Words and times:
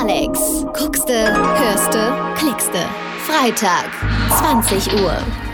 Alex. 0.00 0.38
Guckste, 0.78 1.34
hörste, 1.34 2.12
klickste. 2.36 2.86
Freitag, 3.26 3.90
20 4.62 5.02
Uhr. 5.02 5.47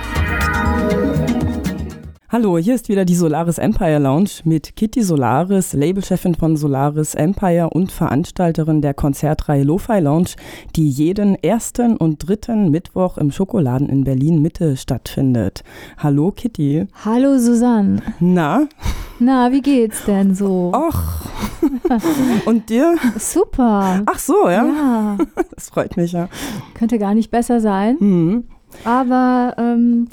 Hallo, 2.35 2.59
hier 2.59 2.75
ist 2.75 2.89
wieder 2.89 3.05
die 3.05 3.15
Solaris 3.15 3.59
Empire 3.59 4.01
Lounge 4.01 4.41
mit 4.43 4.75
Kitty 4.75 5.05
Solaris, 5.05 5.73
Labelchefin 5.73 6.35
von 6.35 6.57
Solaris 6.57 7.15
Empire 7.15 7.71
und 7.71 7.93
Veranstalterin 7.93 8.83
der 8.83 8.93
Konzertreihe 8.93 9.63
Lo-Fi 9.63 10.01
Lounge, 10.01 10.31
die 10.75 10.89
jeden 10.89 11.41
ersten 11.45 11.97
und 11.97 12.27
dritten 12.27 12.73
Mittwoch 12.73 13.19
im 13.19 13.31
Schokoladen 13.31 13.89
in 13.89 14.03
Berlin 14.03 14.43
Mitte 14.43 14.77
stattfindet. 14.77 15.63
Hallo 15.97 16.33
Kitty. 16.33 16.89
Hallo 17.05 17.39
Susanne. 17.39 18.03
Na? 18.19 18.67
Na, 19.21 19.53
wie 19.53 19.63
geht's 19.63 20.05
denn 20.05 20.35
so? 20.35 20.73
Och. 20.75 21.31
und 22.47 22.69
dir? 22.69 22.97
Super. 23.17 24.03
Ach 24.07 24.19
so, 24.19 24.49
ja? 24.49 24.65
Ja. 24.65 25.19
Das 25.55 25.69
freut 25.69 25.97
mich 25.97 26.11
ja. 26.11 26.29
Könnte 26.75 26.99
gar 26.99 27.15
nicht 27.15 27.31
besser 27.31 27.61
sein. 27.61 27.97
Mhm. 28.01 28.45
Aber 28.85 29.55
ähm, 29.57 30.09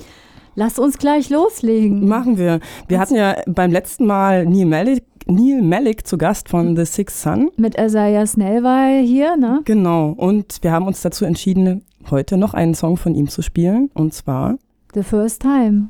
Lass 0.56 0.80
uns 0.80 0.98
gleich 0.98 1.30
loslegen. 1.30 2.08
Machen 2.08 2.38
wir. 2.38 2.60
Wir 2.88 3.00
hatten 3.00 3.16
ja 3.16 3.36
beim 3.48 3.72
letzten 3.72 4.06
Mal 4.06 4.46
Neil 4.46 4.66
Malik, 4.66 5.04
Neil 5.28 5.62
Malik 5.62 6.06
zu 6.06 6.18
Gast 6.18 6.50
von 6.50 6.76
The 6.76 6.86
Sixth 6.86 7.22
Sun. 7.22 7.50
Mit 7.58 7.80
Isaiah 7.80 8.26
Snell 8.26 8.64
war 8.64 8.90
er 8.90 9.02
hier, 9.02 9.38
ne? 9.38 9.62
Genau. 9.66 10.10
Und 10.10 10.58
wir 10.62 10.72
haben 10.72 10.88
uns 10.88 11.02
dazu 11.02 11.26
entschieden, 11.26 11.86
heute 12.10 12.38
noch 12.38 12.54
einen 12.54 12.76
Song 12.76 12.98
von 12.98 13.16
ihm 13.16 13.30
zu 13.30 13.42
spielen. 13.42 13.90
Und 13.94 14.14
zwar 14.14 14.58
The 14.94 15.04
First 15.04 15.42
Time. 15.42 15.90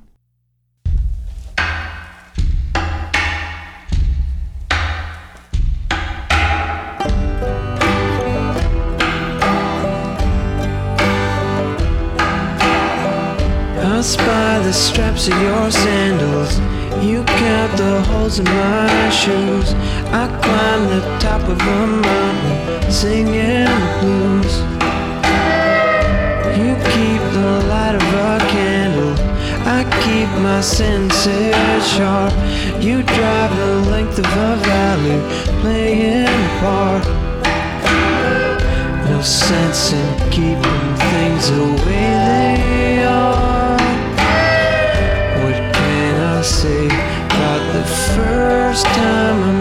I 14.02 14.04
spy 14.04 14.58
the 14.64 14.74
straps 14.74 15.28
of 15.28 15.40
your 15.44 15.70
sandals. 15.70 16.58
You 17.06 17.24
count 17.24 17.78
the 17.78 18.02
holes 18.02 18.40
in 18.40 18.46
my 18.46 19.10
shoes. 19.12 19.76
I 20.10 20.26
climb 20.42 20.90
the 20.90 21.02
top 21.20 21.44
of 21.48 21.62
a 21.62 21.86
mountain, 21.86 22.92
singing 22.92 23.70
blues. 24.00 24.54
You 26.58 26.74
keep 26.94 27.22
the 27.38 27.52
light 27.70 27.94
of 27.94 28.02
a 28.02 28.40
candle. 28.50 29.14
I 29.70 29.84
keep 30.02 30.30
my 30.42 30.62
senses 30.62 31.54
sharp. 31.94 32.34
You 32.82 33.04
drive 33.04 33.56
the 33.56 33.74
length 33.92 34.18
of 34.18 34.26
a 34.26 34.56
valley, 34.66 35.20
playing 35.62 36.26
a 36.26 36.60
part. 36.60 37.06
No 39.12 39.22
sense 39.22 39.94
in 39.94 40.32
keeping 40.32 40.96
things 41.12 41.52
the 41.52 42.41
first 48.72 48.86
time 48.86 49.58
I 49.58 49.61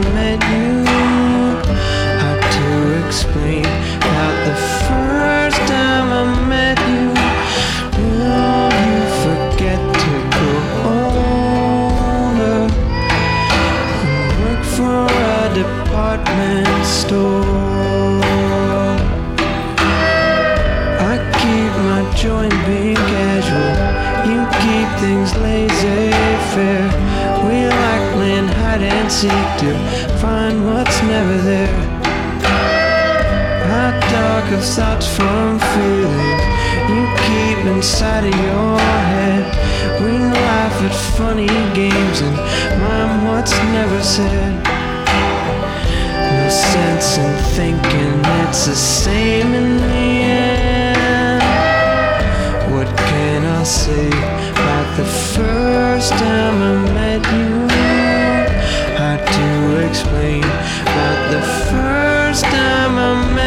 hide 28.71 28.83
and 28.83 29.11
seek 29.11 29.47
to 29.59 29.73
find 30.21 30.65
what's 30.67 31.03
never 31.03 31.37
there. 31.39 31.77
I 33.83 33.87
talk 34.13 34.47
of 34.53 34.63
thoughts 34.65 35.07
from 35.17 35.59
feelings 35.75 36.43
you 36.91 37.03
keep 37.27 37.59
inside 37.75 38.25
of 38.31 38.37
your 38.49 38.79
head. 39.15 39.47
We 40.03 40.13
laugh 40.19 40.77
at 40.89 40.97
funny 41.19 41.53
games 41.75 42.21
and 42.27 42.37
mime 42.83 43.27
what's 43.29 43.57
never 43.77 44.03
said. 44.03 44.53
No 46.37 46.49
sense 46.49 47.19
in 47.25 47.33
thinking 47.59 48.15
it's 48.43 48.67
the 48.67 48.75
same 48.75 49.49
in 49.61 49.69
the 49.87 50.11
end. 50.47 51.43
What 52.75 52.89
can 53.09 53.45
I 53.45 53.63
say 53.65 54.09
about 54.53 54.89
the 54.97 55.09
first 55.35 56.11
time 56.13 56.57
I 56.63 56.75
met 56.95 57.23
you? 57.35 57.90
How 59.01 59.17
to 59.17 59.87
explain. 59.89 60.43
But 60.43 61.19
the 61.31 61.41
first 61.73 62.45
time 62.45 62.99
I 62.99 63.35
met 63.35 63.40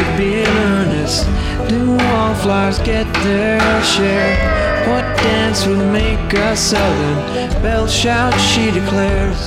of 0.00 0.16
being 0.16 0.46
earnest? 0.46 1.26
Do 1.68 1.96
wallflowers 1.96 2.78
get 2.78 3.06
their 3.24 3.60
share? 3.82 4.58
What 4.88 5.04
dance 5.18 5.66
will 5.66 5.84
make 5.92 6.32
a 6.32 6.56
southern 6.56 7.62
belle 7.62 7.86
shout? 7.86 8.34
She 8.40 8.70
declares. 8.70 9.38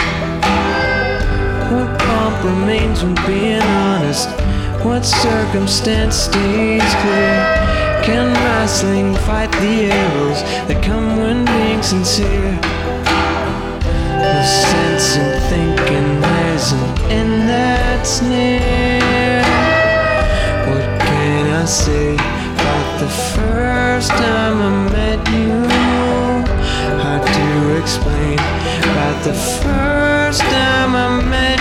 What 1.71 1.99
pomp 1.99 2.43
remains 2.43 3.03
when 3.03 3.15
being 3.25 3.61
honest? 3.61 4.29
What 4.83 5.05
circumstance 5.05 6.15
stays 6.15 6.93
clear? 7.01 7.71
Can 8.03 8.33
wrestling 8.43 9.15
fight 9.27 9.51
the 9.53 9.91
arrows 9.91 10.41
that 10.67 10.83
come 10.83 11.17
when 11.17 11.45
being 11.45 11.81
sincere? 11.81 12.59
No 14.19 14.43
sense 14.43 15.15
in 15.15 15.31
thinking 15.49 16.21
there's 16.21 16.71
an 16.71 17.11
end 17.11 17.49
that's 17.49 18.21
near. 18.21 18.50
I 21.61 21.65
say 21.65 22.15
about 22.15 22.99
the 22.99 23.09
first 23.35 24.09
time 24.09 24.57
I 24.63 24.89
met 24.89 25.21
you? 25.29 25.53
How 27.03 27.19
to 27.21 27.79
explain 27.79 28.39
about 28.89 29.23
the 29.23 29.33
first 29.61 30.41
time 30.41 30.95
I 30.95 31.21
met 31.21 31.60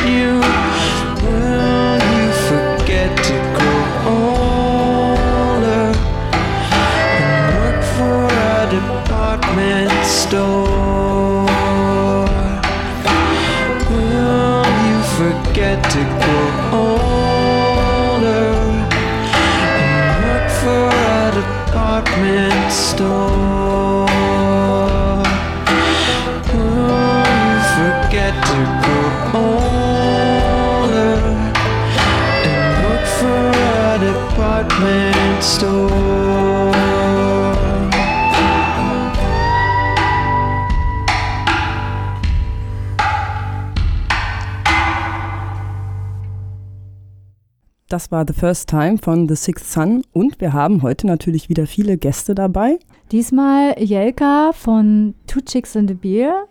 Das 48.01 48.11
war 48.11 48.25
The 48.27 48.33
First 48.33 48.71
Time 48.71 48.97
von 48.97 49.29
The 49.29 49.37
Sixth 49.37 49.71
Sun 49.73 50.03
und 50.15 50.41
wir 50.41 50.55
haben 50.55 50.81
heute 50.81 51.07
natürlich 51.07 51.51
wieder 51.51 51.67
viele 51.67 51.99
Gäste 51.99 52.35
dabei. 52.35 52.79
Diesmal 53.13 53.79
Jelka 53.79 54.53
von 54.55 55.13
Two 55.27 55.43
Chicks 55.43 55.77
and 55.77 55.91
a 55.91 55.95
Beer. 55.95 56.47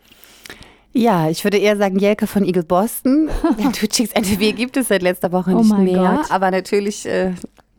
Ja, 0.93 1.27
ich 1.27 1.43
würde 1.43 1.57
eher 1.57 1.75
sagen 1.75 1.97
Jelke 1.97 2.27
von 2.27 2.45
Eagle 2.45 2.61
Boston. 2.61 3.31
Two 3.73 3.87
Chicks 3.87 4.15
and 4.15 4.27
a 4.31 4.35
Beer 4.37 4.53
gibt 4.53 4.77
es 4.77 4.89
seit 4.89 5.01
letzter 5.01 5.31
Woche 5.31 5.55
Oh 5.55 5.57
nicht 5.57 5.71
mein 5.71 5.85
mehr. 5.85 6.17
Gott. 6.19 6.31
Aber 6.31 6.51
natürlich 6.51 7.07
äh, 7.07 7.33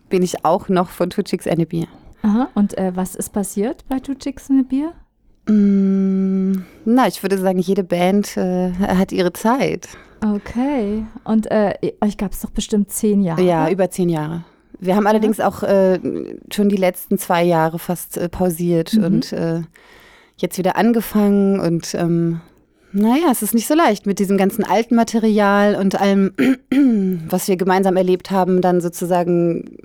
bin 0.09 0.25
ich 0.25 0.45
auch 0.45 0.69
noch 0.69 0.91
von 0.91 1.09
Two 1.09 1.23
Chicks 1.23 1.47
and 1.47 1.61
a 1.61 1.65
Beer. 1.65 1.87
Aha. 2.23 2.49
Und 2.57 2.77
äh, 2.77 2.91
was 2.97 3.15
ist 3.15 3.33
passiert 3.33 3.85
bei 3.89 4.01
Two 4.01 4.15
Chicks 4.15 4.51
and 4.51 4.67
a 4.67 4.69
Beer? 4.69 4.93
Mm, 5.47 6.65
na, 6.87 7.07
ich 7.07 7.23
würde 7.23 7.39
sagen, 7.39 7.61
jede 7.61 7.85
Band 7.85 8.37
äh, 8.37 8.73
hat 8.81 9.13
ihre 9.13 9.33
Zeit. 9.33 9.91
Okay. 10.25 11.05
Und 11.25 11.51
äh, 11.51 11.75
euch 12.01 12.17
gab 12.17 12.33
es 12.33 12.41
doch 12.41 12.51
bestimmt 12.51 12.91
zehn 12.91 13.23
Jahre. 13.23 13.43
Ja, 13.43 13.69
über 13.71 13.91
zehn 13.91 14.09
Jahre. 14.09 14.45
Wir 14.79 14.97
haben 14.97 15.07
allerdings 15.07 15.41
auch 15.41 15.63
äh, 15.63 15.99
schon 16.53 16.69
die 16.69 16.77
letzten 16.77 17.19
zwei 17.19 17.43
Jahre 17.45 17.79
fast 17.79 18.17
äh, 18.17 18.29
pausiert 18.29 18.95
Mhm. 18.95 19.05
und 19.05 19.33
äh, 19.33 19.63
jetzt 20.39 20.57
wieder 20.59 20.77
angefangen. 20.77 21.61
Und 21.61 21.95
ähm, 21.95 22.41
naja, 22.93 23.27
es 23.31 23.43
ist 23.43 23.55
nicht 23.55 23.67
so 23.67 23.75
leicht 23.75 24.07
mit 24.07 24.19
diesem 24.19 24.37
ganzen 24.39 24.65
alten 24.65 24.95
Material 24.95 25.75
und 25.77 26.01
allem, 26.01 26.33
was 27.29 27.47
wir 27.49 27.57
gemeinsam 27.57 27.97
erlebt 27.97 28.31
haben, 28.31 28.61
dann 28.63 28.81
sozusagen 28.81 29.77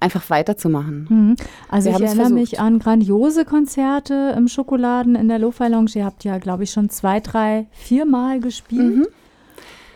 einfach 0.00 0.30
weiterzumachen. 0.30 1.06
Mhm. 1.08 1.36
Also 1.68 1.90
Wir 1.90 1.96
ich 1.96 2.02
erinnere 2.02 2.16
versucht. 2.26 2.40
mich 2.40 2.58
an 2.60 2.78
grandiose 2.80 3.44
Konzerte 3.44 4.34
im 4.36 4.48
Schokoladen 4.48 5.14
in 5.14 5.28
der 5.28 5.38
Lo-Fi 5.38 5.68
Lounge. 5.68 5.90
Ihr 5.94 6.04
habt 6.06 6.24
ja, 6.24 6.38
glaube 6.38 6.64
ich, 6.64 6.70
schon 6.72 6.88
zwei, 6.90 7.20
drei, 7.20 7.66
viermal 7.70 8.40
gespielt. 8.40 8.96
Mhm. 8.96 9.06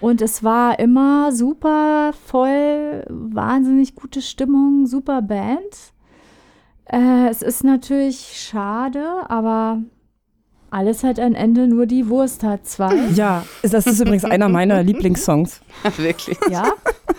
Und 0.00 0.20
es 0.20 0.44
war 0.44 0.78
immer 0.78 1.32
super 1.32 2.12
voll, 2.26 3.04
wahnsinnig 3.08 3.94
gute 3.94 4.20
Stimmung, 4.20 4.86
super 4.86 5.22
Band. 5.22 5.92
Äh, 6.86 7.28
es 7.28 7.42
ist 7.42 7.64
natürlich 7.64 8.34
schade, 8.36 9.04
aber 9.28 9.80
alles 10.74 11.04
hat 11.04 11.20
ein 11.20 11.34
Ende, 11.34 11.68
nur 11.68 11.86
die 11.86 12.08
Wurst 12.08 12.42
hat 12.42 12.66
zwei. 12.66 12.94
Ja, 13.14 13.44
das 13.62 13.86
ist 13.86 14.00
übrigens 14.00 14.24
einer 14.24 14.48
meiner 14.48 14.82
Lieblingssongs. 14.82 15.60
Wirklich. 15.96 16.36
Ja? 16.50 16.72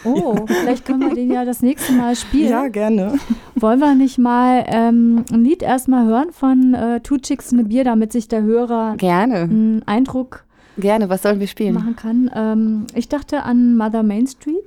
Oh, 0.04 0.45
vielleicht 0.45 0.86
können 0.86 1.01
wir 1.01 1.16
den 1.16 1.31
ja 1.31 1.45
das 1.45 1.62
nächste 1.62 1.94
Mal 1.94 2.16
spielen. 2.16 2.50
Ja, 2.50 2.68
gerne. 2.68 3.18
Wollen 3.56 3.80
wir 3.80 3.95
nicht 3.95 4.18
mal 4.18 4.66
ähm, 4.68 5.24
ein 5.31 5.44
Lied 5.44 5.63
erstmal 5.63 6.06
hören 6.06 6.31
von 6.31 6.74
äh, 6.74 7.00
Two 7.00 7.18
Chicks 7.18 7.54
and 7.54 7.62
a 7.62 7.63
Bier, 7.63 7.86
damit 7.86 8.12
sich 8.12 8.27
der 8.27 8.44
Hörer 8.44 8.95
Gerne, 8.98 9.44
einen 9.44 9.83
Eindruck 9.86 10.45
gerne. 10.77 11.10
Was 11.10 11.22
sollen 11.24 11.39
wir 11.39 11.48
spielen? 11.48 11.74
machen 11.74 11.95
kann? 11.95 12.30
Ähm, 12.36 12.88
ich 12.95 13.10
dachte 13.10 13.44
an 13.44 13.75
Mother 13.77 14.04
Main 14.04 14.27
Street. 14.27 14.63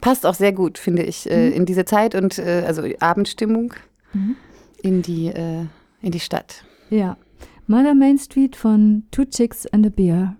Passt 0.00 0.24
auch 0.26 0.34
sehr 0.34 0.52
gut, 0.52 0.78
finde 0.78 1.02
ich, 1.02 1.28
äh, 1.30 1.50
in 1.50 1.66
diese 1.66 1.84
Zeit 1.84 2.14
und 2.14 2.38
äh, 2.38 2.64
also 2.66 2.82
Abendstimmung 3.00 3.74
Mhm. 4.12 4.34
in, 4.82 5.02
die, 5.02 5.26
äh, 5.28 5.66
in 6.02 6.10
die 6.10 6.20
Stadt. 6.20 6.64
Ja. 6.88 7.16
Mother 7.66 7.94
Main 7.94 8.18
Street 8.18 8.56
von 8.56 9.04
Two 9.12 9.24
Chicks 9.26 9.66
and 9.66 9.86
a 9.86 9.90
Beer. 9.90 10.36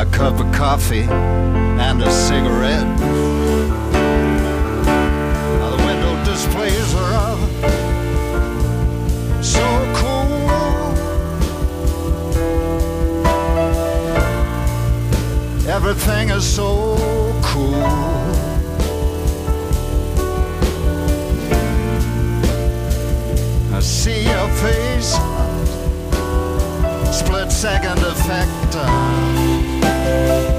A 0.00 0.06
cup 0.12 0.38
of 0.38 0.52
coffee 0.52 1.02
and 1.02 2.00
a 2.00 2.10
cigarette 2.12 2.86
Now 5.58 5.70
the 5.74 5.82
window 5.86 6.24
displays 6.24 6.94
are 6.94 7.14
up 7.14 7.40
so 9.42 9.66
cool 9.96 10.28
Everything 15.68 16.30
is 16.30 16.44
so 16.46 16.96
cool. 17.42 17.84
I 23.74 23.80
see 23.80 24.24
your 24.24 24.48
face, 24.64 25.12
split 27.16 27.52
second 27.52 27.98
effect. 27.98 29.27
Bye. 30.08 30.57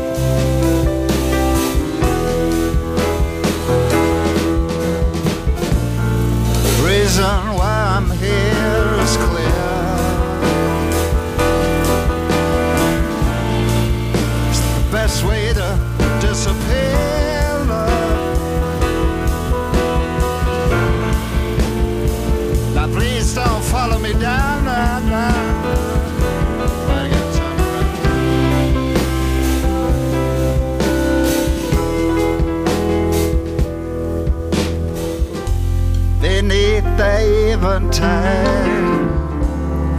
The 37.60 37.76
eventide 37.76 39.12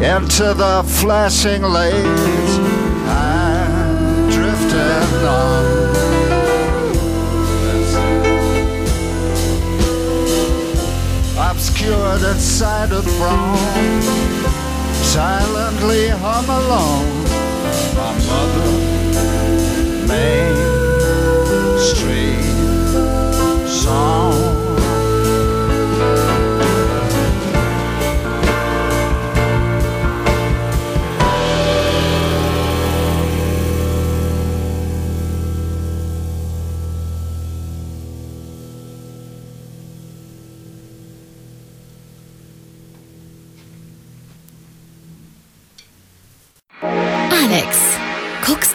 into 0.00 0.54
the 0.54 0.82
flashing 0.86 1.62
lanes. 1.62 2.58
I 3.06 4.28
drifted 4.30 5.24
on. 5.26 5.90
Obscured 11.50 12.22
and 12.22 12.40
sighted 12.40 13.04
from 13.04 13.56
silently 15.04 16.08
hum 16.08 16.48
along 16.48 17.24
my 17.94 18.12
mother 18.30 18.70
Main 20.08 20.56
Street 21.78 22.40
song. 23.68 24.29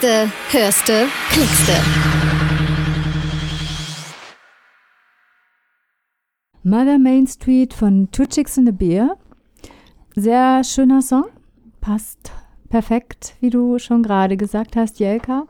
Guckste, 0.06 0.30
hörste, 0.52 1.06
klickste. 1.32 1.72
Mother 6.62 6.98
Main 7.00 7.26
Street 7.26 7.74
von 7.74 8.08
Two 8.12 8.26
Chicks 8.26 8.56
and 8.56 8.68
a 8.68 8.72
Beer. 8.72 9.16
Sehr 10.14 10.62
schöner 10.62 11.02
Song. 11.02 11.24
Passt 11.80 12.30
perfekt, 12.68 13.34
wie 13.40 13.50
du 13.50 13.80
schon 13.80 14.04
gerade 14.04 14.36
gesagt 14.36 14.76
hast, 14.76 15.00
Jelka. 15.00 15.46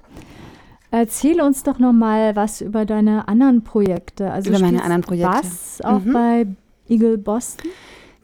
Erzähl 0.91 1.43
uns 1.43 1.63
doch 1.63 1.79
noch 1.79 1.93
mal 1.93 2.35
was 2.35 2.63
über 2.63 2.87
deine 2.87 3.29
anderen 3.29 3.63
Projekte. 3.63 4.31
Also 4.33 4.49
Über 4.49 4.61
meine 4.61 4.83
anderen 4.83 5.03
Projekte. 5.03 5.29
Bass 5.29 5.81
auch 5.85 6.01
Mhm. 6.03 6.13
bei 6.15 6.47
Eagle 6.89 7.19
Boston. 7.19 7.71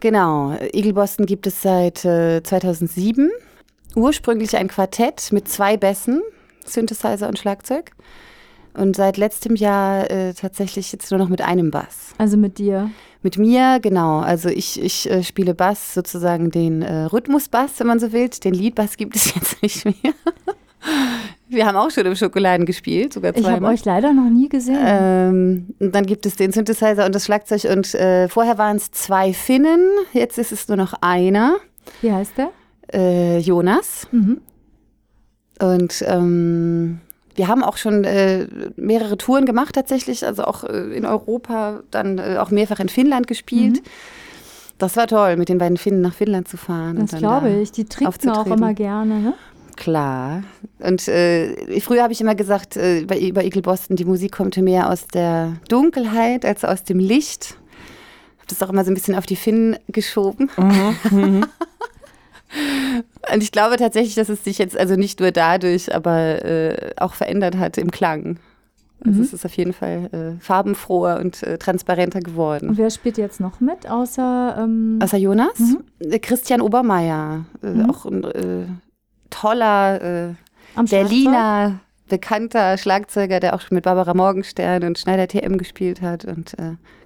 Genau, 0.00 0.52
Eagle 0.72 0.94
Boston 0.94 1.26
gibt 1.26 1.46
es 1.46 1.60
seit 1.60 2.06
äh, 2.06 2.42
2007. 2.42 3.30
Ursprünglich 3.94 4.56
ein 4.56 4.68
Quartett 4.68 5.32
mit 5.32 5.48
zwei 5.48 5.76
Bässen, 5.76 6.22
Synthesizer 6.64 7.28
und 7.28 7.38
Schlagzeug. 7.38 7.92
Und 8.74 8.96
seit 8.96 9.18
letztem 9.18 9.54
Jahr 9.54 10.10
äh, 10.10 10.32
tatsächlich 10.32 10.92
jetzt 10.92 11.10
nur 11.10 11.18
noch 11.18 11.28
mit 11.28 11.42
einem 11.42 11.70
Bass. 11.70 12.14
Also 12.16 12.38
mit 12.38 12.56
dir. 12.56 12.90
Mit 13.22 13.36
mir, 13.36 13.80
genau. 13.82 14.20
Also 14.20 14.48
ich, 14.48 14.80
ich 14.82 15.10
äh, 15.10 15.22
spiele 15.22 15.54
Bass, 15.54 15.92
sozusagen 15.92 16.50
den 16.50 16.80
äh, 16.80 17.02
Rhythmusbass, 17.04 17.72
wenn 17.78 17.86
man 17.86 17.98
so 18.00 18.12
will. 18.12 18.28
Den 18.42 18.54
Leadbass 18.54 18.96
gibt 18.96 19.14
es 19.14 19.34
jetzt 19.34 19.62
nicht 19.62 19.84
mehr. 19.84 20.14
Wir 21.48 21.66
haben 21.66 21.76
auch 21.76 21.90
schon 21.90 22.06
im 22.06 22.16
Schokoladen 22.16 22.64
gespielt, 22.64 23.12
sogar 23.12 23.32
Ich 23.36 23.44
habe 23.44 23.56
zweimal. 23.56 23.74
euch 23.74 23.84
leider 23.84 24.14
noch 24.14 24.30
nie 24.30 24.48
gesehen. 24.48 24.78
Ähm, 24.82 25.66
und 25.78 25.94
dann 25.94 26.06
gibt 26.06 26.24
es 26.24 26.36
den 26.36 26.50
Synthesizer 26.50 27.04
und 27.04 27.14
das 27.14 27.26
Schlagzeug. 27.26 27.64
Und 27.70 27.94
äh, 27.94 28.26
vorher 28.28 28.56
waren 28.56 28.78
es 28.78 28.90
zwei 28.90 29.34
Finnen, 29.34 29.86
jetzt 30.14 30.38
ist 30.38 30.50
es 30.50 30.66
nur 30.68 30.78
noch 30.78 30.94
einer, 31.02 31.56
Wie 32.00 32.10
heißt 32.10 32.38
der? 32.38 32.50
Äh, 32.92 33.38
Jonas. 33.38 34.08
Mhm. 34.10 34.40
Und 35.60 36.04
ähm, 36.06 37.00
wir 37.34 37.48
haben 37.48 37.62
auch 37.62 37.76
schon 37.76 38.04
äh, 38.04 38.46
mehrere 38.76 39.16
Touren 39.16 39.46
gemacht 39.46 39.74
tatsächlich, 39.74 40.26
also 40.26 40.44
auch 40.44 40.64
äh, 40.64 40.96
in 40.96 41.06
Europa, 41.06 41.80
dann 41.90 42.18
äh, 42.18 42.36
auch 42.38 42.50
mehrfach 42.50 42.80
in 42.80 42.88
Finnland 42.88 43.26
gespielt. 43.26 43.76
Mhm. 43.76 43.88
Das 44.78 44.96
war 44.96 45.06
toll, 45.06 45.36
mit 45.36 45.48
den 45.48 45.58
beiden 45.58 45.76
Finnen 45.76 46.00
nach 46.00 46.14
Finnland 46.14 46.48
zu 46.48 46.56
fahren. 46.56 47.06
Das 47.06 47.18
glaube 47.18 47.50
da 47.50 47.56
ich. 47.56 47.70
Die 47.70 47.84
trinken 47.84 48.30
auch 48.30 48.46
immer 48.46 48.74
gerne, 48.74 49.20
ne? 49.20 49.34
Klar. 49.76 50.42
Und 50.80 51.08
äh, 51.08 51.80
früher 51.80 52.02
habe 52.02 52.12
ich 52.12 52.20
immer 52.20 52.34
gesagt, 52.34 52.76
äh, 52.76 53.04
bei, 53.06 53.32
bei 53.32 53.44
Eagle 53.44 53.62
Boston, 53.62 53.96
die 53.96 54.04
Musik 54.04 54.32
kommt 54.32 54.56
mehr 54.56 54.90
aus 54.90 55.06
der 55.06 55.54
Dunkelheit 55.68 56.44
als 56.44 56.64
aus 56.64 56.84
dem 56.84 56.98
Licht. 56.98 57.56
Habe 58.38 58.48
das 58.48 58.62
auch 58.62 58.70
immer 58.70 58.84
so 58.84 58.90
ein 58.90 58.94
bisschen 58.94 59.14
auf 59.14 59.24
die 59.24 59.36
Finnen 59.36 59.76
geschoben. 59.88 60.50
Und 63.32 63.42
ich 63.42 63.52
glaube 63.52 63.76
tatsächlich, 63.76 64.14
dass 64.14 64.28
es 64.28 64.44
sich 64.44 64.58
jetzt 64.58 64.76
also 64.76 64.96
nicht 64.96 65.20
nur 65.20 65.30
dadurch, 65.30 65.94
aber 65.94 66.44
äh, 66.44 66.90
auch 66.96 67.14
verändert 67.14 67.56
hat 67.56 67.78
im 67.78 67.90
Klang. 67.90 68.38
Also 69.04 69.18
Mhm. 69.18 69.24
es 69.24 69.32
ist 69.32 69.44
auf 69.44 69.56
jeden 69.56 69.72
Fall 69.72 70.08
äh, 70.12 70.40
farbenfroher 70.40 71.18
und 71.18 71.42
äh, 71.42 71.58
transparenter 71.58 72.20
geworden. 72.20 72.68
Und 72.68 72.78
wer 72.78 72.90
spielt 72.90 73.18
jetzt 73.18 73.40
noch 73.40 73.58
mit, 73.60 73.88
außer 73.90 74.56
ähm, 74.60 74.98
Außer 75.02 75.16
Jonas? 75.18 75.58
Mhm. 75.58 75.82
Äh, 75.98 76.18
Christian 76.20 76.60
Obermeier, 76.60 77.44
äh, 77.62 77.66
Mhm. 77.66 77.90
auch 77.90 78.04
ein 78.06 78.24
äh, 78.24 78.64
toller? 79.30 80.36
Berliner 80.88 81.80
bekannter 82.08 82.76
Schlagzeuger, 82.78 83.40
der 83.40 83.54
auch 83.54 83.60
schon 83.60 83.74
mit 83.74 83.84
Barbara 83.84 84.14
Morgenstern 84.14 84.84
und 84.84 84.98
Schneider 84.98 85.26
TM 85.28 85.56
gespielt 85.58 86.00
hat. 86.02 86.24
Und 86.26 86.54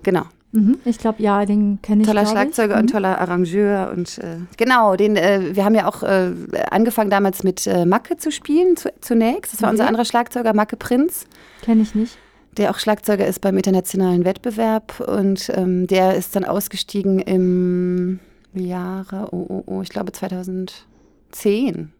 genau, 0.03 0.23
Mhm. 0.57 0.79
Ich 0.85 0.99
glaube, 0.99 1.23
ja, 1.23 1.45
den 1.45 1.81
kenne 1.83 2.03
ich. 2.03 2.09
toller 2.09 2.27
Schlagzeuger 2.27 2.75
ich. 2.75 2.81
und 2.81 2.87
Mhm. 2.87 2.93
toller 2.93 3.21
Arrangeur. 3.21 3.93
Und 3.95 4.19
äh, 4.19 4.39
genau, 4.57 4.97
den, 4.97 5.17
äh, 5.17 5.55
wir 5.55 5.65
haben 5.65 5.75
ja 5.75 5.87
auch 5.89 6.03
äh, 6.03 6.33
angefangen 6.71 7.11
damals 7.11 7.43
mit 7.45 7.67
äh, 7.67 7.85
Macke 7.85 8.17
zu 8.17 8.31
spielen 8.33 8.77
zu, 8.77 8.93
zunächst. 9.01 9.53
Das 9.53 9.63
war 9.63 9.71
unser 9.71 9.85
Okay. 9.85 9.89
anderer 9.89 10.05
Schlagzeuger, 10.05 10.55
Macke 10.55 10.77
Prinz. 10.77 11.27
Kenne 11.63 11.83
ich 11.83 11.95
nicht. 11.95 12.17
der 12.57 12.71
auch 12.71 12.79
Schlagzeuger 12.79 13.27
ist 13.27 13.41
beim 13.43 13.57
internationalen 13.57 14.25
Wettbewerb 14.25 15.01
und 15.01 15.51
ähm, 15.55 15.87
der 15.87 16.15
ist 16.15 16.35
dann 16.37 16.45
ausgestiegen 16.45 17.19
im 17.19 18.19
Jahre, 18.55 19.29
oh, 19.33 19.45
oh, 19.49 19.63
oh, 19.67 19.83
ich 19.83 19.91
glaube 19.91 20.13
2010. 20.13 21.93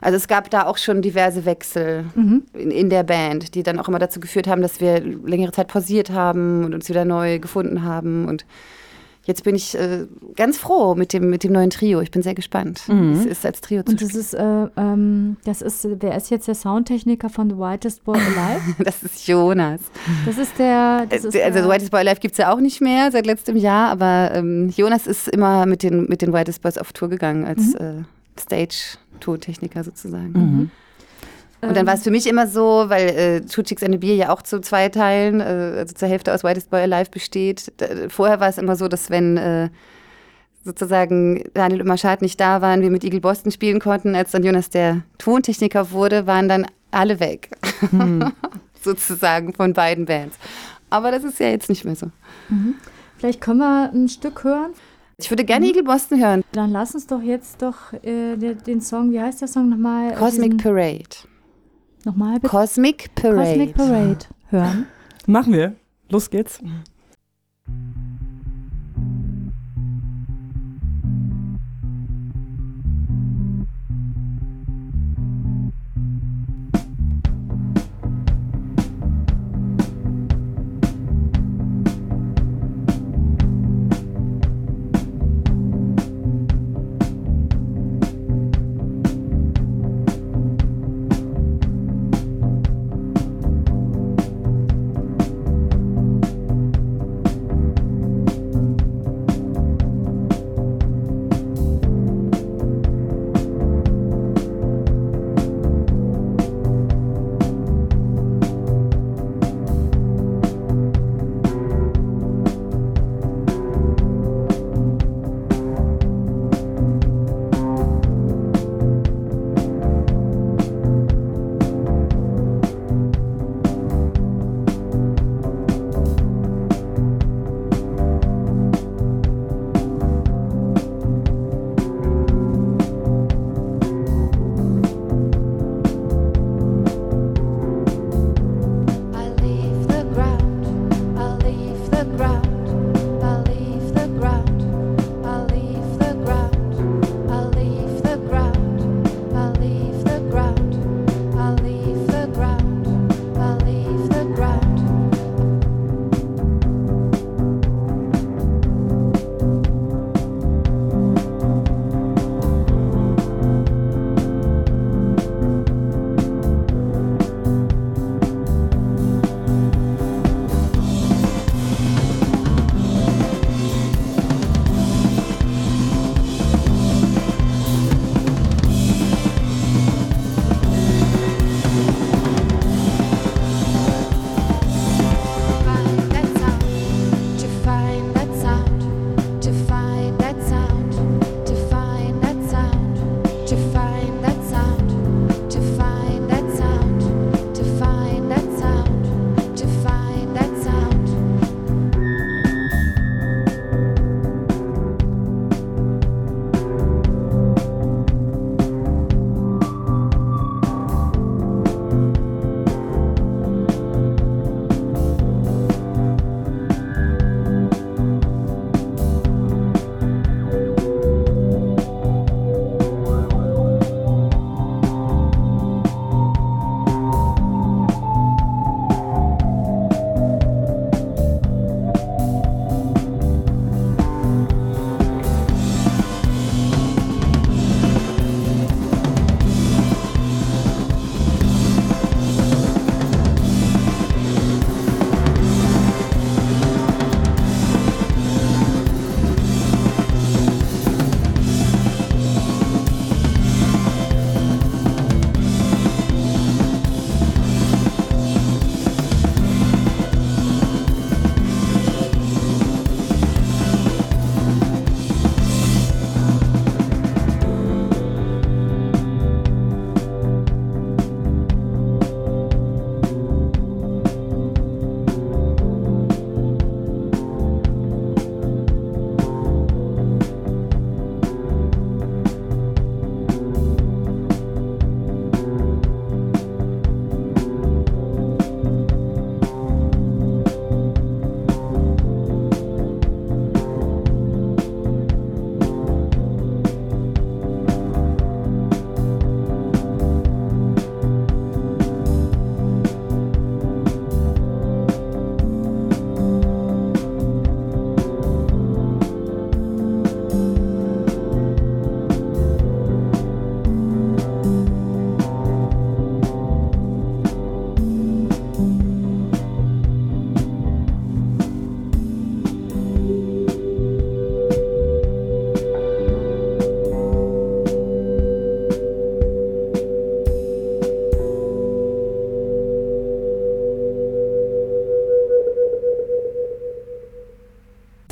Also 0.00 0.16
es 0.16 0.28
gab 0.28 0.50
da 0.50 0.66
auch 0.66 0.76
schon 0.76 1.02
diverse 1.02 1.44
Wechsel 1.44 2.04
Mhm. 2.14 2.42
in, 2.54 2.70
in 2.70 2.90
der 2.90 3.02
Band, 3.02 3.54
die 3.54 3.62
dann 3.62 3.78
auch 3.78 3.88
immer 3.88 3.98
dazu 3.98 4.20
geführt 4.20 4.46
haben, 4.46 4.62
dass 4.62 4.80
wir 4.80 5.00
längere 5.00 5.52
Zeit 5.52 5.68
pausiert 5.68 6.10
haben 6.10 6.64
und 6.64 6.74
uns 6.74 6.88
wieder 6.88 7.04
neu 7.04 7.38
gefunden 7.38 7.82
haben. 7.82 8.26
Und 8.28 8.44
jetzt 9.24 9.42
bin 9.42 9.54
ich 9.56 9.74
äh, 9.76 10.06
ganz 10.36 10.58
froh 10.58 10.94
mit 10.94 11.12
dem, 11.12 11.30
mit 11.30 11.42
dem 11.44 11.52
neuen 11.52 11.70
Trio. 11.70 12.00
Ich 12.00 12.10
bin 12.12 12.22
sehr 12.22 12.34
gespannt, 12.34 12.82
wie 12.86 13.12
es 13.18 13.24
ist, 13.26 13.44
als 13.46 13.60
Trio 13.60 13.82
zu 13.82 13.90
Und 13.92 14.02
das 14.02 14.14
ist, 14.14 14.34
äh, 14.34 14.66
ähm, 14.76 15.36
das 15.44 15.62
ist, 15.62 15.88
wer 16.00 16.16
ist 16.16 16.30
jetzt 16.30 16.46
der 16.46 16.54
Soundtechniker 16.54 17.28
von 17.28 17.50
The 17.50 17.56
Whitest 17.56 18.04
Boy 18.04 18.18
Alive? 18.18 18.74
Das 18.84 19.02
ist 19.02 19.26
Jonas. 19.26 19.80
Das 20.26 20.38
ist 20.38 20.58
der. 20.58 21.06
Das 21.08 21.24
ist 21.24 21.34
Äh, 21.34 21.42
also 21.42 21.60
The 21.62 21.68
Whitest 21.68 21.90
Boy 21.90 22.04
Live 22.04 22.20
gibt 22.20 22.32
es 22.32 22.38
ja 22.38 22.52
auch 22.52 22.60
nicht 22.60 22.80
mehr 22.80 23.10
seit 23.10 23.26
letztem 23.26 23.56
Jahr, 23.56 23.88
aber 23.90 24.30
ähm, 24.34 24.68
Jonas 24.76 25.06
ist 25.06 25.26
immer 25.28 25.66
mit 25.66 25.82
den, 25.82 26.04
mit 26.06 26.22
den 26.22 26.32
Whitest 26.32 26.62
Boys 26.62 26.78
auf 26.78 26.92
Tour 26.92 27.08
gegangen 27.08 27.44
als 27.46 27.74
äh, 27.74 28.02
Stage-Tontechniker 28.40 29.84
sozusagen. 29.84 30.32
Mhm. 30.32 30.70
Und 31.62 31.76
dann 31.76 31.86
war 31.86 31.94
es 31.94 32.02
für 32.02 32.10
mich 32.10 32.26
immer 32.26 32.46
so, 32.46 32.84
weil 32.88 33.08
äh, 33.08 33.40
Two 33.40 33.62
Chicks 33.62 33.82
and 33.82 33.94
a 33.94 33.98
Beer 33.98 34.14
ja 34.14 34.32
auch 34.32 34.42
zu 34.42 34.60
zwei 34.60 34.88
Teilen, 34.88 35.40
äh, 35.40 35.78
also 35.78 35.94
zur 35.94 36.08
Hälfte 36.08 36.34
aus 36.34 36.44
Whitest 36.44 36.70
Boy 36.70 36.82
Alive 36.82 37.10
besteht. 37.10 37.72
Da, 37.78 37.86
vorher 38.08 38.40
war 38.40 38.48
es 38.48 38.58
immer 38.58 38.76
so, 38.76 38.88
dass 38.88 39.10
wenn 39.10 39.36
äh, 39.36 39.70
sozusagen 40.64 41.44
Daniel 41.54 41.80
und 41.80 41.88
Maschad 41.88 42.22
nicht 42.22 42.38
da 42.40 42.60
waren, 42.60 42.82
wir 42.82 42.90
mit 42.90 43.04
Eagle 43.04 43.20
Boston 43.20 43.50
spielen 43.50 43.80
konnten, 43.80 44.14
als 44.14 44.32
dann 44.32 44.44
Jonas 44.44 44.70
der 44.70 45.02
Tontechniker 45.18 45.90
wurde, 45.90 46.26
waren 46.26 46.48
dann 46.48 46.66
alle 46.90 47.20
weg. 47.20 47.50
sozusagen 48.86 49.52
von 49.52 49.72
beiden 49.74 50.06
Bands. 50.06 50.38
Aber 50.88 51.10
das 51.10 51.24
ist 51.24 51.40
ja 51.40 51.48
jetzt 51.48 51.68
nicht 51.68 51.84
mehr 51.84 51.96
so. 51.96 52.10
Vielleicht 53.18 53.40
können 53.40 53.58
wir 53.58 53.90
ein 53.92 54.08
Stück 54.08 54.44
hören. 54.44 54.72
Ich 55.18 55.30
würde 55.30 55.44
gerne 55.46 55.66
Eagle 55.66 55.82
Boston 55.82 56.20
hören. 56.20 56.44
Dann 56.52 56.70
lass 56.72 56.94
uns 56.94 57.06
doch 57.06 57.22
jetzt 57.22 57.62
doch 57.62 57.92
äh, 58.02 58.36
den, 58.36 58.58
den 58.66 58.80
Song, 58.82 59.10
wie 59.12 59.20
heißt 59.20 59.40
der 59.40 59.48
Song 59.48 59.70
nochmal? 59.70 60.12
Äh, 60.12 60.14
Cosmic 60.16 60.50
diesen- 60.50 60.56
Parade. 60.58 61.04
Nochmal 62.04 62.34
bitte. 62.34 62.48
Cosmic 62.48 63.14
Parade. 63.14 63.38
Cosmic 63.48 63.74
Parade 63.74 64.18
hören. 64.50 64.86
Machen 65.26 65.54
wir. 65.54 65.74
Los 66.10 66.28
geht's. 66.28 66.60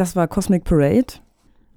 Das 0.04 0.14
war 0.14 0.28
Cosmic 0.28 0.64
Parade. 0.64 1.14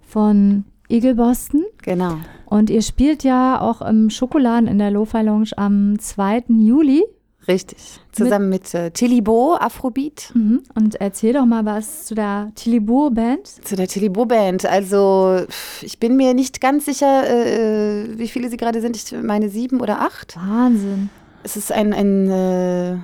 Von 0.06 0.66
Eagle 0.90 1.16
Boston. 1.16 1.64
Genau. 1.82 2.18
Und 2.46 2.70
ihr 2.70 2.82
spielt 2.82 3.24
ja 3.24 3.62
auch 3.62 3.82
im 3.82 4.10
Schokoladen 4.10 4.68
in 4.68 4.80
der 4.80 4.92
Lo-Fi 4.92 5.22
Lounge 5.22 5.52
am 5.56 5.98
2. 5.98 6.44
Juli. 6.50 7.06
Richtig. 7.48 8.02
Zusammen 8.12 8.50
mit, 8.50 8.74
äh, 8.74 8.92
Tilibo, 8.92 9.56
Afrobeat. 9.56 10.32
Mhm. 10.34 10.62
Und 10.76 10.96
erzähl 10.96 11.32
doch 11.32 11.46
mal 11.46 11.64
was 11.64 12.08
zu 12.08 12.16
der 12.16 12.52
Tilibur 12.56 13.12
Band. 13.12 13.48
Zu 13.48 13.78
der 13.78 13.88
Tilibo 13.88 14.26
Band. 14.26 14.66
Also, 14.66 15.46
ich 15.82 15.98
bin 15.98 16.18
mir 16.18 16.34
nicht 16.34 16.60
ganz 16.60 16.84
sicher, 16.84 17.24
äh, 17.30 18.20
wie 18.20 18.28
viele 18.28 18.50
sie 18.50 18.58
gerade 18.58 18.82
sind. 18.82 18.98
Ich 18.98 19.10
meine 19.24 19.48
sieben 19.48 19.80
oder 19.80 20.02
acht. 20.02 20.36
Wahnsinn. 20.36 21.10
Es 21.44 21.56
ist 21.56 21.72
ein, 21.72 21.94
ein 21.94 22.30
äh, 22.30 22.98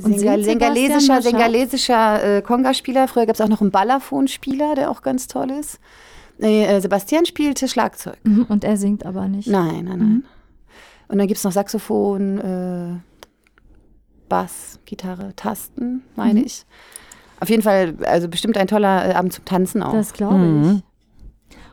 Sengal 0.00 0.42
Sebastian 0.42 1.22
sengalesischer, 1.22 2.36
äh, 2.38 2.42
Conga-Spieler. 2.42 3.08
Früher 3.08 3.26
gab 3.26 3.34
es 3.34 3.40
auch 3.40 3.48
noch 3.48 3.60
einen 3.60 3.70
Balafon-Spieler, 3.70 4.74
der 4.74 4.90
auch 4.90 5.02
ganz 5.02 5.26
toll 5.26 5.50
ist. 5.50 5.78
Nee, 6.38 6.64
äh, 6.64 6.80
Sebastian 6.80 7.26
spielte 7.26 7.68
Schlagzeug. 7.68 8.16
Mhm. 8.24 8.46
Und 8.48 8.64
er 8.64 8.76
singt 8.76 9.04
aber 9.06 9.28
nicht. 9.28 9.48
Nein, 9.48 9.84
nein, 9.84 9.98
nein. 9.98 10.24
Und 11.08 11.18
dann 11.18 11.26
gibt 11.26 11.38
es 11.38 11.44
noch 11.44 11.52
Saxophon, 11.52 12.38
äh, 12.38 13.00
Bass, 14.28 14.80
Gitarre, 14.86 15.34
Tasten, 15.36 16.02
meine 16.16 16.40
Mhm. 16.40 16.46
ich. 16.46 16.64
Auf 17.40 17.50
jeden 17.50 17.62
Fall, 17.62 17.94
also 18.04 18.28
bestimmt 18.28 18.56
ein 18.56 18.66
toller 18.66 19.08
äh, 19.10 19.12
Abend 19.14 19.32
zum 19.32 19.44
Tanzen 19.44 19.82
auch. 19.82 19.92
Das 19.92 20.12
glaube 20.12 20.36
Mhm. 20.36 20.76
ich. 20.76 20.82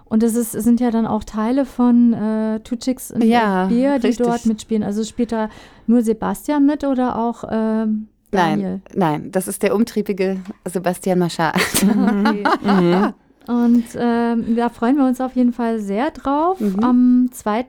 Und 0.10 0.24
es 0.24 0.36
ist, 0.36 0.56
es 0.56 0.64
sind 0.64 0.80
ja 0.80 0.90
dann 0.92 1.06
auch 1.06 1.24
Teile 1.24 1.66
von 1.66 2.14
äh, 2.14 2.60
Two 2.62 2.76
Chicks 2.76 3.12
and 3.12 3.24
Ja, 3.24 3.66
a 3.66 3.68
Beer, 3.68 4.00
die 4.00 4.08
richtig. 4.08 4.26
dort 4.26 4.46
mitspielen. 4.46 4.84
Also 4.84 5.04
spielt 5.04 5.32
da 5.32 5.50
nur 5.86 6.02
Sebastian 6.02 6.66
mit 6.66 6.84
oder 6.84 7.18
auch 7.18 7.44
ähm, 7.50 8.08
Daniel? 8.32 8.82
Nein, 8.94 9.22
nein, 9.22 9.32
das 9.32 9.48
ist 9.48 9.64
der 9.64 9.76
umtriebige 9.76 10.40
Sebastian 10.66 11.20
Maschar. 11.20 11.54
Okay. 11.56 12.44
Mhm. 12.64 13.14
Und 13.48 13.86
ähm, 13.96 14.56
da 14.56 14.70
freuen 14.70 14.98
wir 14.98 15.06
uns 15.08 15.20
auf 15.20 15.36
jeden 15.36 15.54
Fall 15.54 15.80
sehr 15.80 16.12
drauf. 16.12 16.60
Mhm. 16.60 16.84
Am 16.84 17.30
2. 17.32 17.66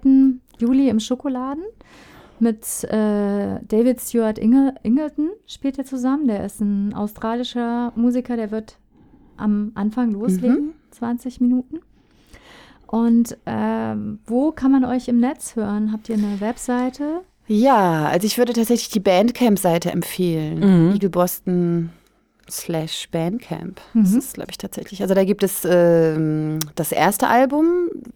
Juli 0.59 0.91
im 0.91 1.01
Schokoladen 1.01 1.63
mit 2.39 2.85
äh, 2.85 3.61
David 3.67 4.01
Stewart 4.01 4.39
Inge 4.39 4.75
Ingleton 4.83 5.31
spielt 5.47 5.79
er 5.79 5.85
zusammen. 5.87 6.27
Der 6.27 6.45
ist 6.45 6.61
ein 6.61 6.93
australischer 6.93 7.93
Musiker, 7.97 8.37
der 8.37 8.51
wird 8.51 8.77
am 9.39 9.73
Anfang 9.75 10.11
loslegen, 10.11 10.75
20 10.91 11.41
Minuten. 11.41 11.81
Und 12.91 13.37
ähm, 13.47 14.19
wo 14.27 14.51
kann 14.51 14.73
man 14.73 14.85
euch 14.85 15.07
im 15.07 15.21
Netz 15.21 15.55
hören? 15.55 15.93
Habt 15.93 16.09
ihr 16.09 16.17
eine 16.17 16.41
Webseite? 16.41 17.21
Ja, 17.47 18.07
also 18.07 18.27
ich 18.27 18.37
würde 18.37 18.53
tatsächlich 18.53 18.89
die 18.91 18.99
Bandcamp-Seite 19.01 19.91
empfehlen. 19.93 20.59
Mhm. 20.89 20.93
Eagle 20.95 21.11
Boston 21.11 21.91
slash 22.51 23.09
Bandcamp. 23.13 23.81
Das 23.95 24.11
Mhm. 24.11 24.19
ist, 24.19 24.35
glaube 24.35 24.51
ich, 24.51 24.59
tatsächlich. 24.59 25.03
Also 25.03 25.15
da 25.15 25.23
gibt 25.25 25.45
es 25.45 25.65
ähm, 25.65 26.59
das 26.75 26.91
erste 26.91 27.29
Album, 27.29 27.67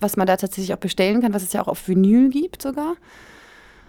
was 0.01 0.17
man 0.17 0.27
da 0.27 0.37
tatsächlich 0.37 0.75
auch 0.75 0.79
bestellen 0.81 1.21
kann, 1.23 1.33
was 1.35 1.45
es 1.45 1.53
ja 1.53 1.63
auch 1.63 1.69
auf 1.69 1.87
Vinyl 1.87 2.31
gibt 2.31 2.61
sogar. 2.63 2.95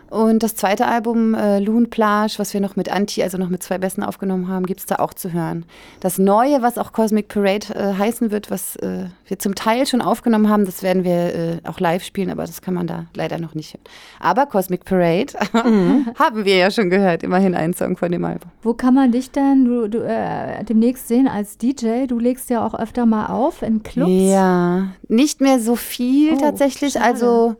Und 0.09 0.43
das 0.43 0.55
zweite 0.55 0.85
Album, 0.87 1.33
äh, 1.33 1.59
Loon 1.59 1.89
Plage, 1.89 2.35
was 2.37 2.53
wir 2.53 2.61
noch 2.61 2.75
mit 2.75 2.89
Anti, 2.91 3.23
also 3.23 3.37
noch 3.37 3.49
mit 3.49 3.63
zwei 3.63 3.77
Besten 3.77 4.03
aufgenommen 4.03 4.47
haben, 4.47 4.65
gibt 4.65 4.79
es 4.79 4.85
da 4.85 4.97
auch 4.97 5.13
zu 5.13 5.33
hören. 5.33 5.65
Das 5.99 6.17
Neue, 6.17 6.61
was 6.61 6.77
auch 6.77 6.93
Cosmic 6.93 7.27
Parade 7.27 7.73
äh, 7.73 7.93
heißen 7.97 8.31
wird, 8.31 8.51
was 8.51 8.75
äh, 8.77 9.05
wir 9.27 9.39
zum 9.39 9.55
Teil 9.55 9.85
schon 9.87 10.01
aufgenommen 10.01 10.47
haben, 10.49 10.65
das 10.65 10.83
werden 10.83 11.03
wir 11.03 11.35
äh, 11.35 11.57
auch 11.65 11.79
live 11.79 12.03
spielen, 12.03 12.29
aber 12.29 12.43
das 12.45 12.61
kann 12.61 12.73
man 12.75 12.87
da 12.87 13.05
leider 13.15 13.39
noch 13.39 13.55
nicht 13.55 13.73
hören. 13.73 13.83
Aber 14.19 14.45
Cosmic 14.45 14.85
Parade 14.85 15.33
haben 16.19 16.45
wir 16.45 16.55
ja 16.55 16.71
schon 16.71 16.89
gehört, 16.89 17.23
immerhin 17.23 17.55
einen 17.55 17.73
Song 17.73 17.97
von 17.97 18.11
dem 18.11 18.23
Album. 18.25 18.51
Wo 18.61 18.73
kann 18.73 18.93
man 18.93 19.11
dich 19.11 19.31
denn 19.31 19.65
du, 19.65 19.89
du, 19.89 20.05
äh, 20.05 20.63
demnächst 20.63 21.07
sehen 21.07 21.27
als 21.27 21.57
DJ? 21.57 22.05
Du 22.07 22.19
legst 22.19 22.49
ja 22.49 22.65
auch 22.65 22.75
öfter 22.75 23.05
mal 23.05 23.27
auf 23.27 23.61
in 23.61 23.83
Clubs. 23.83 24.11
Ja, 24.11 24.89
nicht 25.07 25.41
mehr 25.41 25.59
so 25.59 25.75
viel 25.75 26.33
Oh, 26.33 26.37
tatsächlich. 26.39 26.93
schade. 26.93 27.05
Also 27.05 27.55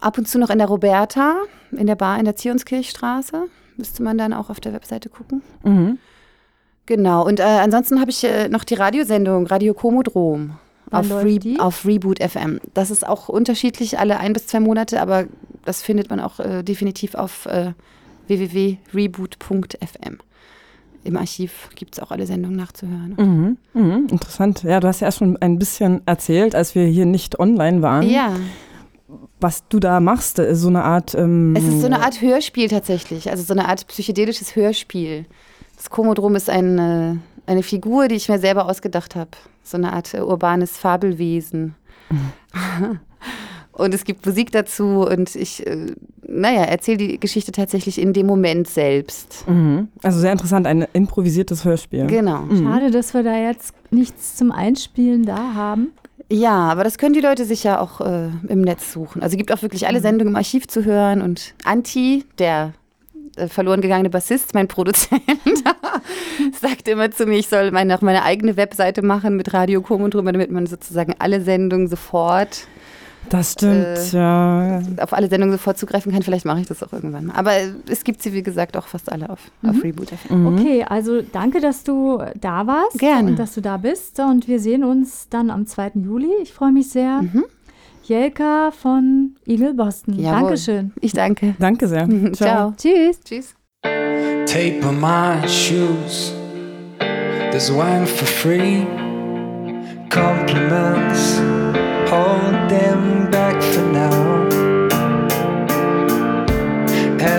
ab 0.00 0.18
und 0.18 0.28
zu 0.28 0.38
noch 0.38 0.50
in 0.50 0.58
der 0.58 0.68
Roberta, 0.68 1.36
in 1.78 1.86
der 1.86 1.96
Bar 1.96 2.18
in 2.18 2.24
der 2.24 2.36
Zionskirchstraße. 2.36 3.44
Müsste 3.76 4.02
man 4.02 4.18
dann 4.18 4.32
auch 4.32 4.50
auf 4.50 4.60
der 4.60 4.72
Webseite 4.72 5.08
gucken. 5.08 5.42
Mhm. 5.64 5.98
Genau. 6.86 7.24
Und 7.26 7.40
äh, 7.40 7.44
ansonsten 7.44 8.00
habe 8.00 8.10
ich 8.10 8.24
äh, 8.24 8.48
noch 8.48 8.64
die 8.64 8.74
Radiosendung 8.74 9.46
Radio 9.46 9.72
Komodrom 9.72 10.58
auf, 10.90 11.10
Re 11.10 11.38
die? 11.38 11.58
auf 11.58 11.86
Reboot 11.86 12.22
FM. 12.22 12.60
Das 12.74 12.90
ist 12.90 13.06
auch 13.06 13.28
unterschiedlich 13.28 13.98
alle 13.98 14.18
ein 14.18 14.32
bis 14.32 14.46
zwei 14.46 14.60
Monate, 14.60 15.00
aber 15.00 15.24
das 15.64 15.82
findet 15.82 16.10
man 16.10 16.20
auch 16.20 16.38
äh, 16.40 16.62
definitiv 16.62 17.14
auf 17.14 17.46
äh, 17.46 17.72
www.reboot.fm. 18.26 20.18
Im 21.04 21.16
Archiv 21.16 21.70
gibt 21.74 21.94
es 21.94 22.00
auch 22.02 22.12
alle 22.12 22.26
Sendungen 22.26 22.56
nachzuhören. 22.56 23.14
Mhm, 23.74 23.80
mhm, 23.80 24.06
interessant. 24.08 24.62
Ja, 24.62 24.78
du 24.78 24.86
hast 24.86 25.00
ja 25.00 25.10
schon 25.10 25.36
ein 25.38 25.58
bisschen 25.58 26.00
erzählt, 26.06 26.54
als 26.54 26.74
wir 26.76 26.84
hier 26.84 27.06
nicht 27.06 27.40
online 27.40 27.82
waren, 27.82 28.08
Ja, 28.08 28.36
was 29.40 29.66
du 29.68 29.78
da 29.80 30.00
machst. 30.00 30.38
äh, 30.38 30.54
So 30.54 30.68
eine 30.68 30.84
Art. 30.84 31.14
Ähm, 31.14 31.54
es 31.56 31.64
ist 31.64 31.80
so 31.80 31.86
eine 31.86 32.00
Art 32.02 32.20
Hörspiel 32.20 32.68
tatsächlich, 32.68 33.30
also 33.30 33.42
so 33.42 33.52
eine 33.54 33.68
Art 33.68 33.86
psychedelisches 33.86 34.56
Hörspiel. 34.56 35.26
Das 35.76 35.90
Komodrom 35.90 36.36
ist 36.36 36.48
eine, 36.50 37.20
eine 37.46 37.62
Figur, 37.62 38.08
die 38.08 38.14
ich 38.14 38.28
mir 38.28 38.38
selber 38.38 38.68
ausgedacht 38.68 39.16
habe. 39.16 39.30
So 39.64 39.76
eine 39.76 39.92
Art 39.92 40.14
äh, 40.14 40.20
urbanes 40.20 40.76
Fabelwesen. 40.76 41.74
und 43.72 43.94
es 43.94 44.04
gibt 44.04 44.26
Musik 44.26 44.52
dazu 44.52 45.06
und 45.08 45.34
ich, 45.34 45.66
äh, 45.66 45.86
naja, 46.26 46.62
erzähle 46.62 46.98
die 46.98 47.20
Geschichte 47.20 47.52
tatsächlich 47.52 48.00
in 48.00 48.12
dem 48.12 48.26
Moment 48.26 48.68
selbst. 48.68 49.44
Mhm. 49.48 49.88
Also 50.02 50.18
sehr 50.20 50.32
interessant, 50.32 50.66
ein 50.66 50.86
improvisiertes 50.92 51.64
Hörspiel. 51.64 52.06
Genau. 52.06 52.44
Schade, 52.54 52.90
dass 52.90 53.14
wir 53.14 53.22
da 53.22 53.36
jetzt 53.36 53.74
nichts 53.90 54.36
zum 54.36 54.52
Einspielen 54.52 55.24
da 55.24 55.54
haben. 55.54 55.92
Ja, 56.30 56.70
aber 56.70 56.84
das 56.84 56.98
können 56.98 57.14
die 57.14 57.20
Leute 57.20 57.44
sich 57.44 57.64
ja 57.64 57.80
auch 57.80 58.00
äh, 58.00 58.28
im 58.48 58.62
Netz 58.62 58.92
suchen. 58.92 59.22
Also 59.22 59.34
es 59.34 59.38
gibt 59.38 59.52
auch 59.52 59.62
wirklich 59.62 59.86
alle 59.86 60.00
Sendungen 60.00 60.32
im 60.32 60.36
Archiv 60.36 60.66
zu 60.66 60.84
hören 60.84 61.20
und 61.20 61.54
Anti, 61.64 62.24
der 62.38 62.72
äh, 63.36 63.48
verloren 63.48 63.80
gegangene 63.80 64.10
Bassist, 64.10 64.54
mein 64.54 64.68
Produzent, 64.68 65.22
sagt 66.60 66.88
immer 66.88 67.10
zu 67.10 67.26
mir, 67.26 67.38
ich 67.38 67.48
soll 67.48 67.70
meine, 67.70 67.96
auch 67.96 68.02
meine 68.02 68.24
eigene 68.24 68.56
Webseite 68.56 69.02
machen 69.02 69.36
mit 69.36 69.52
Radio 69.54 69.80
Kom 69.80 70.02
und 70.02 70.14
drüber, 70.14 70.32
damit 70.32 70.50
man 70.50 70.66
sozusagen 70.66 71.14
alle 71.18 71.40
Sendungen 71.40 71.88
sofort, 71.88 72.66
Das 73.30 73.52
stimmt, 73.52 73.74
Äh, 73.74 74.08
ja. 74.16 74.82
auf 75.00 75.12
alle 75.14 75.28
Sendungen 75.28 75.52
sofort 75.52 75.78
zugreifen 75.78 76.12
kann. 76.12 76.22
Vielleicht 76.22 76.44
mache 76.44 76.60
ich 76.60 76.66
das 76.66 76.82
auch 76.82 76.92
irgendwann 76.92 77.26
mal. 77.26 77.34
Aber 77.36 77.52
es 77.88 78.04
gibt 78.04 78.22
sie, 78.22 78.32
wie 78.34 78.42
gesagt, 78.42 78.76
auch 78.76 78.86
fast 78.86 79.10
alle 79.10 79.30
auf, 79.30 79.38
auf 79.66 79.82
Reboot. 79.82 80.10
FM. 80.10 80.46
Okay, 80.48 80.84
also 80.86 81.22
danke, 81.22 81.60
dass 81.60 81.82
du 81.84 82.20
da 82.40 82.66
warst 82.66 82.98
Gerne. 82.98 83.30
und 83.30 83.38
dass 83.38 83.54
du 83.54 83.60
da 83.62 83.78
bist. 83.78 84.18
Und 84.20 84.48
wir 84.48 84.58
sehen 84.60 84.84
uns 84.84 85.28
dann 85.30 85.50
am 85.50 85.66
2. 85.66 85.92
Juli. 85.94 86.28
Ich 86.42 86.52
freue 86.52 86.72
mich 86.72 86.90
sehr. 86.90 87.22
Jelka 88.04 88.70
von 88.72 89.36
Eagle 89.46 89.74
Boston. 89.74 90.18
Jawohl. 90.18 90.40
Dankeschön. 90.40 90.92
Ich 91.00 91.12
danke. 91.12 91.54
Danke 91.58 91.86
sehr. 91.88 92.08
Ciao. 92.34 92.74
Tschüss. 92.76 93.20
Tschüss. 93.24 93.54
Tape 94.46 94.80
on 94.86 95.00
my 95.00 95.46
shoes. 95.48 96.34
There's 97.50 97.70
wine 97.72 98.06
for 98.06 98.26
free. 98.26 98.84
Compliments, 100.10 101.40
hold 102.12 102.68
them 102.68 103.30
back 103.30 103.56
for 103.72 103.86
now. 103.90 104.18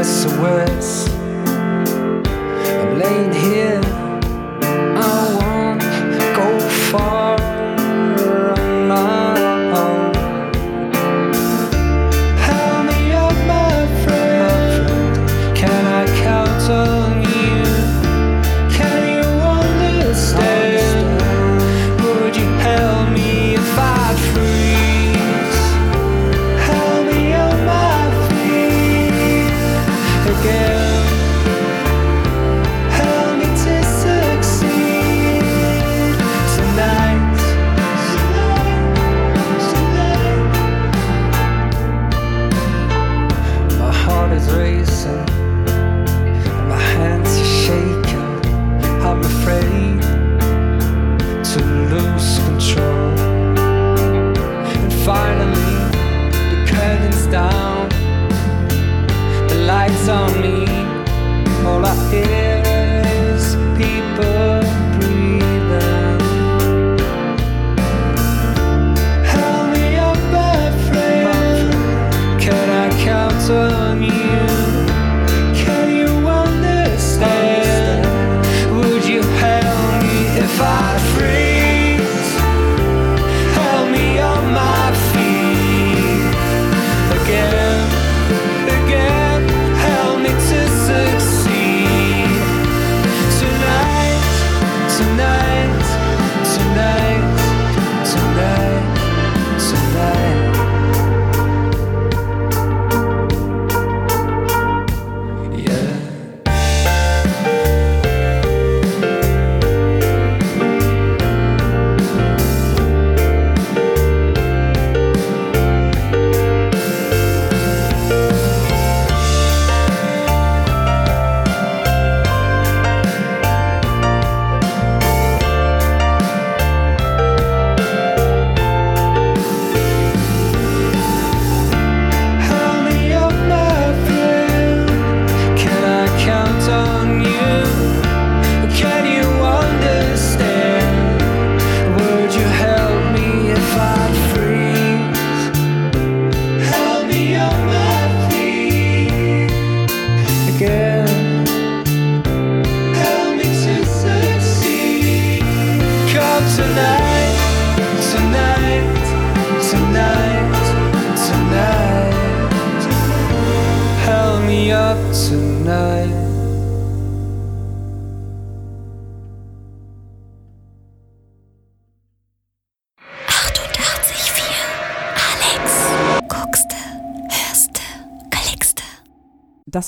SOS, 0.02 1.10
I'm 2.80 2.98
laying 2.98 3.34
here. 3.46 3.82
I 5.14 5.22
won't 5.40 5.82
go 6.40 6.48
far 6.90 7.43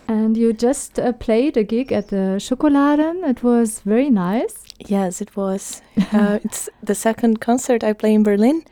And 0.09 0.35
you 0.37 0.55
just 0.55 0.99
uh, 0.99 1.13
played 1.13 1.59
a 1.59 1.63
gig 1.63 1.93
at 1.93 2.09
the 2.09 2.41
Schokoladen. 2.41 3.23
It 3.29 3.45
was 3.45 3.83
very 3.85 4.09
nice. 4.11 4.55
Yes, 4.79 5.21
it 5.21 5.37
was. 5.37 5.83
Uh, 6.13 6.39
it's 6.43 6.71
the 6.83 6.95
second 6.95 7.41
concert 7.41 7.85
I 7.85 7.93
play 7.93 8.15
in 8.15 8.23
Berlin. 8.23 8.63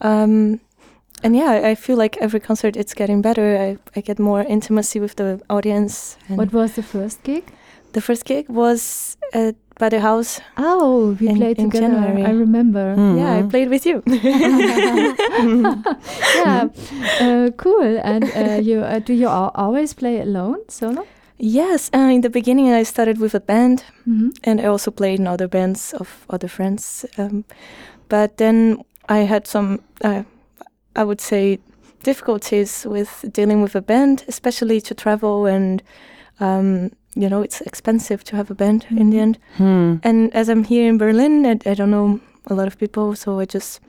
Um, 0.00 0.60
and 1.24 1.34
yeah, 1.36 1.50
I- 1.50 1.70
I 1.70 1.74
feel 1.74 1.96
like 1.98 2.16
every 2.20 2.40
concert 2.40 2.76
it's 2.76 2.94
getting 2.94 3.22
better. 3.22 3.56
I, 3.56 3.78
I 3.98 4.00
get 4.02 4.18
more 4.18 4.42
intimacy 4.48 5.00
with 5.00 5.14
the 5.16 5.40
audience. 5.48 6.16
And 6.28 6.38
What 6.38 6.52
was 6.52 6.72
the 6.74 6.82
first 6.82 7.22
gig? 7.24 7.42
the 7.92 8.00
first 8.00 8.24
gig 8.24 8.48
was 8.48 9.16
at 9.32 9.54
by 9.78 9.88
the 9.88 10.00
house. 10.00 10.40
Oh, 10.56 11.16
we 11.20 11.28
In- 11.28 11.36
played 11.36 11.58
in 11.58 11.70
together. 11.70 11.94
January. 11.94 12.24
I 12.24 12.30
remember. 12.30 12.94
Yeah, 13.16 13.38
I 13.38 13.42
played 13.42 13.68
with 13.70 13.86
you. 13.86 14.02
yeah, 16.36 16.68
uh, 17.20 17.50
cool. 17.56 18.00
And 18.02 18.24
uh, 18.36 18.60
you 18.62 18.80
uh, 18.80 18.98
do 18.98 19.12
you 19.14 19.28
al- 19.28 19.52
always 19.54 19.94
play 19.94 20.20
alone, 20.20 20.58
solo? 20.68 21.06
yes, 21.38 21.90
uh, 21.94 22.10
in 22.14 22.20
the 22.20 22.30
beginning 22.30 22.72
I 22.72 22.84
started 22.84 23.18
with 23.20 23.34
a 23.34 23.40
band, 23.40 23.84
Mhm. 24.06 24.30
and 24.44 24.60
I 24.60 24.64
also 24.66 24.90
played 24.90 25.18
in 25.20 25.26
other 25.26 25.48
bands 25.48 25.94
of 25.94 26.08
other 26.30 26.48
friends. 26.48 27.04
Um, 27.18 27.44
but 28.08 28.36
then 28.36 28.78
I 29.08 29.18
had 29.26 29.46
some, 29.46 29.78
uh, 30.04 30.22
I 30.96 31.04
would 31.04 31.20
say, 31.20 31.58
difficulties 32.02 32.86
with 32.88 33.24
dealing 33.32 33.62
with 33.62 33.74
a 33.74 33.82
band, 33.82 34.24
especially 34.28 34.80
to 34.82 34.94
travel 34.94 35.46
and. 35.46 35.82
Um, 36.40 36.90
you 37.16 37.28
know, 37.28 37.42
it's 37.42 37.60
expensive 37.60 38.24
to 38.24 38.34
have 38.34 38.50
a 38.50 38.56
band 38.56 38.86
in 38.90 39.10
the 39.10 39.20
end. 39.20 39.38
Hmm. 39.56 39.98
And 40.02 40.34
as 40.34 40.48
I'm 40.48 40.64
here 40.64 40.88
in 40.88 40.98
Berlin, 40.98 41.46
I, 41.46 41.70
I 41.70 41.74
don't 41.74 41.92
know 41.92 42.18
a 42.48 42.54
lot 42.54 42.66
of 42.66 42.76
people, 42.76 43.14
so 43.14 43.38
I 43.38 43.44
just, 43.44 43.80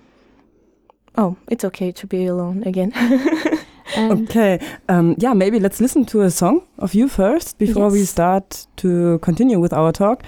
oh, 1.18 1.36
it's 1.48 1.66
okay 1.66 1.92
to 1.92 2.06
be 2.08 2.26
alone 2.28 2.62
again. 2.68 2.94
And 3.96 4.30
Okay, 4.30 4.60
um, 4.90 5.16
yeah, 5.18 5.34
maybe 5.34 5.60
let's 5.60 5.80
listen 5.80 6.06
to 6.06 6.22
a 6.22 6.30
song 6.32 6.62
of 6.78 6.94
you 6.94 7.08
first 7.08 7.58
before 7.58 7.90
we 7.90 8.04
start 8.06 8.68
to 8.78 9.20
continue 9.20 9.60
with 9.60 9.74
our 9.74 9.92
talk. 9.92 10.24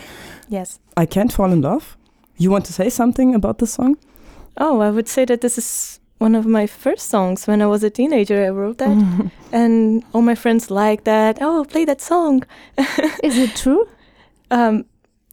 yes. 0.49 0.79
I 0.95 1.05
Can't 1.05 1.31
Fall 1.33 1.51
in 1.51 1.61
Love. 1.61 1.97
You 2.37 2.51
want 2.51 2.65
to 2.65 2.73
say 2.73 2.89
something 2.89 3.35
about 3.35 3.57
the 3.57 3.67
song? 3.67 3.97
Oh, 4.57 4.79
I 4.81 4.89
would 4.89 5.07
say 5.07 5.25
that 5.25 5.41
this 5.41 5.57
is 5.57 5.99
one 6.19 6.35
of 6.35 6.45
my 6.45 6.67
first 6.67 7.09
songs 7.09 7.47
when 7.47 7.61
I 7.61 7.67
was 7.67 7.83
a 7.83 7.89
teenager. 7.89 8.45
I 8.45 8.49
wrote 8.49 8.77
that, 8.79 8.89
Mm-hmm. 8.89 9.27
and 9.51 10.03
all 10.13 10.21
my 10.21 10.35
friends 10.35 10.69
like 10.71 11.03
that. 11.03 11.37
Oh, 11.41 11.63
play 11.65 11.85
that 11.85 12.01
song. 12.01 12.43
is 13.23 13.37
it 13.37 13.55
true? 13.55 13.87
Um, 14.51 14.85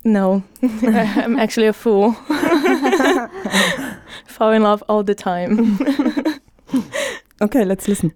no, 0.04 0.42
I'm 0.62 1.38
actually 1.38 1.66
a 1.68 1.72
fool. 1.72 2.12
Fall 4.26 4.52
in 4.52 4.62
love 4.62 4.82
all 4.88 5.02
the 5.02 5.14
time. 5.14 5.78
Okay, 7.40 7.64
let's 7.64 7.88
listen. 7.88 8.12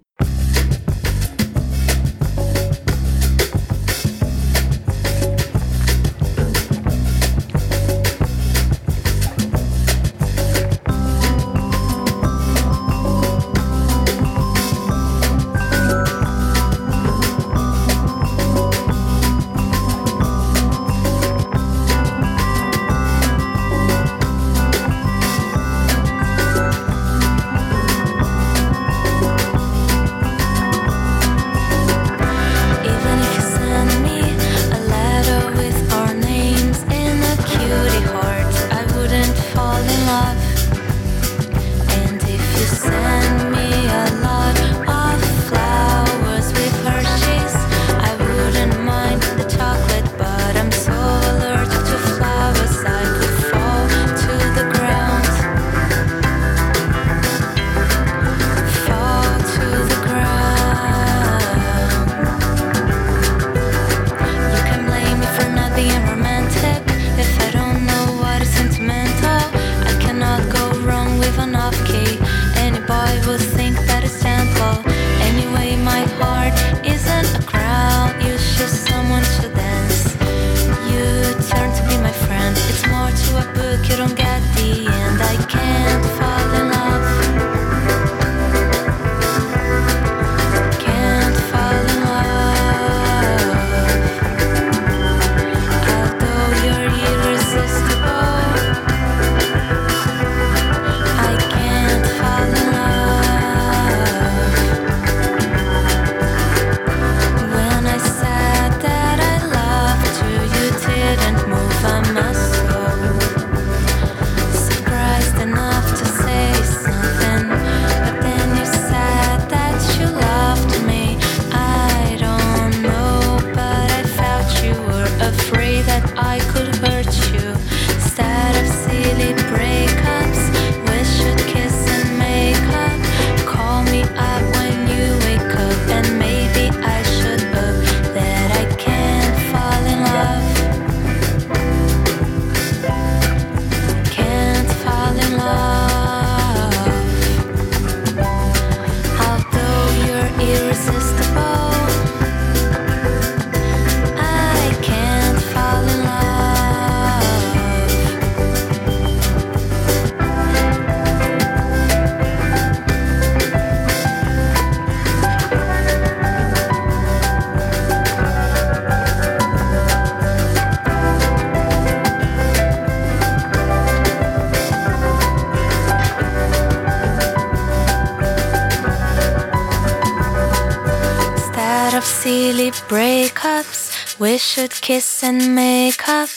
Of 182.59 182.75
silly 182.75 182.89
breakups, 182.89 184.19
we 184.19 184.37
should 184.37 184.71
kiss 184.71 185.23
and 185.23 185.55
make 185.55 186.07
up. 186.07 186.29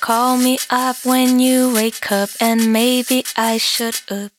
Call 0.00 0.36
me 0.36 0.58
up 0.70 0.96
when 1.04 1.38
you 1.40 1.72
wake 1.74 2.10
up, 2.12 2.30
and 2.40 2.72
maybe 2.72 3.24
I 3.36 3.58
should 3.58 4.00
up. 4.10 4.32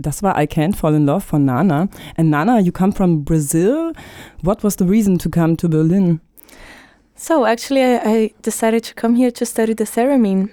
Das 0.00 0.22
war 0.22 0.36
I 0.36 0.46
Can't 0.46 0.74
Fall 0.76 0.94
in 0.94 1.06
Love 1.06 1.24
von 1.24 1.44
Nana. 1.44 1.88
And 2.16 2.30
Nana, 2.30 2.60
you 2.60 2.72
come 2.72 2.92
from 2.92 3.22
Brazil. 3.22 3.92
What 4.42 4.62
was 4.62 4.76
the 4.76 4.86
reason 4.86 5.18
to 5.18 5.28
come 5.28 5.56
to 5.56 5.68
Berlin? 5.68 6.20
So 7.16 7.44
actually, 7.44 7.82
I, 7.82 8.00
I 8.04 8.30
decided 8.42 8.82
to 8.84 8.94
come 8.94 9.14
here 9.14 9.30
to 9.30 9.44
study 9.44 9.74
the 9.74 9.84
theremin, 9.84 10.50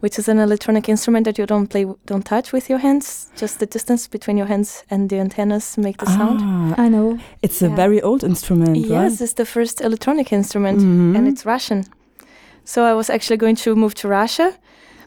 which 0.00 0.18
is 0.18 0.28
an 0.28 0.38
electronic 0.38 0.88
instrument 0.88 1.24
that 1.24 1.38
you 1.38 1.46
don't 1.46 1.68
play, 1.68 1.86
don't 2.06 2.24
touch 2.24 2.52
with 2.52 2.68
your 2.70 2.78
hands. 2.78 3.30
Just 3.36 3.58
the 3.60 3.66
distance 3.66 4.06
between 4.08 4.36
your 4.36 4.46
hands 4.46 4.84
and 4.90 5.08
the 5.10 5.18
antennas 5.18 5.76
make 5.78 5.96
the 5.98 6.06
sound. 6.06 6.40
Ah, 6.42 6.74
I 6.84 6.88
know. 6.88 7.18
it's 7.42 7.62
a 7.62 7.68
very 7.68 8.00
old 8.02 8.22
instrument, 8.22 8.76
Yes, 8.76 8.90
right? 8.90 9.20
it's 9.20 9.32
the 9.34 9.44
first 9.46 9.80
electronic 9.80 10.32
instrument, 10.32 10.78
Mhm. 10.80 11.16
and 11.16 11.26
it's 11.28 11.44
Russian. 11.46 11.84
So 12.64 12.84
I 12.84 12.94
was 12.94 13.08
actually 13.10 13.36
going 13.38 13.56
to 13.56 13.74
move 13.74 13.94
to 13.94 14.08
Russia, 14.08 14.52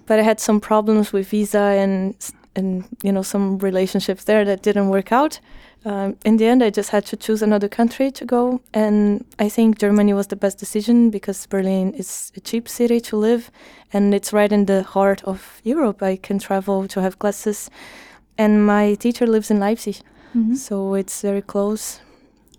but 0.08 0.20
I 0.20 0.24
had 0.24 0.40
some 0.40 0.60
problems 0.60 1.12
with 1.14 1.28
visa 1.30 1.60
and 1.84 2.16
s- 2.16 2.32
and 2.56 2.84
you 3.04 3.12
know 3.12 3.22
some 3.24 3.58
relationships 3.60 4.24
there 4.24 4.46
that 4.46 4.62
didn't 4.62 4.90
work 4.90 5.12
out. 5.12 5.40
Um, 5.86 6.16
in 6.26 6.38
the 6.38 6.46
end, 6.46 6.62
I 6.62 6.70
just 6.72 6.90
had 6.90 7.06
to 7.06 7.16
choose 7.16 7.42
another 7.42 7.70
country 7.70 8.12
to 8.12 8.26
go, 8.26 8.60
and 8.74 9.24
I 9.40 9.50
think 9.50 9.78
Germany 9.80 10.14
was 10.14 10.28
the 10.28 10.36
best 10.36 10.60
decision 10.60 11.10
because 11.10 11.48
Berlin 11.48 11.94
is 11.94 12.32
a 12.36 12.42
cheap 12.42 12.68
city 12.68 13.00
to 13.02 13.16
live, 13.18 13.50
and 13.94 14.14
it's 14.14 14.34
right 14.34 14.52
in 14.52 14.66
the 14.66 14.84
heart 14.84 15.24
of 15.24 15.62
Europe. 15.64 16.04
I 16.04 16.18
can 16.18 16.38
travel 16.40 16.88
to 16.90 17.02
have 17.02 17.18
classes, 17.20 17.70
and 18.38 18.66
my 18.66 18.96
teacher 18.96 19.26
lives 19.28 19.50
in 19.52 19.60
Leipzig, 19.60 20.02
Mhm. 20.36 20.56
so 20.58 20.96
it's 20.96 21.22
very 21.22 21.42
close. 21.42 22.02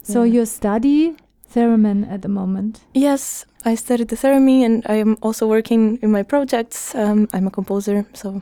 So 0.03 0.23
Yeah. 0.23 0.35
you 0.41 0.47
study 0.47 1.15
theremin 1.55 2.11
at 2.11 2.23
the 2.23 2.29
moment. 2.29 2.81
Yes, 2.95 3.45
I 3.67 3.77
studied 3.77 4.09
the 4.09 4.17
theremin, 4.17 4.65
and 4.65 4.83
I 4.89 4.95
am 5.01 5.17
also 5.21 5.47
working 5.47 5.99
in 6.03 6.11
my 6.11 6.23
projects. 6.23 6.95
Um, 6.95 7.29
I'm 7.35 7.47
a 7.47 7.51
composer, 7.51 8.07
so 8.15 8.41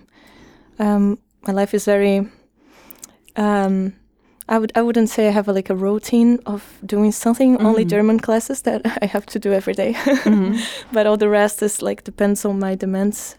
um, 0.78 1.18
my 1.46 1.53
life 1.53 1.74
is 1.74 1.85
very. 1.85 2.27
Um, 3.37 3.92
I 4.48 4.59
would 4.59 4.72
I 4.74 4.81
wouldn't 4.83 5.11
say 5.11 5.29
I 5.29 5.31
have 5.31 5.48
a, 5.48 5.53
like 5.53 5.70
a 5.70 5.74
routine 5.77 6.38
of 6.46 6.62
doing 6.87 7.12
something. 7.12 7.61
Only 7.61 7.85
Mhm. 7.85 7.90
German 7.90 8.18
classes 8.20 8.62
that 8.62 8.81
I 9.03 9.07
have 9.07 9.27
to 9.27 9.38
do 9.38 9.53
every 9.53 9.74
day, 9.74 9.92
Mhm. 10.24 10.59
but 10.92 11.07
all 11.07 11.16
the 11.18 11.29
rest 11.29 11.62
is 11.62 11.83
like 11.83 12.03
depends 12.05 12.44
on 12.44 12.59
my 12.59 12.74
demands. 12.77 13.37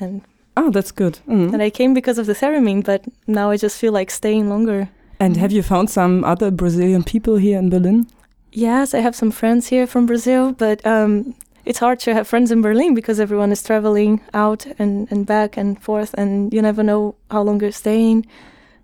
And 0.00 0.20
Oh, 0.56 0.70
that's 0.70 0.92
good. 0.92 1.18
Mhm. 1.28 1.52
and 1.52 1.62
I 1.62 1.70
came 1.70 1.94
because 1.94 2.18
of 2.20 2.26
the 2.26 2.34
theremin, 2.34 2.82
but 2.84 3.04
now 3.26 3.50
I 3.52 3.56
just 3.62 3.78
feel 3.78 3.92
like 3.98 4.10
staying 4.10 4.48
longer. 4.48 4.88
And 5.20 5.36
have 5.36 5.52
you 5.54 5.62
found 5.62 5.88
some 5.90 6.24
other 6.24 6.50
Brazilian 6.50 7.02
people 7.04 7.36
here 7.36 7.58
in 7.58 7.70
Berlin? 7.70 8.06
Yes, 8.52 8.94
I 8.94 9.00
have 9.00 9.14
some 9.16 9.30
friends 9.32 9.68
here 9.70 9.86
from 9.86 10.06
Brazil, 10.06 10.52
but 10.52 10.84
um, 10.86 11.34
it's 11.66 11.78
hard 11.78 11.98
to 12.00 12.12
have 12.14 12.26
friends 12.26 12.50
in 12.50 12.62
Berlin 12.62 12.94
because 12.94 13.20
everyone 13.22 13.52
is 13.52 13.62
traveling 13.62 14.20
out 14.32 14.66
and, 14.78 15.08
and 15.10 15.26
back 15.26 15.56
and 15.56 15.78
forth, 15.82 16.14
and 16.18 16.52
you 16.52 16.62
never 16.62 16.82
know 16.82 17.14
how 17.30 17.42
long 17.42 17.60
you're 17.60 17.72
staying. 17.72 18.26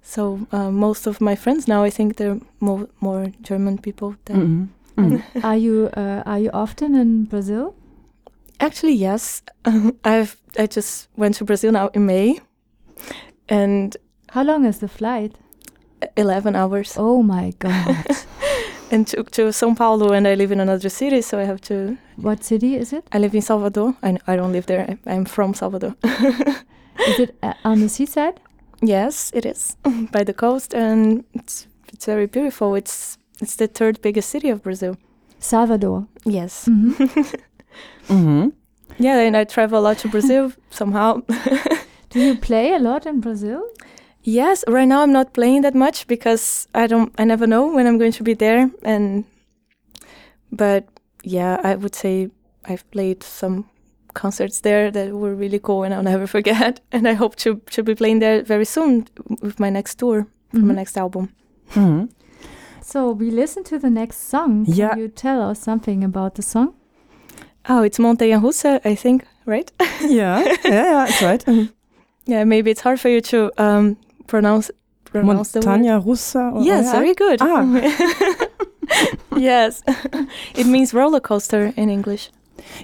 So 0.02 0.46
uh, 0.52 0.70
most 0.70 1.06
of 1.06 1.20
my 1.20 1.36
friends 1.36 1.66
now, 1.68 1.84
I 1.86 1.90
think 1.90 2.16
they're 2.16 2.38
more 2.60 2.88
more 3.00 3.32
German 3.42 3.78
people. 3.78 4.14
Than 4.24 4.68
Mhm. 4.96 5.10
Mhm. 5.10 5.22
Are 5.44 5.56
you 5.56 5.88
uh, 5.96 6.22
are 6.26 6.38
you 6.38 6.50
often 6.52 6.94
in 6.94 7.24
Brazil? 7.24 7.74
Actually, 8.58 8.94
yes, 8.94 9.42
I've 10.04 10.36
I 10.58 10.66
just 10.76 11.08
went 11.16 11.34
to 11.38 11.44
Brazil 11.44 11.72
now 11.72 11.90
in 11.94 12.06
May, 12.06 12.40
and 13.48 13.96
How 14.34 14.44
long 14.44 14.64
is 14.66 14.78
the 14.78 14.88
flight? 14.88 15.32
eleven 16.16 16.54
hours, 16.56 16.96
Oh 16.98 17.22
my 17.22 17.52
god. 17.58 18.06
and 18.90 19.06
to 19.08 19.22
to 19.24 19.50
São 19.52 19.74
Paulo, 19.76 20.12
and 20.12 20.26
I 20.26 20.34
live 20.36 20.52
in 20.52 20.60
another 20.60 20.88
city, 20.90 21.22
so 21.22 21.38
I 21.38 21.44
have 21.44 21.60
to. 21.62 21.96
what 22.16 22.44
city 22.44 22.76
is 22.76 22.92
it? 22.92 23.04
I 23.12 23.18
live 23.18 23.34
in 23.36 23.42
Salvador. 23.42 23.94
I 24.02 24.18
I 24.26 24.36
don't 24.36 24.52
live 24.52 24.66
there. 24.66 24.86
I, 25.06 25.14
I'm 25.14 25.24
from 25.24 25.54
Salvador. 25.54 25.94
Is 27.08 27.18
it 27.18 27.30
uh, 27.42 27.54
on 27.64 27.80
the 27.80 27.88
seaside? 27.88 28.40
Yes, 28.82 29.30
it 29.34 29.44
is 29.46 29.76
by 30.12 30.24
the 30.24 30.34
coast, 30.34 30.74
and 30.74 31.24
it's 31.32 31.66
it's 31.92 32.06
very 32.06 32.26
beautiful. 32.26 32.74
It's 32.76 33.18
it's 33.42 33.56
the 33.56 33.66
third 33.68 34.00
biggest 34.02 34.28
city 34.30 34.50
of 34.52 34.62
Brazil. 34.62 34.96
Salvador. 35.38 36.06
Yes. 36.26 36.66
Mhm. 36.68 36.94
Mhm. 38.08 38.52
Yeah, 38.98 39.20
and 39.26 39.36
I 39.36 39.44
travel 39.44 39.78
a 39.78 39.80
lot 39.88 39.98
to 39.98 40.08
Brazil 40.08 40.52
somehow. 40.70 41.22
Do 42.10 42.18
you 42.20 42.34
play 42.36 42.74
a 42.74 42.78
lot 42.78 43.06
in 43.06 43.20
Brazil? 43.20 43.62
Yes, 44.22 44.64
right 44.68 44.88
now 44.88 45.02
I'm 45.02 45.12
not 45.12 45.32
playing 45.32 45.62
that 45.62 45.74
much 45.74 46.06
because 46.06 46.68
I 46.74 46.86
don't 46.86 47.12
I 47.18 47.24
never 47.24 47.46
know 47.46 47.66
when 47.74 47.86
I'm 47.86 47.98
going 47.98 48.12
to 48.12 48.22
be 48.24 48.34
there 48.34 48.70
and 48.82 49.24
but 50.52 50.84
yeah, 51.22 51.60
I 51.62 51.74
would 51.76 51.94
say 51.94 52.30
I've 52.64 52.84
played 52.90 53.22
some 53.22 53.64
concerts 54.14 54.60
there 54.60 54.90
that 54.90 55.12
were 55.12 55.34
really 55.34 55.58
cool 55.60 55.84
and 55.84 55.94
I'll 55.94 56.02
never 56.02 56.26
forget 56.36 56.80
and 56.92 57.06
I 57.08 57.14
hope 57.14 57.36
to 57.36 57.60
to 57.70 57.82
be 57.82 57.94
playing 57.94 58.20
there 58.20 58.42
very 58.42 58.64
soon 58.64 59.06
with 59.42 59.58
my 59.60 59.70
next 59.70 59.98
tour 59.98 60.26
for 60.50 60.58
my 60.58 60.72
Mhm. 60.72 60.76
next 60.76 60.96
album. 60.98 61.28
Mhm. 61.74 62.08
So 62.82 63.12
we 63.12 63.30
listen 63.30 63.62
to 63.64 63.78
the 63.78 63.90
next 63.90 64.28
song. 64.30 64.64
Can 64.66 64.74
Yeah. 64.74 64.96
you 64.98 65.08
tell 65.08 65.50
us 65.50 65.60
something 65.62 66.04
about 66.04 66.34
the 66.34 66.42
song? 66.42 66.74
Oh, 67.68 67.82
it's 67.84 67.98
Montanha 67.98 68.40
Russa, 68.40 68.80
I 68.84 68.96
think, 68.96 69.24
right? 69.46 69.70
Yeah, 70.02 70.40
yeah, 70.44 70.56
yeah, 70.64 71.06
that's 71.06 71.22
right. 71.22 71.44
Mhm. 71.46 71.68
Yeah, 72.26 72.44
maybe 72.44 72.70
it's 72.70 72.80
hard 72.82 72.98
for 73.00 73.08
you 73.10 73.20
to 73.20 73.50
um, 73.58 73.96
pronounce 74.30 74.70
pronounce 75.12 75.50
the 75.52 75.60
word. 75.60 75.66
Montagna 75.80 75.94
Russa. 76.06 76.42
or- 76.54 76.62
Yes, 76.70 76.84
yeah. 76.84 76.92
very 76.98 77.14
good. 77.14 77.38
Ah. 77.42 77.62
yes, 79.36 79.82
it 80.54 80.66
means 80.66 80.92
roller 80.94 81.20
coaster 81.20 81.72
in 81.76 81.90
English. 81.90 82.30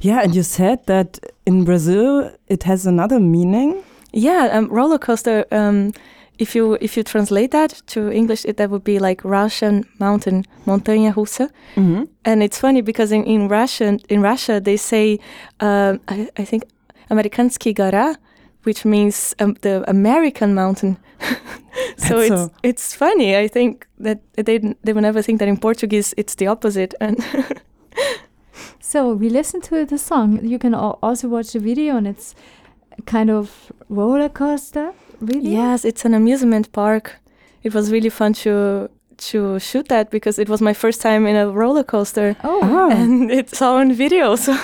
Yeah, 0.00 0.22
and 0.24 0.34
you 0.34 0.42
said 0.42 0.78
that 0.86 1.18
in 1.46 1.64
Brazil 1.64 2.30
it 2.48 2.62
has 2.64 2.86
another 2.86 3.20
meaning. 3.20 3.82
Yeah, 4.12 4.48
um, 4.56 4.68
roller 4.70 4.98
coaster. 4.98 5.44
Um, 5.52 5.92
if 6.38 6.54
you 6.54 6.76
if 6.80 6.96
you 6.96 7.02
translate 7.02 7.50
that 7.50 7.82
to 7.94 8.10
English, 8.12 8.44
it, 8.44 8.56
that 8.56 8.70
would 8.70 8.84
be 8.84 8.98
like 8.98 9.22
Russian 9.24 9.84
mountain, 9.98 10.44
montanha 10.66 11.12
russa. 11.14 11.48
Mhm. 11.76 12.08
And 12.24 12.42
it's 12.42 12.58
funny 12.58 12.82
because 12.82 13.10
in, 13.14 13.24
in 13.24 13.48
Russian 13.48 14.00
in 14.08 14.22
Russia 14.22 14.60
they 14.60 14.76
say 14.76 15.18
um, 15.60 16.00
I, 16.08 16.28
I 16.40 16.44
think 16.44 16.64
Amerikanski 17.10 17.72
gora, 17.74 18.16
which 18.66 18.84
means 18.84 19.34
um, 19.38 19.54
the 19.62 19.82
American 19.88 20.54
mountain. 20.54 20.96
so 21.96 22.18
it's 22.18 22.28
so- 22.28 22.50
it's 22.62 22.94
funny. 22.94 23.36
I 23.44 23.48
think 23.48 23.86
that 24.04 24.18
they 24.34 24.58
they 24.84 24.92
will 24.92 25.02
never 25.02 25.22
think 25.22 25.38
that 25.38 25.48
in 25.48 25.56
Portuguese 25.56 26.14
it's 26.16 26.34
the 26.34 26.48
opposite. 26.48 26.94
And 27.00 27.16
So 28.80 29.14
we 29.14 29.28
listen 29.28 29.60
to 29.62 29.84
the 29.84 29.98
song. 29.98 30.44
You 30.44 30.58
can 30.58 30.74
also 30.74 31.28
watch 31.28 31.52
the 31.52 31.58
video, 31.58 31.96
and 31.96 32.06
it's 32.06 32.34
kind 33.06 33.30
of 33.30 33.72
roller 33.88 34.28
coaster. 34.28 34.92
Really? 35.20 35.50
yes, 35.50 35.84
it's 35.84 36.04
an 36.04 36.14
amusement 36.14 36.70
park. 36.72 37.16
It 37.62 37.74
was 37.74 37.90
really 37.90 38.10
fun 38.10 38.32
to 38.44 38.88
to 39.30 39.58
shoot 39.58 39.88
that 39.88 40.10
because 40.10 40.38
it 40.42 40.48
was 40.48 40.60
my 40.60 40.74
first 40.74 41.00
time 41.02 41.26
in 41.26 41.36
a 41.36 41.48
roller 41.48 41.84
coaster. 41.84 42.36
Oh. 42.44 42.90
And 42.90 43.30
it's 43.30 43.62
all 43.62 43.76
on 43.76 43.92
video, 43.92 44.36
so 44.36 44.54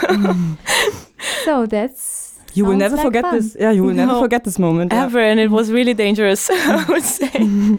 so 1.45 1.67
that's 1.67 2.22
You 2.55 2.65
will 2.65 2.77
never 2.77 2.97
like 2.97 3.05
forget 3.07 3.25
fun. 3.25 3.35
this. 3.37 3.57
Yeah, 3.59 3.71
you 3.71 3.83
will 3.85 3.95
never 3.95 4.19
forget 4.21 4.45
this 4.45 4.59
moment. 4.59 4.93
yeah. 4.93 5.05
ever, 5.05 5.21
and 5.21 5.41
it 5.41 5.51
was 5.51 5.71
really 5.71 5.95
dangerous. 5.95 6.51
I 6.51 6.85
would 6.89 7.03
say. 7.19 7.79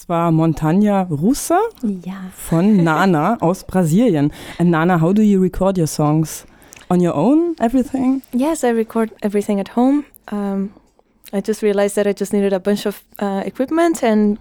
Das 0.04 0.10
war 0.10 0.32
Montanha 0.34 1.04
Russa 1.04 1.62
Ja. 1.82 2.16
von 2.36 2.84
Nana 2.84 3.38
aus 3.42 3.64
Brasilien. 3.64 4.34
And 4.60 4.70
Nana, 4.70 5.00
how 5.00 5.14
do 5.14 5.22
you 5.22 5.40
record 5.42 5.78
your 5.78 5.88
songs? 5.88 6.46
On 6.90 7.00
your 7.00 7.16
own, 7.16 7.56
everything? 7.62 8.22
Yes, 8.34 8.66
I 8.66 8.72
record 8.72 9.12
everything 9.22 9.62
at 9.62 9.78
home. 9.78 10.04
Um, 10.30 10.72
I 11.32 11.40
just 11.40 11.62
realized 11.64 11.96
that 11.96 12.06
I 12.06 12.12
just 12.12 12.34
needed 12.34 12.52
a 12.52 12.60
bunch 12.60 12.86
of 12.86 13.02
uh, 13.22 13.44
equipment 13.46 14.04
and, 14.04 14.38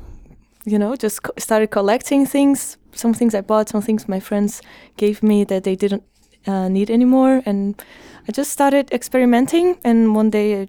you 0.66 0.80
know, 0.80 0.96
just 0.96 1.22
co- 1.22 1.32
started 1.38 1.70
collecting 1.70 2.26
things. 2.26 2.76
Some 2.92 3.14
things 3.14 3.32
I 3.32 3.40
bought, 3.42 3.68
some 3.68 3.82
things 3.82 4.08
my 4.08 4.18
friends 4.18 4.62
gave 4.96 5.22
me 5.22 5.44
that 5.44 5.62
they 5.62 5.76
didn't 5.76 6.02
uh, 6.44 6.68
need 6.68 6.90
anymore. 6.90 7.40
And 7.46 7.80
I 8.28 8.32
just 8.32 8.50
started 8.50 8.90
experimenting. 8.92 9.76
And 9.84 10.16
one 10.16 10.28
day 10.30 10.62
I, 10.62 10.68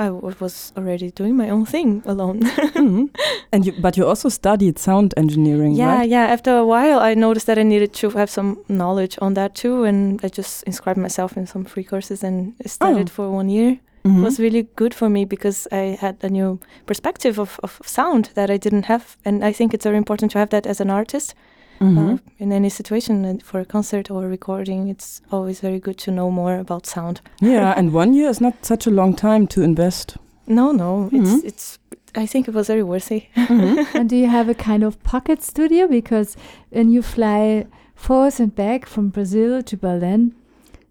I 0.00 0.06
w- 0.06 0.34
was 0.40 0.72
already 0.76 1.10
doing 1.10 1.36
my 1.36 1.50
own 1.50 1.66
thing 1.66 2.02
alone. 2.06 2.40
Mhm. 2.74 3.08
And 3.52 3.66
you, 3.66 3.72
but 3.82 3.96
you 3.96 4.06
also 4.08 4.28
studied 4.28 4.78
sound 4.78 5.12
engineering, 5.16 5.72
yeah, 5.76 5.96
right? 5.98 6.10
yeah. 6.10 6.32
After 6.32 6.56
a 6.56 6.64
while, 6.64 6.98
I 7.10 7.14
noticed 7.14 7.46
that 7.46 7.58
I 7.58 7.62
needed 7.62 7.92
to 8.00 8.10
have 8.10 8.30
some 8.30 8.56
knowledge 8.68 9.18
on 9.20 9.34
that 9.34 9.54
too. 9.54 9.84
And 9.84 10.20
I 10.24 10.28
just 10.28 10.62
inscribed 10.66 10.98
myself 10.98 11.36
in 11.36 11.46
some 11.46 11.64
free 11.64 11.84
courses 11.84 12.24
and 12.24 12.54
studied 12.66 13.08
Oh. 13.10 13.12
for 13.14 13.30
one 13.36 13.48
year. 13.50 13.78
Mhm. 14.04 14.22
was 14.24 14.38
really 14.40 14.66
good 14.76 14.94
for 14.94 15.08
me 15.10 15.26
because 15.26 15.68
I 15.72 15.98
had 16.00 16.16
a 16.22 16.28
new 16.30 16.58
perspective 16.86 17.38
of, 17.42 17.60
of 17.62 17.80
sound 17.84 18.30
that 18.34 18.50
I 18.50 18.56
didn't 18.58 18.86
have. 18.86 19.04
And 19.26 19.44
I 19.44 19.52
think 19.52 19.74
it's 19.74 19.84
very 19.84 19.96
important 19.98 20.32
to 20.32 20.38
have 20.38 20.48
that 20.50 20.66
as 20.66 20.80
an 20.80 20.90
artist 20.90 21.34
Mhm. 21.80 22.14
uh, 22.14 22.18
in 22.38 22.52
any 22.52 22.68
situation 22.68 23.24
and 23.24 23.42
for 23.42 23.60
a 23.60 23.64
concert 23.64 24.10
or 24.10 24.24
a 24.24 24.28
recording. 24.28 24.88
It's 24.88 25.20
always 25.32 25.60
very 25.60 25.78
good 25.80 25.96
to 26.04 26.10
know 26.10 26.30
more 26.30 26.58
about 26.58 26.86
sound. 26.86 27.20
yeah, 27.40 27.74
and 27.76 27.92
one 27.94 28.12
year 28.14 28.28
is 28.30 28.40
not 28.40 28.54
such 28.64 28.86
a 28.86 28.90
long 28.90 29.14
time 29.14 29.46
to 29.48 29.62
invest. 29.62 30.16
No, 30.46 30.72
no, 30.72 31.08
Mhm. 31.12 31.22
it's, 31.24 31.44
it's, 31.44 31.78
I 32.22 32.26
think 32.26 32.48
it 32.48 32.54
was 32.54 32.66
very 32.66 32.82
worthy. 32.82 33.22
Mhm. 33.36 33.86
and 33.94 34.08
do 34.10 34.16
you 34.16 34.26
have 34.28 34.48
a 34.50 34.54
kind 34.54 34.82
of 34.84 35.02
pocket 35.02 35.42
studio? 35.42 35.86
Because 35.88 36.36
when 36.70 36.90
you 36.90 37.02
fly 37.02 37.66
forth 37.94 38.40
and 38.40 38.54
back 38.54 38.86
from 38.86 39.08
Brazil 39.10 39.62
to 39.62 39.76
Berlin, 39.76 40.32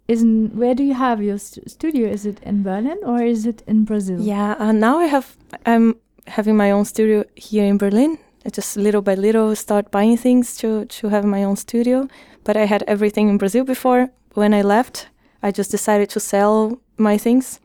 isn't 0.07 0.55
where 0.55 0.73
do 0.75 0.83
you 0.83 0.93
have 0.95 1.21
your 1.21 1.37
st- 1.37 1.69
studio? 1.69 2.07
Is 2.09 2.25
it 2.25 2.39
in 2.43 2.63
Berlin 2.63 2.97
or 3.05 3.21
is 3.21 3.45
it 3.45 3.61
in 3.67 3.83
Brazil? 3.85 4.19
Yeah, 4.21 4.55
uh, 4.59 4.71
now 4.71 4.97
I 4.97 5.05
have, 5.05 5.35
I'm 5.65 5.95
having 6.25 6.57
my 6.57 6.71
own 6.71 6.85
studio 6.85 7.23
here 7.35 7.65
in 7.65 7.77
Berlin. 7.77 8.17
Just 8.51 8.77
little 8.77 9.01
by 9.01 9.15
little 9.15 9.55
start 9.55 9.91
buying 9.91 10.17
things 10.17 10.57
to, 10.57 10.85
to 10.85 11.09
have 11.09 11.25
my 11.25 11.43
own 11.43 11.55
studio. 11.55 12.07
But 12.43 12.57
I 12.57 12.65
had 12.65 12.83
everything 12.87 13.29
in 13.29 13.37
Brazil 13.37 13.63
before. 13.63 14.09
When 14.33 14.53
I 14.53 14.61
left, 14.61 15.07
I 15.43 15.51
just 15.51 15.71
decided 15.71 16.09
to 16.09 16.19
sell 16.19 16.79
my 16.97 17.17
things. 17.17 17.59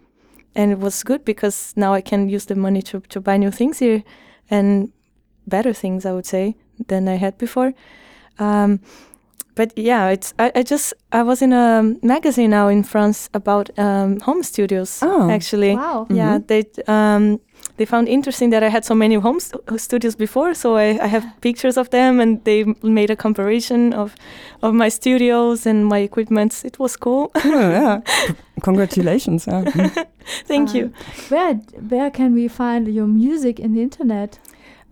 And 0.54 0.72
it 0.72 0.78
was 0.78 1.02
good 1.02 1.24
because 1.24 1.72
now 1.76 1.94
I 1.94 2.00
can 2.00 2.28
use 2.28 2.46
the 2.46 2.54
money 2.54 2.82
to, 2.82 3.00
to 3.00 3.20
buy 3.20 3.36
new 3.36 3.50
things 3.50 3.78
here 3.78 4.02
and 4.50 4.92
better 5.46 5.72
things, 5.72 6.06
I 6.06 6.12
would 6.12 6.26
say, 6.26 6.56
than 6.86 7.08
I 7.08 7.16
had 7.16 7.38
before. 7.38 7.74
Um, 8.38 8.80
but 9.54 9.72
yeah, 9.76 10.08
it's 10.12 10.34
I, 10.38 10.50
I 10.54 10.62
just 10.62 10.94
I 11.12 11.22
was 11.22 11.40
in 11.42 11.52
a 11.52 11.82
magazine 12.02 12.50
now 12.50 12.68
in 12.68 12.82
France 12.84 13.28
about 13.34 13.70
um, 13.78 14.20
home 14.20 14.42
studios 14.42 15.00
Oh. 15.02 15.30
actually. 15.30 15.74
Wow. 15.76 16.06
Yeah, 16.10 16.38
they 16.46 16.64
um, 16.86 17.38
they 17.76 17.86
found 17.86 18.08
interesting 18.08 18.50
that 18.50 18.62
I 18.62 18.68
had 18.68 18.84
so 18.84 18.94
many 18.94 19.14
home 19.16 19.40
st- 19.40 19.80
studios 19.80 20.16
before, 20.16 20.54
so 20.54 20.76
I, 20.76 20.98
I 21.04 21.08
have 21.08 21.24
pictures 21.40 21.76
of 21.76 21.88
them, 21.90 22.20
and 22.20 22.38
they 22.44 22.64
made 22.82 23.10
a 23.10 23.16
comparison 23.16 23.92
of 23.92 24.14
of 24.62 24.74
my 24.74 24.90
studios 24.90 25.66
and 25.66 25.84
my 25.86 25.98
equipment. 25.98 26.62
It 26.64 26.78
was 26.78 26.96
cool. 26.96 27.30
Oh, 27.44 27.70
yeah. 27.70 28.00
C- 28.06 28.34
Congratulations. 28.62 29.46
Yeah. 29.46 29.64
Mhm. 29.64 30.06
Thank 30.48 30.70
Um, 30.70 30.76
you. 30.76 30.92
Where 31.28 31.54
where 31.90 32.10
can 32.10 32.34
we 32.34 32.48
find 32.48 32.86
your 32.88 33.06
music 33.06 33.58
in 33.60 33.74
the 33.74 33.82
internet? 33.82 34.38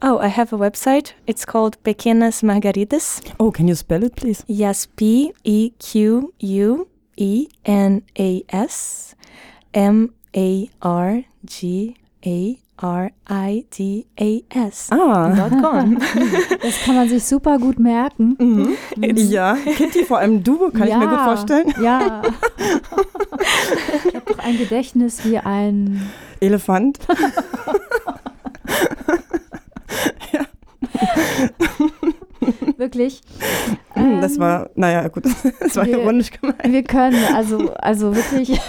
Oh, 0.04 0.18
I 0.18 0.26
have 0.28 0.52
a 0.52 0.58
website. 0.58 1.12
It's 1.26 1.44
called 1.44 1.76
Pequenas 1.84 2.42
Margaridas. 2.42 3.20
Oh, 3.38 3.52
can 3.52 3.68
you 3.68 3.74
spell 3.76 4.02
it, 4.02 4.16
please? 4.16 4.42
Yes, 4.48 4.86
P 4.86 5.32
E 5.44 5.70
Q 5.78 6.32
U 6.40 6.88
E 7.16 7.46
N 7.64 8.02
A 8.18 8.42
S 8.48 9.14
M 9.72 10.12
A 10.36 10.68
R 10.82 11.22
G 11.44 11.94
A 12.26 12.58
R 12.82 13.10
I 13.28 13.64
D 13.70 14.06
A 14.18 14.42
S. 14.50 14.88
Ah. 14.90 15.28
Dot 15.36 15.52
com. 15.62 15.98
Das 16.62 16.80
kann 16.84 16.96
man 16.96 17.08
sich 17.08 17.24
super 17.24 17.58
gut 17.58 17.78
merken. 17.78 18.36
Mhm. 18.40 18.76
Ja, 19.30 19.54
Kitty, 19.76 20.04
vor 20.04 20.18
allem 20.18 20.42
du, 20.42 20.70
kann 20.70 20.88
ich 20.88 20.94
mir 20.96 21.06
gut 21.06 21.18
Ja. 21.18 21.24
vorstellen. 21.24 21.74
Ja. 21.80 22.22
ich 24.08 24.14
habe 24.16 24.24
doch 24.26 24.38
ein 24.40 24.58
Gedächtnis 24.58 25.24
wie 25.24 25.38
ein. 25.38 26.00
Elefant. 26.40 26.98
Wirklich. 32.76 33.20
Hm, 33.94 34.20
Das 34.20 34.34
Ähm, 34.34 34.40
war, 34.40 34.70
naja, 34.74 35.08
gut, 35.08 35.24
das 35.60 35.76
war 35.76 35.86
wir- 35.86 35.98
ironisch 35.98 36.30
gemeint. 36.30 36.58
Wir 36.64 36.82
können, 36.82 37.22
also, 37.34 37.72
also 37.74 38.14
wirklich. 38.14 38.60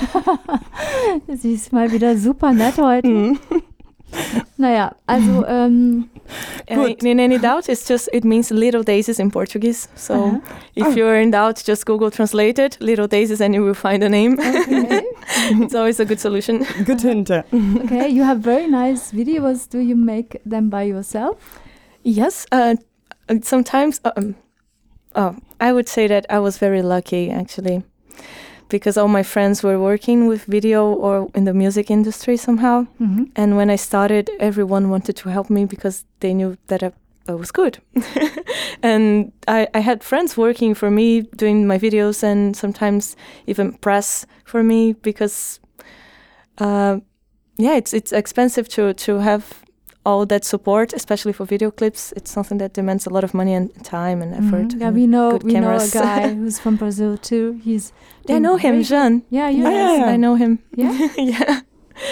Sie 1.36 1.54
ist 1.54 1.74
mal 1.74 1.92
wieder 1.92 2.16
super 2.18 2.52
nett 2.54 2.78
heute. 2.78 3.08
Mhm. 3.08 3.40
Naja, 4.58 4.96
also, 5.08 5.44
ähm, 5.48 6.10
Uh, 6.70 6.76
Good. 6.76 7.04
in 7.04 7.20
any 7.20 7.38
doubt, 7.38 7.68
it's 7.68 7.86
just 7.90 8.08
it 8.14 8.24
means 8.24 8.50
little 8.50 8.82
daisies 8.84 9.20
in 9.20 9.30
Portuguese. 9.30 9.90
So 9.96 10.14
Uh-huh. 10.14 10.40
if 10.74 10.88
Oh. 10.88 10.92
you're 10.96 11.20
in 11.22 11.32
doubt, 11.32 11.62
just 11.68 11.86
Google 11.86 12.10
translated 12.12 12.78
little 12.80 13.08
daisies 13.08 13.42
and 13.42 13.54
you 13.54 13.62
will 13.64 13.74
find 13.76 14.02
the 14.02 14.08
name. 14.10 14.38
okay, 14.40 15.02
it's 15.60 15.76
always 15.76 16.00
a 16.00 16.06
good 16.06 16.20
solution. 16.22 16.66
Good 16.86 17.02
hint. 17.02 17.30
okay, 17.30 18.08
you 18.10 18.24
have 18.24 18.40
very 18.40 18.68
nice 18.68 19.12
videos. 19.12 19.68
Do 19.70 19.80
you 19.80 19.98
make 19.98 20.40
them 20.46 20.70
by 20.70 20.84
yourself? 20.84 21.36
Yes, 22.04 22.46
uh, 22.52 22.76
sometimes 23.42 24.02
um, 24.04 24.36
oh, 25.16 25.36
I 25.60 25.72
would 25.74 25.88
say 25.88 26.08
that 26.08 26.26
I 26.30 26.40
was 26.40 26.58
very 26.58 26.82
lucky 26.82 27.30
actually, 27.32 27.84
because 28.70 28.98
all 28.98 29.08
my 29.08 29.24
friends 29.24 29.64
were 29.64 29.80
working 29.80 30.28
with 30.28 30.46
video 30.46 30.86
or 30.94 31.30
in 31.36 31.46
the 31.46 31.54
music 31.54 31.90
industry 31.92 32.38
somehow. 32.38 32.88
Mhm. 33.00 33.30
And 33.36 33.56
when 33.58 33.70
I 33.70 33.78
started, 33.78 34.30
everyone 34.40 34.90
wanted 34.90 35.16
to 35.18 35.30
help 35.30 35.50
me 35.50 35.66
because 35.66 36.06
they 36.20 36.34
knew 36.34 36.58
that 36.68 36.84
I, 36.84 36.92
I 37.30 37.34
was 37.36 37.52
good. 37.52 37.78
and 38.84 39.32
I, 39.48 39.68
I 39.74 39.80
had 39.80 40.04
friends 40.04 40.38
working 40.38 40.76
for 40.76 40.92
me, 40.92 41.22
doing 41.38 41.68
my 41.68 41.80
videos, 41.80 42.24
and 42.24 42.56
sometimes 42.58 43.16
even 43.48 43.74
press 43.74 44.26
for 44.46 44.64
me 44.64 44.94
because, 44.94 45.60
uh, 46.58 47.00
yeah, 47.58 47.76
it's 47.78 47.94
it's 47.94 48.12
expensive 48.12 48.68
to 48.70 48.94
to 48.94 49.20
have 49.20 49.63
all 50.06 50.26
that 50.26 50.44
support, 50.46 50.94
especially 50.94 51.34
for 51.34 51.46
video 51.46 51.72
clips. 51.72 52.12
It's 52.18 52.30
something 52.32 52.58
that 52.60 52.74
demands 52.74 53.06
a 53.08 53.10
lot 53.10 53.24
of 53.24 53.34
money 53.34 53.54
and 53.54 53.70
time 53.84 54.22
and 54.22 54.34
effort. 54.34 54.70
Mhm. 54.76 54.80
Yeah, 54.80 54.88
and 54.88 54.96
we 54.96 55.08
know 55.08 55.32
good 55.32 55.44
we 55.44 55.54
cameras. 55.54 55.94
know 55.96 56.02
a 56.02 56.04
guy 56.04 56.34
who's 56.40 56.60
from 56.60 56.76
Brazil 56.76 57.18
too. 57.18 57.60
He's 57.64 57.94
Yeah, 58.28 58.36
I 58.36 58.40
know 58.40 58.58
him, 58.58 58.84
Jean. 58.84 59.24
Yeah, 59.30 59.50
you 59.50 59.66
Ah, 59.66 59.70
know. 59.70 59.76
yeah, 59.76 59.98
yeah. 59.98 60.14
I 60.14 60.18
know 60.18 60.36
him. 60.36 60.60
Yeah? 60.76 60.94
yeah. 61.18 61.62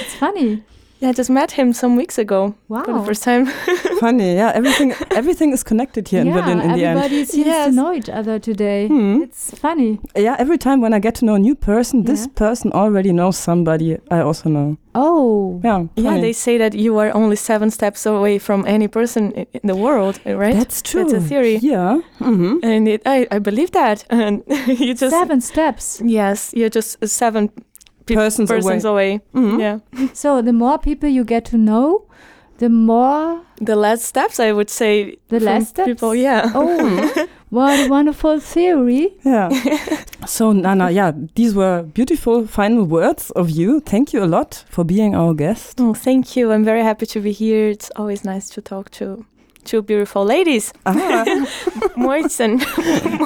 It's 0.02 0.16
funny. 0.16 0.64
Yeah, 1.02 1.10
I 1.10 1.14
just 1.14 1.30
met 1.30 1.52
him 1.52 1.74
some 1.74 1.96
weeks 1.96 2.18
ago 2.20 2.54
for 2.68 2.84
the 2.86 2.92
Wow. 2.94 3.04
first 3.06 3.24
time. 3.24 3.46
Funny, 4.00 4.36
yeah. 4.36 4.52
Everything 4.54 4.94
everything 5.16 5.52
is 5.54 5.64
connected 5.64 6.08
here 6.08 6.22
in 6.22 6.28
yeah, 6.28 6.36
Berlin 6.42 6.60
in 6.62 6.72
the 6.78 6.86
end. 6.86 6.98
everybody 7.00 7.26
seems 7.26 7.46
to 7.66 7.72
know 7.72 7.92
each 7.92 8.10
other 8.10 8.40
today. 8.40 8.88
Hmm. 8.88 9.22
It's 9.24 9.52
funny. 9.60 10.00
Yeah, 10.16 10.36
every 10.40 10.58
time 10.58 10.80
when 10.82 10.94
I 10.94 11.00
get 11.00 11.16
to 11.16 11.26
know 11.26 11.36
a 11.36 11.40
new 11.40 11.56
person, 11.56 12.04
this 12.06 12.22
Yeah. 12.22 12.34
person 12.36 12.72
already 12.72 13.12
knows 13.12 13.38
somebody 13.38 13.98
I 14.12 14.20
also 14.22 14.50
know. 14.50 14.78
Oh, 14.94 15.60
Yeah, 15.64 15.86
yeah, 15.96 16.20
they 16.22 16.34
say 16.34 16.58
that 16.58 16.74
you 16.74 17.00
are 17.00 17.12
only 17.16 17.36
seven 17.36 17.72
steps 17.72 18.06
away 18.06 18.40
from 18.40 18.66
any 18.68 18.88
person 18.88 19.32
in 19.54 19.62
the 19.64 19.76
world, 19.76 20.20
right? 20.26 20.56
That's 20.56 20.82
true. 20.82 21.04
That's 21.04 21.14
a 21.26 21.28
theory. 21.30 21.60
Yeah. 21.62 22.02
Mm 22.20 22.38
-hmm. 22.40 22.64
And 22.76 22.88
it, 22.88 23.02
I, 23.06 23.28
I 23.36 23.40
believe 23.40 23.72
that. 23.72 24.06
And 24.10 24.42
you 24.68 24.94
just 24.94 25.10
seven 25.20 25.42
steps. 25.42 26.02
yes, 26.06 26.52
you're 26.54 26.70
just 26.76 26.98
seven 27.08 27.48
pe- 27.50 27.64
Persons 28.16 28.50
persons 28.50 28.86
away. 28.86 29.20
Mhm. 29.34 29.60
Yeah, 29.60 29.80
So 30.14 30.42
the 30.42 30.54
more 30.54 30.78
people 30.80 31.10
you 31.10 31.24
get 31.24 31.46
to 31.46 31.58
know, 31.58 32.06
the 32.58 32.70
more 32.70 33.42
the 33.60 33.76
last 33.76 34.04
steps 34.04 34.40
I 34.40 34.52
would 34.52 34.70
say. 34.70 35.16
The 35.30 35.38
from 35.40 35.46
last 35.46 35.68
steps? 35.70 35.88
people. 35.88 36.16
Yeah. 36.16 36.52
Oh, 36.56 37.28
what 37.50 37.80
a 37.80 37.88
wonderful 37.90 38.40
theory. 38.40 39.14
Yeah. 39.26 39.50
so, 40.26 40.52
Nana, 40.54 40.90
yeah, 40.92 41.12
these 41.36 41.54
were 41.56 41.84
beautiful 41.94 42.46
final 42.48 42.84
words 42.86 43.32
of 43.32 43.50
you. 43.50 43.80
Thank 43.82 44.14
you 44.14 44.24
a 44.24 44.28
lot 44.28 44.64
for 44.70 44.84
being 44.86 45.16
our 45.16 45.34
guest. 45.34 45.80
Oh, 45.82 45.94
thank 45.94 46.36
you. 46.36 46.52
I'm 46.52 46.64
very 46.64 46.84
happy 46.84 47.06
to 47.08 47.20
be 47.20 47.32
here. 47.32 47.70
It's 47.70 47.90
always 47.96 48.24
nice 48.24 48.50
to 48.56 48.62
talk 48.62 48.90
to 48.92 49.26
two 49.64 49.82
beautiful 49.84 50.26
ladies, 50.26 50.74
Ah, 50.86 51.24
Moitzen. 51.96 52.60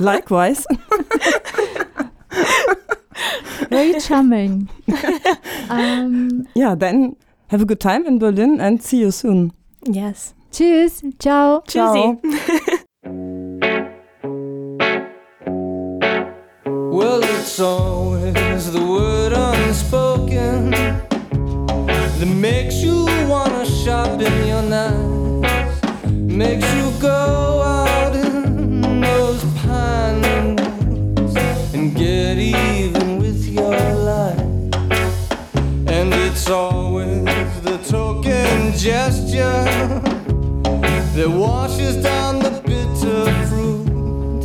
likewise. 0.02 0.66
Very 3.70 4.00
charming. 4.00 4.70
um, 5.70 6.48
Yeah, 6.56 6.76
then 6.76 7.16
have 7.48 7.62
a 7.62 7.66
good 7.66 7.80
time 7.80 8.06
in 8.06 8.20
Berlin 8.20 8.60
and 8.60 8.82
see 8.84 8.98
you 9.00 9.12
soon. 9.12 9.52
yes. 9.84 10.34
tschüss. 10.52 11.04
Ciao. 11.20 11.62
Tschüssi. 11.68 12.18
Well, 16.66 17.22
it's 17.24 17.60
always 17.60 18.72
the 18.72 18.82
word 18.82 19.34
unspoken 19.34 20.72
that 20.72 22.26
makes 22.28 22.76
you 22.76 23.06
wanna 23.28 23.66
shop 23.66 24.22
in 24.22 24.48
your 24.48 24.62
nights, 24.64 25.82
makes 26.14 26.66
you 26.76 26.92
go 27.02 27.62
out 27.62 28.16
in 28.16 29.02
those 29.02 29.44
pine 29.62 30.56
woods 30.56 31.36
and 31.74 31.94
get 31.96 32.38
even 32.38 32.85
it's 36.46 36.52
always 36.52 37.24
the 37.62 37.76
token 37.90 38.72
gesture 38.78 39.66
that 41.16 41.28
washes 41.28 42.04
down 42.04 42.38
the 42.38 42.52
bitter 42.64 43.26
fruit 43.48 44.44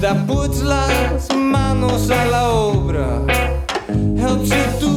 that 0.00 0.24
puts 0.28 0.62
las 0.62 1.28
manos 1.30 2.08
a 2.08 2.24
la 2.26 2.44
obra, 2.52 3.26
helps 4.16 4.50
you 4.50 4.66
do 4.78 4.94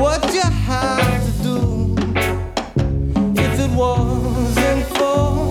what 0.00 0.34
you 0.34 0.42
have 0.42 1.24
to 1.26 1.32
do. 1.44 1.94
If 3.40 3.60
it 3.60 3.70
wasn't 3.70 4.84
for 4.96 5.46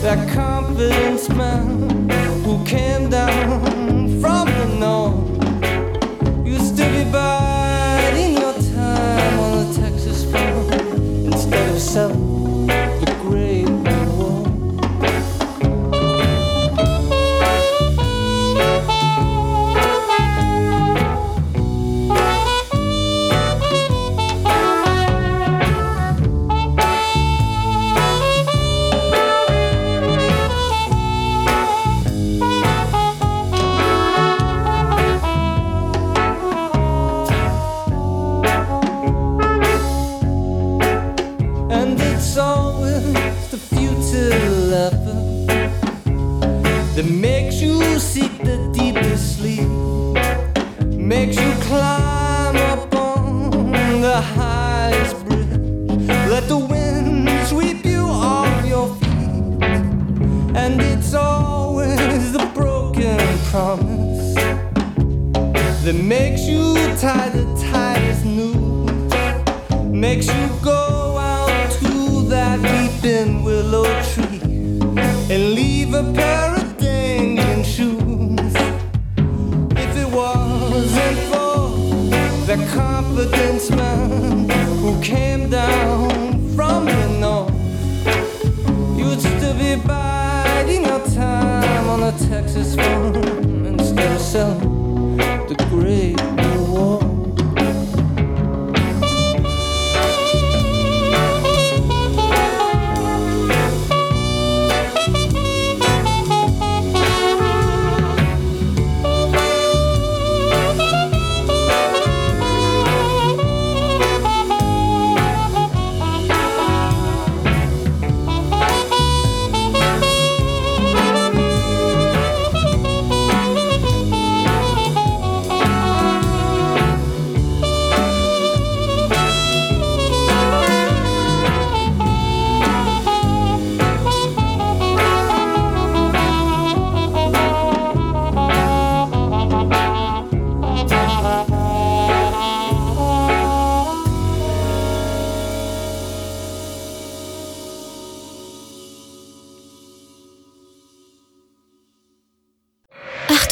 that 0.00 0.26
confidence 0.32 1.28
man 1.28 2.08
who 2.44 2.64
came 2.64 3.10
down 3.10 3.83
So. 11.94 12.23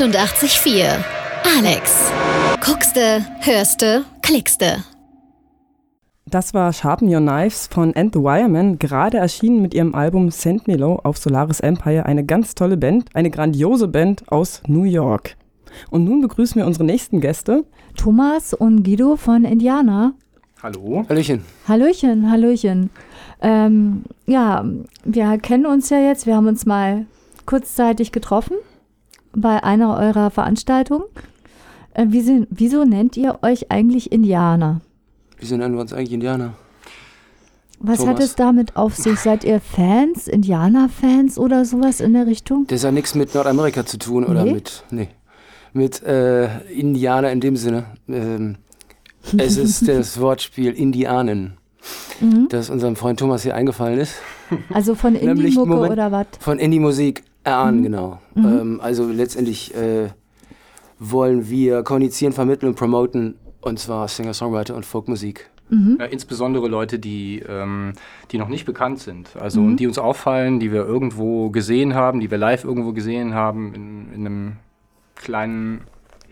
884 0.03 0.98
Alex. 1.59 2.11
Guckste, 2.66 3.24
hörste, 3.38 4.05
klickste. 4.20 4.82
Das 6.26 6.55
war 6.55 6.72
Sharpen 6.72 7.09
Your 7.09 7.20
Knives 7.20 7.68
von 7.68 7.94
And 7.94 8.12
the 8.12 8.18
Wireman, 8.18 8.80
gerade 8.80 9.18
erschienen 9.18 9.62
mit 9.62 9.74
ihrem 9.74 9.94
Album 9.94 10.32
Send 10.32 10.66
Me 10.66 10.74
Low 10.74 10.98
auf 11.05 11.18
Solaris 11.18 11.61
Empire. 11.61 12.05
Eine 12.05 12.24
ganz 12.24 12.57
tolle 12.57 12.76
Band, 12.76 13.11
eine 13.14 13.30
grandiose 13.30 13.86
Band 13.86 14.24
aus 14.26 14.61
New 14.66 14.82
York. 14.82 15.36
Und 15.90 16.03
nun 16.03 16.20
begrüßen 16.20 16.57
wir 16.57 16.66
unsere 16.66 16.82
nächsten 16.82 17.20
Gäste. 17.20 17.64
Thomas 17.96 18.55
und 18.55 18.82
Guido 18.82 19.14
von 19.14 19.44
Indiana. 19.44 20.14
Hallo. 20.61 21.05
Hallöchen. 21.09 21.44
Hallöchen, 21.68 22.28
Hallöchen. 22.28 22.90
Ähm, 23.40 24.03
ja, 24.26 24.64
wir 25.05 25.38
kennen 25.38 25.66
uns 25.66 25.90
ja 25.90 26.00
jetzt. 26.00 26.26
Wir 26.26 26.34
haben 26.34 26.48
uns 26.48 26.66
mal 26.66 27.07
kurzzeitig 27.46 28.11
getroffen 28.11 28.57
bei 29.35 29.62
einer 29.62 29.97
eurer 29.99 30.30
Veranstaltungen. 30.30 31.05
Äh, 31.95 32.07
wieso, 32.09 32.47
wieso 32.51 32.85
nennt 32.85 33.16
ihr 33.16 33.39
euch 33.43 33.70
eigentlich 33.70 34.12
Indianer? 34.12 34.80
Wieso 35.39 35.57
nennen 35.57 35.74
wir 35.74 35.80
uns 35.80 35.93
eigentlich 35.93 36.12
Indianer? 36.12 36.55
Was 37.85 37.99
hat 38.01 38.07
Thomas. 38.16 38.24
es 38.24 38.35
damit 38.37 38.76
auf 38.76 38.95
sich? 38.95 39.18
Seid 39.18 39.43
ihr 39.43 39.59
Fans, 39.61 40.28
Indianer-Fans 40.28 41.37
oder 41.37 41.64
sowas 41.64 42.01
in 42.01 42.12
der 42.12 42.26
Richtung? 42.28 42.64
Das 42.68 42.85
hat 42.85 42.95
nichts 42.95 43.14
mit 43.16 43.35
Nordamerika 43.35 43.85
zu 43.85 43.99
tun 43.99 44.24
oder 44.24 44.45
Nee? 44.45 44.53
mit, 44.53 44.85
nee, 44.91 45.09
mit 45.72 46.01
äh, 46.05 46.61
Indianer 46.70 47.33
in 47.33 47.41
dem 47.41 47.57
Sinne. 47.57 47.87
Ähm, 48.09 48.57
es 49.37 49.57
ist 49.57 49.89
das 49.89 50.20
Wortspiel 50.20 50.72
Indianen, 50.72 51.55
Mhm. 52.20 52.47
das 52.51 52.70
unserem 52.70 52.95
Freund 52.95 53.18
Thomas 53.18 53.43
hier 53.43 53.57
eingefallen 53.57 53.99
ist. 53.99 54.14
Also 54.72 54.95
von 54.95 55.14
Indie-Mucke 55.16 55.91
oder 55.91 56.12
was? 56.12 56.26
Von 56.39 56.61
Indie-Musik 56.61 57.24
erahnen, 57.45 57.78
Mhm. 57.80 57.82
genau. 57.84 58.18
Mhm. 58.34 58.45
Ähm, 58.47 58.80
also 58.82 59.09
letztendlich 59.11 59.74
äh, 59.74 60.09
wollen 60.99 61.49
wir 61.49 61.82
kommunizieren, 61.82 62.32
vermitteln 62.32 62.68
und 62.70 62.76
promoten, 62.76 63.36
und 63.61 63.78
zwar 63.78 64.09
Singer-Songwriter 64.09 64.74
und 64.74 64.84
Folkmusik. 64.86 65.51
Mhm. 65.68 65.97
Ja, 66.01 66.07
insbesondere 66.07 66.68
Leute, 66.68 66.99
die, 66.99 67.43
ähm, 67.49 67.95
die 68.30 68.38
noch 68.38 68.49
nicht 68.49 68.66
bekannt 68.66 68.99
sind. 68.99 69.36
Also 69.36 69.61
Mhm. 69.61 69.66
und 69.68 69.76
die 69.80 69.86
uns 69.86 69.99
auffallen, 69.99 70.61
die 70.61 70.70
wir 70.72 70.84
irgendwo 70.84 71.51
gesehen 71.51 71.95
haben, 71.95 72.20
die 72.20 72.30
wir 72.30 72.38
live 72.38 72.64
irgendwo 72.64 72.93
gesehen 72.93 73.34
haben, 73.34 73.72
in, 73.74 74.12
in 74.12 74.26
einem 74.26 74.53
kleinen 75.14 75.82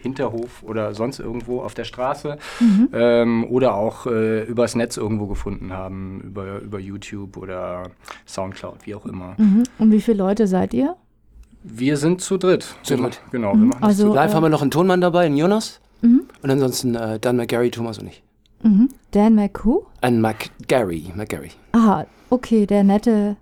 Hinterhof 0.00 0.62
oder 0.62 0.94
sonst 0.94 1.18
irgendwo 1.20 1.60
auf 1.62 1.74
der 1.74 1.84
Straße. 1.84 2.38
Mhm. 2.60 2.88
Ähm, 2.92 3.46
oder 3.50 3.74
auch 3.74 4.06
äh, 4.06 4.44
übers 4.44 4.74
Netz 4.74 4.96
irgendwo 4.96 5.26
gefunden 5.26 5.72
haben, 5.72 6.20
über, 6.22 6.58
über 6.60 6.78
YouTube 6.78 7.36
oder 7.36 7.84
Soundcloud, 8.26 8.86
wie 8.86 8.94
auch 8.94 9.06
immer. 9.06 9.34
Mhm. 9.38 9.64
Und 9.78 9.92
wie 9.92 10.00
viele 10.00 10.18
Leute 10.18 10.46
seid 10.46 10.74
ihr? 10.74 10.96
Wir 11.62 11.96
sind 11.98 12.20
zu 12.22 12.38
dritt. 12.38 12.74
Zu 12.82 12.96
dritt. 12.96 13.20
Genau, 13.30 13.54
Mhm. 13.54 13.60
wir 13.60 13.66
machen 13.68 13.80
das 13.82 13.88
Also, 13.88 14.08
zu 14.08 14.14
Live 14.14 14.32
äh, 14.32 14.34
haben 14.34 14.42
wir 14.44 14.48
noch 14.48 14.62
einen 14.62 14.70
Tonmann 14.70 15.00
dabei, 15.00 15.26
einen 15.26 15.36
Jonas. 15.36 15.80
Mhm. 16.02 16.22
Und 16.42 16.50
ansonsten 16.50 16.94
äh, 16.94 17.18
Dan 17.18 17.36
McGarry, 17.36 17.70
Thomas 17.70 17.98
und 17.98 18.06
ich. 18.08 18.22
Mhm. 18.62 18.88
Dan 19.10 19.34
McHugh? 19.34 19.86
Ein 20.00 20.20
McGarry, 20.20 21.12
McGarry. 21.14 21.50
Aha, 21.72 22.06
okay, 22.30 22.64
der 22.66 22.84
nette. 22.84 23.36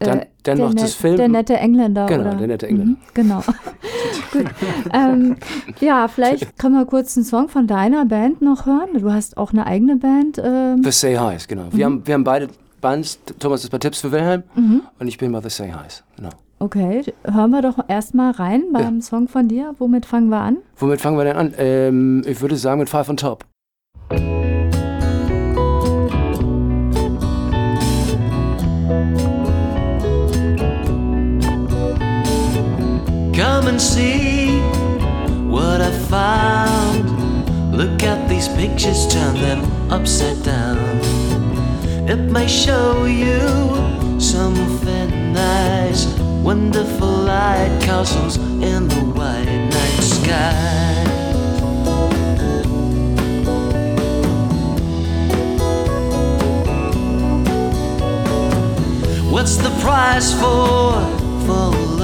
Äh, 0.00 0.04
Dan- 0.06 0.18
Dan 0.42 0.56
der 0.56 0.66
macht 0.66 0.80
das 0.80 0.94
Film- 0.94 1.16
Der 1.16 1.28
nette 1.28 1.56
Engländer. 1.56 2.06
Genau, 2.06 2.22
oder? 2.22 2.34
der 2.34 2.46
nette 2.46 2.66
Engländer. 2.66 2.92
Mhm, 2.92 2.96
genau. 3.14 3.40
Gut. 4.32 4.46
Ähm, 4.92 5.36
ja, 5.80 6.08
vielleicht 6.08 6.58
können 6.58 6.74
wir 6.74 6.86
kurz 6.86 7.16
einen 7.16 7.24
Song 7.24 7.48
von 7.48 7.66
deiner 7.66 8.04
Band 8.06 8.42
noch 8.42 8.66
hören. 8.66 8.88
Du 8.98 9.12
hast 9.12 9.36
auch 9.36 9.52
eine 9.52 9.66
eigene 9.66 9.96
Band. 9.96 10.40
Ähm, 10.42 10.82
The 10.82 10.90
Say 10.90 11.16
Highs, 11.16 11.46
genau. 11.46 11.64
Wir, 11.70 11.84
haben, 11.84 12.06
wir 12.06 12.14
haben 12.14 12.24
beide 12.24 12.48
Bands. 12.80 13.18
Thomas 13.38 13.64
ist 13.64 13.70
bei 13.70 13.78
Tipps 13.78 14.00
für 14.00 14.10
Wilhelm 14.12 14.42
mhm. 14.54 14.82
und 14.98 15.08
ich 15.08 15.18
bin 15.18 15.30
bei 15.32 15.40
The 15.40 15.50
Say 15.50 15.70
Highs. 15.72 16.02
Genau. 16.16 16.30
Okay, 16.62 17.02
hören 17.24 17.50
wir 17.52 17.62
doch 17.62 17.78
erstmal 17.88 18.32
rein 18.32 18.64
beim 18.72 19.00
Song 19.00 19.28
von 19.28 19.48
dir. 19.48 19.74
Womit 19.78 20.04
fangen 20.04 20.28
wir 20.28 20.40
an? 20.40 20.58
Womit 20.76 21.00
fangen 21.00 21.16
wir 21.16 21.24
denn 21.24 21.36
an? 21.36 21.54
Ähm, 21.56 22.22
ich 22.26 22.40
würde 22.42 22.56
sagen 22.56 22.80
mit 22.80 22.90
Five 22.90 23.08
on 23.08 23.16
Top. 23.16 23.44
See 33.80 34.60
what 35.48 35.80
I 35.80 35.90
found. 35.90 37.74
Look 37.74 38.02
at 38.02 38.28
these 38.28 38.46
pictures, 38.48 39.08
turn 39.08 39.34
them 39.36 39.90
upside 39.90 40.42
down. 40.42 40.76
It 42.06 42.20
may 42.30 42.46
show 42.46 43.06
you 43.06 43.40
something 44.20 45.32
nice. 45.32 46.04
Wonderful 46.42 47.08
light 47.08 47.78
castles 47.80 48.36
in 48.36 48.88
the 48.88 49.04
white 49.16 49.44
night 49.46 50.02
sky. 50.02 51.06
What's 59.30 59.56
the 59.56 59.70
price 59.80 60.32
for 60.34 61.00
for? 61.46 61.99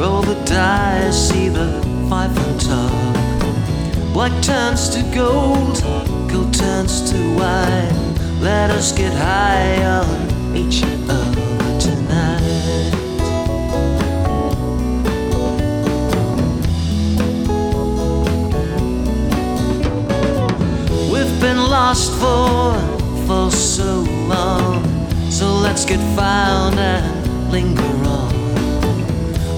Roll 0.00 0.22
the 0.22 0.42
dice, 0.46 1.28
see 1.28 1.50
the 1.50 1.68
five 2.08 2.34
on 2.38 2.58
top. 2.58 4.14
Black 4.14 4.32
turns 4.42 4.88
to 4.94 5.02
gold, 5.14 5.82
gold 6.26 6.54
turns 6.54 7.10
to 7.10 7.18
wine. 7.36 8.40
Let 8.40 8.70
us 8.70 8.92
get 8.92 9.12
high 9.12 9.84
on 9.84 10.56
each 10.56 10.82
other 10.84 11.22
tonight. 11.78 12.94
We've 21.12 21.40
been 21.42 21.58
lost 21.58 22.10
for 22.12 22.72
for 23.26 23.50
so 23.50 24.00
long, 24.34 24.82
so 25.30 25.58
let's 25.58 25.84
get 25.84 26.00
found 26.16 26.78
and 26.78 27.52
linger 27.52 27.82
on. 28.08 28.19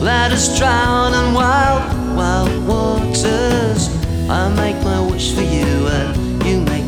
Let 0.03 0.32
us 0.32 0.59
drown 0.59 1.14
in 1.14 1.32
wild, 1.32 2.16
wild 2.16 2.66
waters. 2.66 3.88
I 4.28 4.53
make 4.57 4.74
my 4.82 5.00
wish 5.00 5.32
for 5.32 5.42
you, 5.42 5.86
and 5.86 6.44
you 6.44 6.61
make 6.62 6.82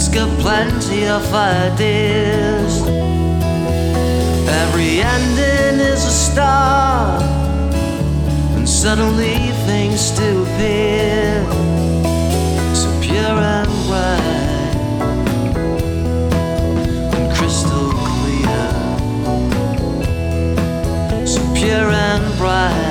it's 0.00 0.08
got 0.08 0.30
plenty 0.38 1.06
of 1.06 1.22
ideas. 1.34 2.80
Every 4.48 5.02
ending 5.02 5.78
is 5.78 6.02
a 6.06 6.10
start, 6.10 7.22
and 8.56 8.66
suddenly 8.66 9.36
things 9.66 10.10
do 10.12 10.42
appear 10.44 11.44
so 12.74 12.88
pure 13.02 13.40
and 13.58 13.68
bright 13.88 14.74
and 17.14 17.36
crystal 17.36 17.90
clear. 18.08 18.68
So 21.26 21.40
pure 21.52 21.90
and 21.90 22.38
bright 22.38 22.89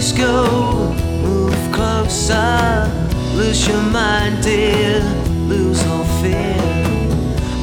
worries 0.00 0.12
go, 0.12 0.94
move 1.22 1.72
closer, 1.72 2.90
lose 3.34 3.68
your 3.68 3.82
mind, 3.82 4.42
dear, 4.42 5.00
lose 5.46 5.84
all 5.88 6.04
fear. 6.22 6.56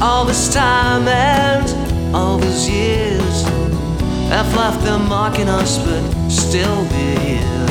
All 0.01 0.23
this 0.23 0.53
time 0.53 1.07
and 1.07 2.15
all 2.15 2.38
these 2.38 2.69
years 2.69 3.43
have 4.29 4.55
left 4.55 4.83
their 4.83 4.99
mark 4.99 5.39
us, 5.39 5.79
but 5.79 6.29
still 6.29 6.83
we're 6.91 7.19
here. 7.19 7.65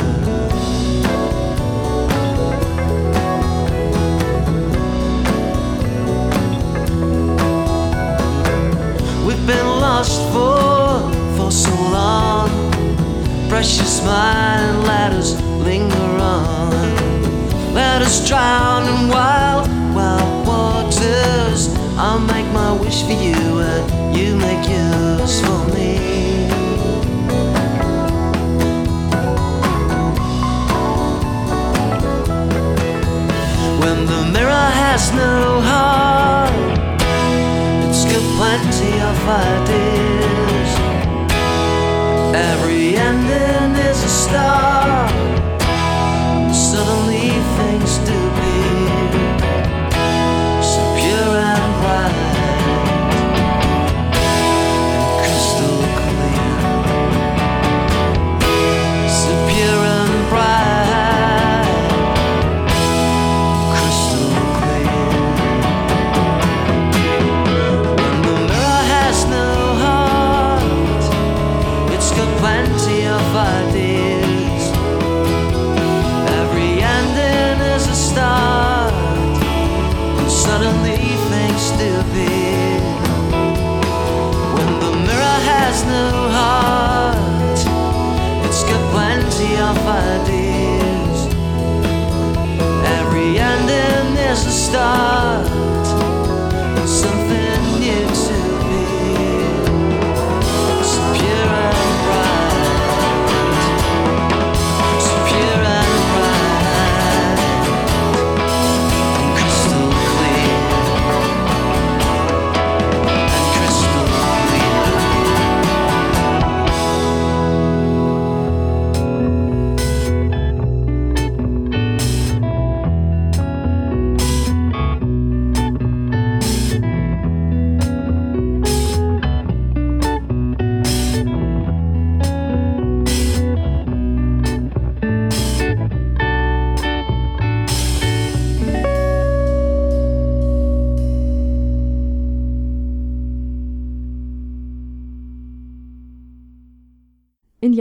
We've 9.25 9.47
been 9.47 9.67
lost 9.79 10.21
for. 10.33 10.56
Precious 13.49 14.03
mind, 14.03 14.83
let 14.83 15.13
us 15.13 15.41
linger 15.63 15.95
on. 15.95 16.69
Let 17.73 18.01
us 18.01 18.27
drown 18.27 18.83
in 18.83 19.07
wild, 19.07 19.67
wild 19.95 20.45
waters. 20.45 21.73
I'll 21.97 22.19
make 22.19 22.45
my 22.51 22.73
wish 22.73 23.03
for 23.03 23.13
you 23.13 23.59
and 23.59 24.15
you 24.15 24.35
make 24.35 24.67
yours 24.69 25.39
for 25.41 25.65
me. 25.73 25.97
When 33.79 34.05
the 34.05 34.29
mirror 34.33 34.69
has 34.83 35.11
no 35.13 35.61
heart, 35.61 36.51
it's 37.87 38.03
got 38.03 38.23
plenty 38.37 38.99
of 38.99 39.29
ideas 39.29 40.16
standing 43.07 43.81
as 43.85 44.03
a 44.03 44.09
star. 44.09 45.16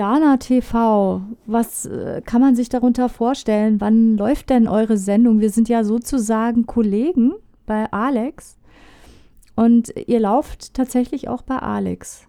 Indianer 0.01 0.39
TV, 0.39 1.23
was 1.47 1.87
äh, 1.87 2.21
kann 2.23 2.43
man 2.43 2.55
sich 2.55 2.69
darunter 2.69 3.09
vorstellen? 3.09 3.81
Wann 3.81 4.19
läuft 4.19 4.51
denn 4.51 4.69
eure 4.69 4.99
Sendung? 4.99 5.41
Wir 5.41 5.49
sind 5.49 5.71
ja 5.71 5.85
sozusagen 5.85 6.67
Kollegen 6.67 7.33
bei 7.65 7.91
Alex 7.93 8.59
und 9.55 9.95
ihr 10.07 10.21
lauft 10.21 10.75
tatsächlich 10.75 11.29
auch 11.29 11.41
bei 11.41 11.57
Alex. 11.57 12.27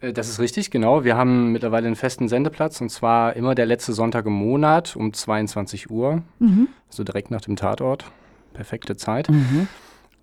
Äh, 0.00 0.12
Das 0.12 0.28
ist 0.28 0.40
richtig, 0.40 0.72
genau. 0.72 1.04
Wir 1.04 1.16
haben 1.16 1.52
mittlerweile 1.52 1.86
einen 1.86 1.94
festen 1.94 2.26
Sendeplatz 2.26 2.80
und 2.80 2.88
zwar 2.88 3.36
immer 3.36 3.54
der 3.54 3.66
letzte 3.66 3.92
Sonntag 3.92 4.26
im 4.26 4.32
Monat 4.32 4.96
um 4.96 5.12
22 5.12 5.88
Uhr, 5.88 6.22
Mhm. 6.40 6.66
also 6.90 7.04
direkt 7.04 7.30
nach 7.30 7.42
dem 7.42 7.54
Tatort. 7.54 8.06
Perfekte 8.54 8.96
Zeit. 8.96 9.28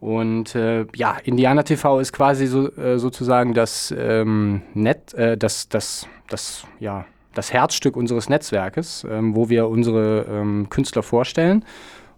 Und 0.04 0.54
äh, 0.54 0.86
ja, 0.96 1.16
Indianer 1.24 1.64
TV 1.64 2.02
ist 2.02 2.12
quasi 2.12 2.46
so, 2.46 2.70
äh, 2.76 3.00
sozusagen 3.00 3.54
das 3.54 3.96
ähm, 3.98 4.62
Net, 4.74 5.14
äh, 5.14 5.38
das, 5.38 5.70
das, 5.70 6.10
das, 6.28 6.68
ja, 6.82 7.06
das 7.34 7.54
Herzstück 7.54 7.96
unseres 7.96 8.28
Netzwerkes, 8.28 9.08
ähm, 9.10 9.34
wo 9.34 9.48
wir 9.48 9.70
unsere 9.70 10.26
ähm, 10.30 10.68
Künstler 10.70 11.04
vorstellen. 11.04 11.64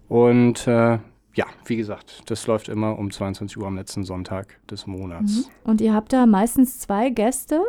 Und 0.08 0.66
äh, 0.66 0.98
ja, 1.34 1.44
wie 1.64 1.76
gesagt, 1.76 2.24
das 2.26 2.48
läuft 2.48 2.68
immer 2.68 2.98
um 2.98 3.12
22 3.12 3.56
Uhr 3.56 3.68
am 3.68 3.76
letzten 3.76 4.02
Sonntag 4.02 4.58
des 4.68 4.88
Monats. 4.88 5.46
Mhm. 5.46 5.70
Und 5.70 5.80
ihr 5.80 5.94
habt 5.94 6.12
da 6.12 6.26
meistens 6.26 6.80
zwei 6.80 7.10
Gäste. 7.10 7.62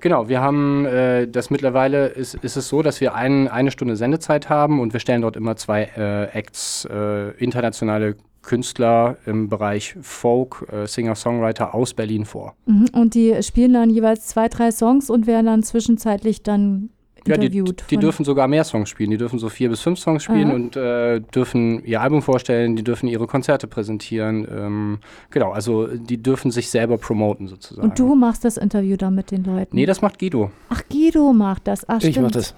Genau, 0.00 0.28
wir 0.28 0.40
haben 0.40 0.86
äh, 0.86 1.28
das 1.28 1.50
mittlerweile 1.50 2.08
ist, 2.08 2.34
ist 2.34 2.56
es 2.56 2.66
so, 2.66 2.82
dass 2.82 3.00
wir 3.00 3.14
ein, 3.14 3.46
eine 3.46 3.70
Stunde 3.70 3.94
Sendezeit 3.94 4.48
haben 4.48 4.80
und 4.80 4.92
wir 4.92 4.98
stellen 4.98 5.22
dort 5.22 5.36
immer 5.36 5.54
zwei 5.54 5.84
äh, 5.96 6.36
Acts, 6.36 6.84
äh, 6.90 7.30
internationale 7.36 8.16
Künstler 8.42 9.16
im 9.26 9.48
Bereich 9.48 9.96
Folk, 10.00 10.66
äh, 10.72 10.86
Singer-Songwriter 10.86 11.74
aus 11.74 11.94
Berlin 11.94 12.24
vor. 12.24 12.54
Mhm. 12.66 12.86
Und 12.92 13.14
die 13.14 13.42
spielen 13.42 13.74
dann 13.74 13.90
jeweils 13.90 14.26
zwei, 14.26 14.48
drei 14.48 14.70
Songs 14.70 15.10
und 15.10 15.26
werden 15.26 15.46
dann 15.46 15.62
zwischenzeitlich 15.62 16.42
dann 16.42 16.88
Ja, 17.26 17.36
die, 17.36 17.46
interviewt. 17.48 17.84
die 17.90 17.98
dürfen 17.98 18.24
sogar 18.24 18.48
mehr 18.48 18.64
Songs 18.64 18.88
spielen. 18.88 19.10
Die 19.10 19.18
dürfen 19.18 19.38
so 19.38 19.50
vier 19.50 19.68
bis 19.68 19.80
fünf 19.82 19.98
Songs 19.98 20.22
spielen 20.24 20.46
Aha. 20.48 20.54
und 20.54 20.76
äh, 20.76 21.20
dürfen 21.20 21.84
ihr 21.84 22.00
Album 22.00 22.22
vorstellen, 22.22 22.76
die 22.76 22.82
dürfen 22.82 23.08
ihre 23.08 23.26
Konzerte 23.26 23.66
präsentieren. 23.66 24.48
Ähm, 24.50 24.98
genau, 25.28 25.52
also 25.52 25.86
die 25.86 26.22
dürfen 26.22 26.50
sich 26.50 26.70
selber 26.70 26.96
promoten 26.96 27.46
sozusagen. 27.46 27.86
und 27.90 27.98
du 27.98 28.14
machst 28.14 28.44
das 28.46 28.56
Interview 28.56 28.96
dann 28.96 29.14
mit 29.14 29.30
den 29.32 29.44
Leuten. 29.44 29.76
Nee, 29.76 29.84
das 29.84 30.00
macht 30.00 30.18
Guido. 30.18 30.50
Ach, 30.70 30.82
Guido 30.90 31.34
macht 31.34 31.66
das. 31.68 31.86
Ach, 31.88 32.02
Ich 32.02 32.12
stimmt. 32.12 32.24
mach 32.24 32.30
das. 32.32 32.54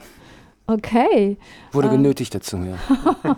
Okay. 0.66 1.36
Wurde 1.72 1.88
Ähm. 1.88 1.94
genötigt 1.96 2.34
dazu, 2.34 2.56
ja. 2.58 2.74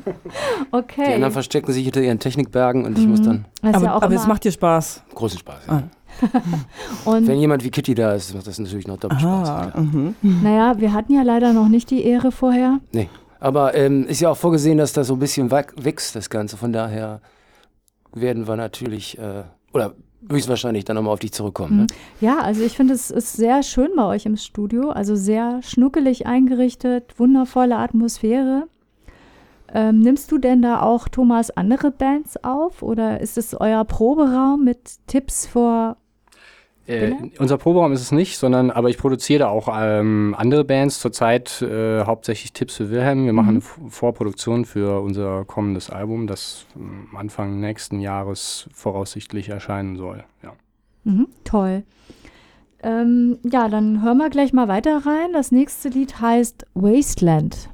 Okay. 0.70 1.04
Die 1.08 1.14
anderen 1.14 1.32
verstecken 1.32 1.72
sich 1.72 1.84
hinter 1.84 2.00
ihren 2.02 2.18
Technikbergen 2.18 2.84
und 2.84 2.98
ich 2.98 3.06
muss 3.06 3.20
Mhm. 3.20 3.24
dann 3.24 3.44
Das 3.62 3.74
aber 3.76 3.84
ja 3.86 3.92
aber 3.94 4.14
es 4.14 4.26
macht 4.26 4.44
dir 4.44 4.52
Spaß. 4.52 5.02
großen 5.14 5.38
Spaß. 5.38 5.68
Ah. 5.68 5.72
Ja. 5.74 5.82
Und 7.10 7.26
Wenn 7.26 7.40
jemand 7.40 7.64
wie 7.64 7.70
Kitty 7.70 7.92
da 7.94 8.12
ist, 8.12 8.32
macht 8.34 8.46
das 8.46 8.58
natürlich 8.60 8.86
noch 8.86 8.98
doppelt 8.98 9.20
Spaß. 9.20 9.48
Aha, 9.48 9.72
Ja. 9.74 9.80
mhm. 9.80 10.14
naja, 10.44 10.74
wir 10.78 10.92
hatten 10.92 11.12
ja 11.12 11.22
leider 11.22 11.52
noch 11.52 11.68
nicht 11.68 11.90
die 11.90 12.04
Ehre 12.04 12.30
vorher. 12.30 12.78
Nee. 12.92 13.08
Aber 13.40 13.74
ähm, 13.74 14.06
ist 14.06 14.20
ja 14.20 14.30
auch 14.30 14.36
vorgesehen, 14.36 14.78
dass 14.78 14.92
das 14.92 15.08
so 15.08 15.14
ein 15.14 15.18
bisschen 15.18 15.50
wächst, 15.50 16.14
das 16.14 16.30
Ganze. 16.30 16.56
Von 16.56 16.72
daher 16.72 17.20
werden 18.12 18.46
wir 18.46 18.54
natürlich, 18.56 19.18
äh, 19.18 19.42
oder 19.72 19.94
höchstwahrscheinlich 20.30 20.84
dann 20.84 20.96
nochmal 20.96 21.12
auf 21.12 21.20
dich 21.20 21.32
zurückkommen. 21.32 21.76
Ne? 21.76 21.86
Ja, 22.20 22.38
also 22.38 22.62
ich 22.62 22.76
finde, 22.76 22.94
es 22.94 23.10
ist 23.10 23.34
sehr 23.34 23.62
schön 23.62 23.90
bei 23.96 24.04
euch 24.04 24.26
im 24.26 24.36
Studio. 24.36 24.90
Also 24.90 25.16
sehr 25.16 25.62
schnuckelig 25.62 26.26
eingerichtet, 26.26 27.18
wundervolle 27.18 27.76
Atmosphäre. 27.76 28.68
Ähm, 29.72 30.00
nimmst 30.00 30.30
du 30.30 30.38
denn 30.38 30.62
da 30.62 30.82
auch, 30.82 31.08
Thomas, 31.08 31.50
andere 31.50 31.90
Bands 31.90 32.42
auf? 32.44 32.82
Oder 32.82 33.20
ist 33.20 33.36
es 33.36 33.54
euer 33.54 33.84
Proberaum 33.84 34.64
mit 34.64 34.98
Tipps 35.06 35.46
vor 35.46 35.96
Äh, 36.86 37.12
Bitte? 37.12 37.40
unser 37.40 37.56
Proberaum 37.56 37.92
ist 37.92 38.02
es 38.02 38.12
nicht, 38.12 38.36
sondern 38.38 38.70
aber 38.70 38.90
ich 38.90 38.98
produziere 38.98 39.40
da 39.40 39.48
auch 39.48 39.68
ähm, 39.72 40.34
andere 40.36 40.64
Bands. 40.64 41.00
Zurzeit 41.00 41.62
äh, 41.62 42.04
hauptsächlich 42.04 42.52
Tipps 42.52 42.76
für 42.76 42.90
Wilhelm. 42.90 43.24
Wir 43.24 43.32
machen 43.32 43.48
eine 43.48 43.60
Vorproduktion 43.90 44.64
für 44.64 45.00
unser 45.00 45.44
kommendes 45.44 45.88
Album, 45.88 46.26
das 46.26 46.66
Anfang 47.16 47.60
nächsten 47.60 48.00
Jahres 48.00 48.68
voraussichtlich 48.72 49.48
erscheinen 49.48 49.96
soll. 49.96 50.24
Ja. 50.42 50.52
Mhm, 51.04 51.28
toll. 51.44 51.84
Ähm, 52.82 53.38
ja, 53.50 53.68
dann 53.68 54.02
hören 54.02 54.18
wir 54.18 54.28
gleich 54.28 54.52
mal 54.52 54.68
weiter 54.68 55.06
rein. 55.06 55.32
Das 55.32 55.52
nächste 55.52 55.88
Lied 55.88 56.20
heißt 56.20 56.66
Wasteland. 56.74 57.70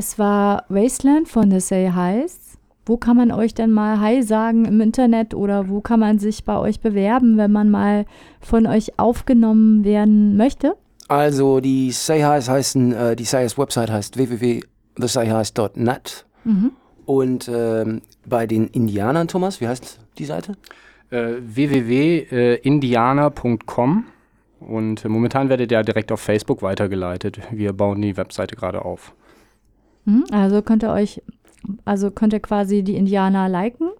Das 0.00 0.18
war 0.18 0.64
Wasteland 0.70 1.28
von 1.28 1.50
The 1.50 1.60
Say 1.60 1.90
Highs. 1.94 2.56
Wo 2.86 2.96
kann 2.96 3.18
man 3.18 3.30
euch 3.30 3.52
denn 3.52 3.70
mal 3.70 4.00
Hi 4.00 4.22
sagen 4.22 4.64
im 4.64 4.80
Internet 4.80 5.34
oder 5.34 5.68
wo 5.68 5.82
kann 5.82 6.00
man 6.00 6.18
sich 6.18 6.46
bei 6.46 6.58
euch 6.58 6.80
bewerben, 6.80 7.36
wenn 7.36 7.52
man 7.52 7.68
mal 7.68 8.06
von 8.40 8.66
euch 8.66 8.98
aufgenommen 8.98 9.84
werden 9.84 10.38
möchte? 10.38 10.74
Also 11.08 11.60
die 11.60 11.90
Say 11.90 12.22
Highs 12.22 12.48
heißen, 12.48 12.92
äh, 12.94 13.14
die 13.14 13.24
Say 13.24 13.42
Highs 13.42 13.58
Website 13.58 13.90
heißt 13.90 14.16
www.thesayhighs.net 14.16 16.24
Mhm. 16.44 16.70
und 17.04 17.50
ähm, 17.52 18.00
bei 18.26 18.46
den 18.46 18.68
Indianern, 18.68 19.28
Thomas, 19.28 19.60
wie 19.60 19.68
heißt 19.68 20.00
die 20.16 20.24
Seite? 20.24 20.56
Äh, 21.10 21.34
www.indianer.com 21.42 24.04
und 24.60 25.04
äh, 25.04 25.08
momentan 25.10 25.50
werdet 25.50 25.70
ihr 25.70 25.82
direkt 25.82 26.10
auf 26.10 26.20
Facebook 26.20 26.62
weitergeleitet. 26.62 27.40
Wir 27.50 27.74
bauen 27.74 28.00
die 28.00 28.16
Webseite 28.16 28.56
gerade 28.56 28.82
auf. 28.82 29.12
Hm? 30.04 30.24
Also 30.30 30.62
könnt 30.62 30.82
ihr 30.82 30.90
euch, 30.90 31.22
also 31.84 32.10
könnt 32.10 32.32
ihr 32.32 32.40
quasi 32.40 32.82
die 32.82 32.96
Indianer 32.96 33.48
liken. 33.48 33.90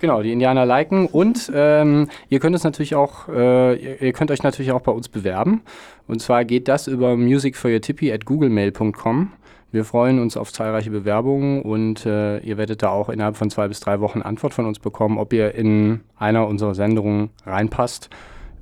Genau, 0.00 0.22
die 0.22 0.32
Indianer 0.32 0.66
liken 0.66 1.06
und 1.06 1.50
ähm, 1.54 2.08
ihr 2.28 2.40
könnt 2.40 2.56
es 2.56 2.64
natürlich 2.64 2.94
auch, 2.94 3.28
äh, 3.28 4.04
ihr, 4.04 4.12
könnt 4.12 4.30
euch 4.30 4.42
natürlich 4.42 4.72
auch 4.72 4.80
bei 4.80 4.92
uns 4.92 5.08
bewerben. 5.08 5.62
Und 6.08 6.20
zwar 6.20 6.44
geht 6.44 6.68
das 6.68 6.88
über 6.88 7.16
musicforyourtippy 7.16 8.12
at 8.12 8.26
googlemail.com. 8.26 9.32
Wir 9.70 9.84
freuen 9.84 10.18
uns 10.18 10.36
auf 10.36 10.52
zahlreiche 10.52 10.90
Bewerbungen 10.90 11.62
und 11.62 12.04
äh, 12.04 12.40
ihr 12.40 12.58
werdet 12.58 12.82
da 12.82 12.90
auch 12.90 13.08
innerhalb 13.08 13.36
von 13.36 13.48
zwei 13.48 13.68
bis 13.68 13.80
drei 13.80 14.00
Wochen 14.00 14.20
Antwort 14.20 14.52
von 14.52 14.66
uns 14.66 14.78
bekommen, 14.78 15.18
ob 15.18 15.32
ihr 15.32 15.54
in 15.54 16.00
einer 16.16 16.46
unserer 16.46 16.74
Sendungen 16.74 17.30
reinpasst 17.46 18.10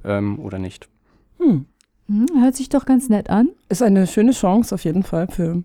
ähm, 0.04 0.38
oder 0.38 0.58
nicht. 0.58 0.88
Hm. 1.38 1.64
Hm, 2.06 2.26
hört 2.40 2.54
sich 2.54 2.68
doch 2.68 2.84
ganz 2.84 3.08
nett 3.08 3.30
an. 3.30 3.48
Ist 3.68 3.82
eine 3.82 4.06
schöne 4.06 4.32
Chance 4.32 4.74
auf 4.74 4.84
jeden 4.84 5.02
Fall 5.02 5.26
für 5.26 5.62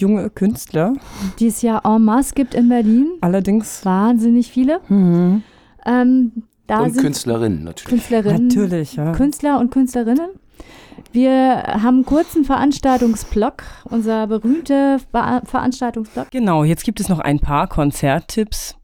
junge 0.00 0.30
Künstler. 0.30 0.94
Die 1.38 1.46
es 1.46 1.62
ja 1.62 1.78
en 1.84 2.04
masse 2.04 2.34
gibt 2.34 2.54
in 2.54 2.68
Berlin. 2.68 3.08
Allerdings. 3.20 3.84
Wahnsinnig 3.84 4.50
viele. 4.50 4.80
Mhm. 4.88 5.42
Ähm, 5.86 6.32
da 6.66 6.80
und 6.80 6.92
sind 6.92 7.02
Künstlerinnen 7.02 7.64
natürlich. 7.64 7.88
Künstlerinnen, 7.88 8.46
Natürlich, 8.48 8.94
ja. 8.94 9.12
Künstler 9.12 9.58
und 9.58 9.70
Künstlerinnen. 9.70 10.30
Wir 11.12 11.64
haben 11.82 11.96
einen 11.96 12.04
kurzen 12.04 12.44
Veranstaltungsblock, 12.44 13.64
unser 13.84 14.26
berühmter 14.28 15.00
Ver 15.10 15.42
Veranstaltungsblock. 15.44 16.30
Genau, 16.30 16.62
jetzt 16.62 16.84
gibt 16.84 17.00
es 17.00 17.08
noch 17.08 17.18
ein 17.18 17.40
paar 17.40 17.66
Konzerttipps. 17.66 18.76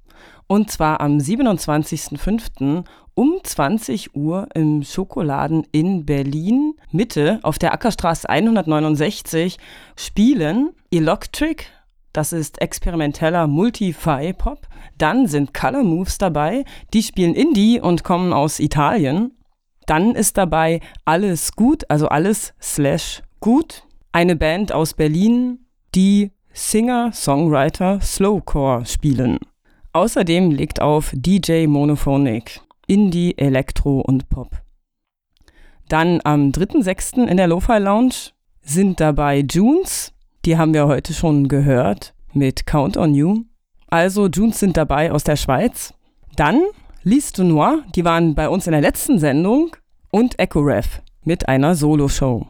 Und 0.48 0.70
zwar 0.70 1.00
am 1.00 1.18
27.05. 1.18 2.84
um 3.16 3.40
20 3.42 4.14
Uhr 4.14 4.46
im 4.54 4.84
Schokoladen 4.84 5.66
in 5.72 6.04
Berlin 6.04 6.74
Mitte 6.92 7.40
auf 7.42 7.58
der 7.58 7.72
Ackerstraße 7.72 8.28
169 8.28 9.56
spielen 9.96 10.70
Electric, 10.90 11.64
das 12.12 12.32
ist 12.32 12.62
experimenteller 12.62 13.46
Multi-Fi-Pop. 13.46 14.66
Dann 14.96 15.26
sind 15.26 15.52
Color 15.52 15.82
Moves 15.82 16.16
dabei, 16.16 16.64
die 16.94 17.02
spielen 17.02 17.34
Indie 17.34 17.78
und 17.78 18.04
kommen 18.04 18.32
aus 18.32 18.58
Italien. 18.58 19.32
Dann 19.84 20.14
ist 20.14 20.38
dabei 20.38 20.80
Alles 21.04 21.52
Gut, 21.52 21.84
also 21.90 22.08
alles 22.08 22.54
slash 22.60 23.22
gut. 23.40 23.84
Eine 24.12 24.34
Band 24.34 24.72
aus 24.72 24.94
Berlin, 24.94 25.66
die 25.94 26.32
Singer, 26.54 27.12
Songwriter 27.12 28.00
Slowcore 28.00 28.86
spielen. 28.86 29.38
Außerdem 29.92 30.50
legt 30.50 30.80
auf 30.80 31.12
DJ 31.14 31.66
Monophonic, 31.66 32.62
Indie, 32.86 33.36
Elektro 33.36 34.00
und 34.00 34.28
Pop. 34.28 34.62
Dann 35.88 36.20
am 36.24 36.50
3.6. 36.50 37.26
in 37.26 37.36
der 37.36 37.46
Lo-Fi 37.46 37.78
Lounge 37.78 38.32
sind 38.62 39.00
dabei 39.00 39.44
Junes, 39.48 40.12
die 40.44 40.56
haben 40.56 40.74
wir 40.74 40.86
heute 40.86 41.14
schon 41.14 41.48
gehört, 41.48 42.14
mit 42.32 42.66
Count 42.66 42.96
on 42.96 43.14
You. 43.14 43.44
Also 43.88 44.26
Junes 44.26 44.58
sind 44.58 44.76
dabei 44.76 45.12
aus 45.12 45.24
der 45.24 45.36
Schweiz. 45.36 45.94
Dann 46.36 46.62
Lise 47.02 47.32
du 47.34 47.44
Noir, 47.44 47.84
die 47.94 48.04
waren 48.04 48.34
bei 48.34 48.48
uns 48.48 48.66
in 48.66 48.72
der 48.72 48.80
letzten 48.80 49.20
Sendung 49.20 49.76
und 50.10 50.38
Echo 50.40 50.60
Ref 50.60 51.02
mit 51.22 51.48
einer 51.48 51.76
Solo-Show. 51.76 52.48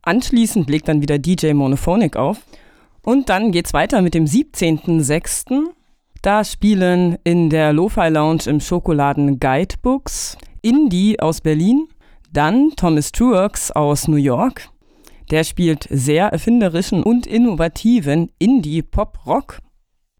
Anschließend 0.00 0.70
legt 0.70 0.88
dann 0.88 1.02
wieder 1.02 1.18
DJ 1.18 1.52
Monophonic 1.52 2.16
auf 2.16 2.38
Und 3.02 3.28
dann 3.28 3.52
geht's 3.52 3.74
weiter 3.74 4.00
mit 4.00 4.14
dem 4.14 4.24
17.06. 4.24 5.64
Da 6.24 6.42
spielen 6.42 7.18
in 7.22 7.50
der 7.50 7.74
Lo-Fi 7.74 8.08
Lounge 8.08 8.44
im 8.46 8.58
Schokoladen 8.58 9.38
Guidebooks 9.40 10.38
Indie 10.62 11.20
aus 11.20 11.42
Berlin, 11.42 11.86
dann 12.32 12.70
Thomas 12.76 13.12
Truax 13.12 13.70
aus 13.70 14.08
New 14.08 14.16
York. 14.16 14.70
Der 15.30 15.44
spielt 15.44 15.86
sehr 15.90 16.28
erfinderischen 16.28 17.02
und 17.02 17.26
innovativen 17.26 18.30
Indie-Pop-Rock. 18.38 19.58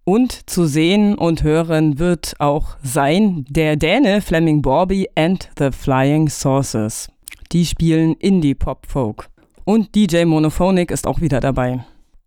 Und 0.04 0.50
zu 0.50 0.66
sehen 0.66 1.14
und 1.14 1.42
hören 1.42 1.98
wird 1.98 2.34
auch 2.38 2.76
sein 2.82 3.46
der 3.48 3.76
Däne 3.76 4.20
Fleming 4.20 4.60
Borby 4.60 5.08
and 5.14 5.48
the 5.58 5.70
Flying 5.70 6.28
Saucers. 6.28 7.08
Die 7.52 7.64
spielen 7.64 8.12
Indie-Pop-Folk. 8.16 9.30
Und 9.64 9.94
DJ 9.94 10.26
Monophonic 10.26 10.90
ist 10.90 11.06
auch 11.06 11.22
wieder 11.22 11.40
dabei. 11.40 11.86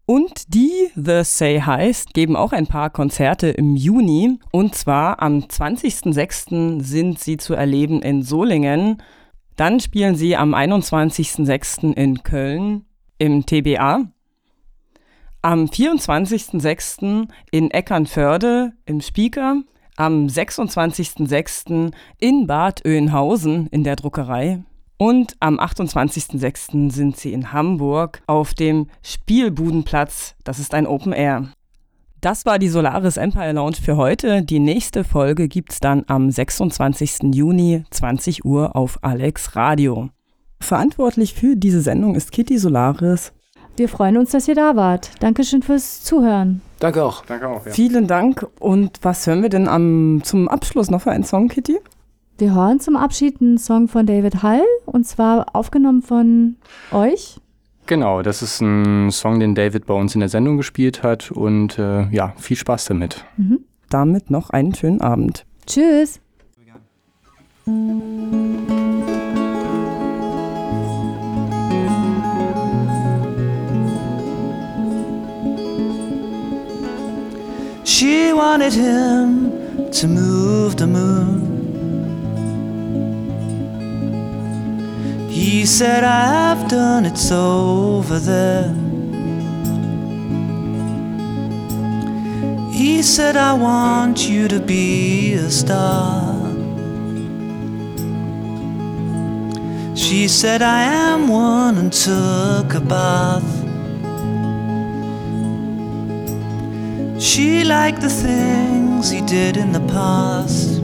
Und 0.09 0.53
die 0.53 0.89
The 0.95 1.25
Say 1.25 1.59
Highs 1.59 2.05
geben 2.13 2.37
auch 2.37 2.53
ein 2.53 2.65
paar 2.65 2.89
Konzerte 2.89 3.49
im 3.49 3.75
Juni. 3.75 4.39
Und 4.53 4.73
zwar 4.73 5.21
am 5.21 5.39
20.06. 5.39 6.81
sind 6.81 7.19
sie 7.19 7.35
zu 7.35 7.55
erleben 7.55 8.01
in 8.01 8.23
Solingen. 8.23 9.03
Dann 9.57 9.81
spielen 9.81 10.15
sie 10.15 10.37
am 10.37 10.55
21.06. 10.55 11.93
in 11.93 12.23
Köln 12.23 12.85
im 13.17 13.45
TBA. 13.45 14.05
Am 15.41 15.65
24.06. 15.65 17.27
in 17.51 17.69
Eckernförde 17.69 18.71
im 18.85 19.01
Speaker. 19.01 19.61
Am 19.97 20.27
26.06. 20.27 21.91
in 22.17 22.47
Bad 22.47 22.85
Oeynhausen 22.85 23.67
in 23.67 23.83
der 23.83 23.97
Druckerei. 23.97 24.63
Und 24.97 25.35
am 25.39 25.59
28.06. 25.59 26.91
sind 26.91 27.17
sie 27.17 27.31
in 27.31 27.53
Hamburg 27.53 28.21
auf 28.25 28.53
dem 28.55 28.87
Spielbudenplatz. 29.03 30.35
Das 30.43 30.57
ist 30.57 30.73
ein 30.73 30.87
Open 30.87 31.13
Air. 31.13 31.49
Das 32.19 32.47
war 32.47 32.57
die 32.57 32.67
Solaris 32.67 33.17
Empire 33.17 33.51
Lounge 33.51 33.75
für 33.75 33.95
heute. 33.95 34.41
Die 34.41 34.57
nächste 34.57 35.03
Folge 35.03 35.47
gibt's 35.47 35.79
dann 35.79 36.03
am 36.07 36.31
26. 36.31 37.35
Juni, 37.35 37.83
20 37.91 38.43
Uhr 38.43 38.75
auf 38.75 38.97
Alex 39.03 39.55
Radio. 39.55 40.09
Verantwortlich 40.59 41.35
für 41.35 41.55
diese 41.55 41.81
Sendung 41.81 42.15
ist 42.15 42.31
Kitty 42.31 42.57
Solaris. 42.57 43.33
Wir 43.75 43.87
freuen 43.87 44.17
uns, 44.17 44.31
dass 44.31 44.47
ihr 44.47 44.55
da 44.55 44.75
wart. 44.75 45.11
Dankeschön 45.19 45.61
fürs 45.61 46.03
Zuhören. 46.03 46.61
Danke 46.79 47.03
auch. 47.03 47.23
Danke 47.25 47.47
auch, 47.47 47.63
ja. 47.67 47.71
Vielen 47.71 48.07
Dank. 48.07 48.47
Und 48.59 48.97
was 49.03 49.27
hören 49.27 49.43
wir 49.43 49.49
denn 49.49 49.67
am, 49.67 50.21
zum 50.23 50.47
Abschluss 50.47 50.89
noch 50.89 51.01
für 51.01 51.11
einen 51.11 51.23
Song, 51.23 51.47
Kitty? 51.47 51.77
Wir 52.39 52.53
hören 52.53 52.79
zum 52.79 52.95
Abschied 52.95 53.41
einen 53.41 53.57
Song 53.57 53.87
von 53.87 54.05
David 54.05 54.43
Hall 54.43 54.61
und 54.85 55.07
zwar 55.07 55.55
aufgenommen 55.55 56.03
von 56.03 56.57
euch. 56.91 57.39
Genau, 57.87 58.21
das 58.21 58.43
ist 58.43 58.61
ein 58.61 59.09
Song, 59.09 59.39
den 59.39 59.55
David 59.55 59.87
bei 59.87 59.95
uns 59.95 60.13
in 60.13 60.19
der 60.19 60.29
Sendung 60.29 60.57
gespielt 60.57 61.01
hat 61.01 61.31
und 61.31 61.79
äh, 61.79 62.07
ja, 62.09 62.33
viel 62.37 62.55
Spaß 62.55 62.85
damit. 62.85 63.25
Mhm. 63.37 63.61
Damit 63.89 64.29
noch 64.29 64.51
einen 64.51 64.75
schönen 64.75 65.01
Abend. 65.01 65.45
Tschüss. 65.65 66.19
She 77.83 78.31
wanted 78.31 78.73
him 78.73 79.51
to 79.91 80.07
move 80.07 80.75
the 80.77 80.85
moon. 80.85 81.46
He 85.37 85.67
said, 85.67 86.03
I 86.03 86.25
have 86.25 86.67
done 86.67 87.05
it 87.05 87.15
so 87.15 87.97
over 87.97 88.17
there. 88.17 88.73
He 92.73 93.03
said, 93.03 93.37
I 93.37 93.53
want 93.53 94.27
you 94.27 94.47
to 94.47 94.59
be 94.59 95.33
a 95.33 95.51
star. 95.51 96.33
She 99.95 100.27
said, 100.27 100.63
I 100.63 100.81
am 100.81 101.27
one 101.27 101.77
and 101.77 101.93
took 101.93 102.73
a 102.73 102.83
bath. 102.95 103.51
She 107.21 107.63
liked 107.63 108.01
the 108.01 108.09
things 108.09 109.11
he 109.11 109.21
did 109.21 109.55
in 109.55 109.71
the 109.71 109.85
past. 109.87 110.81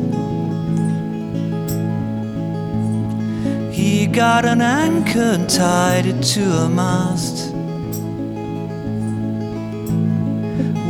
He 3.73 4.05
got 4.05 4.45
an 4.45 4.61
anchor 4.61 5.33
and 5.33 5.49
tied 5.49 6.05
it 6.05 6.21
to 6.35 6.43
a 6.43 6.69
mast. 6.69 7.55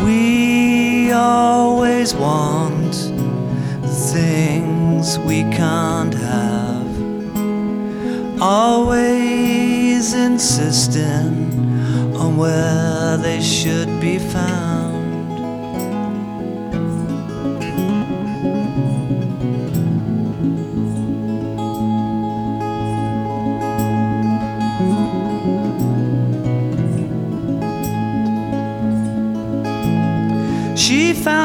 We 0.04 1.14
always 1.14 2.14
want 2.14 2.94
things 4.12 5.18
we 5.20 5.44
can't 5.44 6.14
have. 6.14 6.92
Always 8.42 10.14
insisting 10.14 11.54
on 12.18 12.36
where 12.36 13.16
they 13.16 13.42
should 13.42 14.02
be 14.02 14.20
found. 14.20 14.93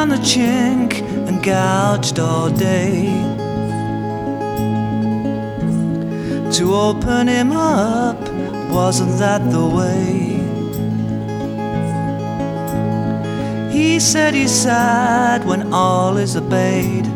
The 0.09 0.17
chink 0.25 1.03
and 1.29 1.43
gouged 1.45 2.19
all 2.19 2.49
day 2.49 3.13
to 6.53 6.75
open 6.75 7.29
him 7.29 7.53
up. 7.53 8.19
Wasn't 8.71 9.19
that 9.19 9.51
the 9.51 9.67
way? 9.67 10.39
He 13.71 14.01
said 14.01 14.33
he's 14.33 14.51
sad 14.51 15.45
when 15.45 15.75
all 15.75 16.17
is 16.17 16.37
obeyed 16.37 17.07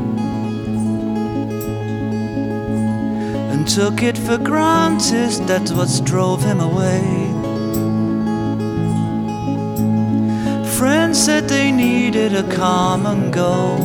and 3.53 3.67
took 3.67 4.03
it 4.03 4.19
for 4.19 4.37
granted 4.37 5.31
that's 5.49 5.73
what 5.73 5.89
drove 6.05 6.43
him 6.43 6.61
away. 6.61 7.22
Friends 10.83 11.27
said 11.27 11.49
they 11.49 11.71
needed 11.71 12.35
a 12.35 12.43
come 12.43 13.07
and 13.07 13.33
go. 13.33 13.77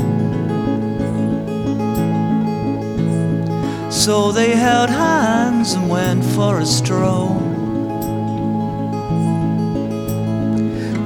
So 3.92 4.32
they 4.32 4.56
held 4.56 4.90
hands 4.90 5.74
and 5.74 5.92
went 5.92 6.26
for 6.26 6.58
a 6.58 6.66
stroll. 6.66 7.36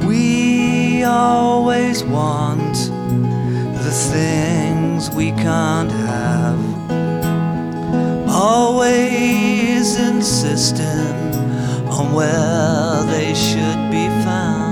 We 0.08 1.04
always 1.04 2.06
want 2.06 2.76
the 3.84 3.94
things 4.14 5.10
we 5.10 5.32
can't 5.32 5.92
have. 5.92 6.62
Always 8.30 10.00
insisting 10.00 11.36
on 11.98 12.14
where 12.14 13.04
they 13.12 13.34
should 13.34 13.92
be 13.92 14.08
found. 14.24 14.71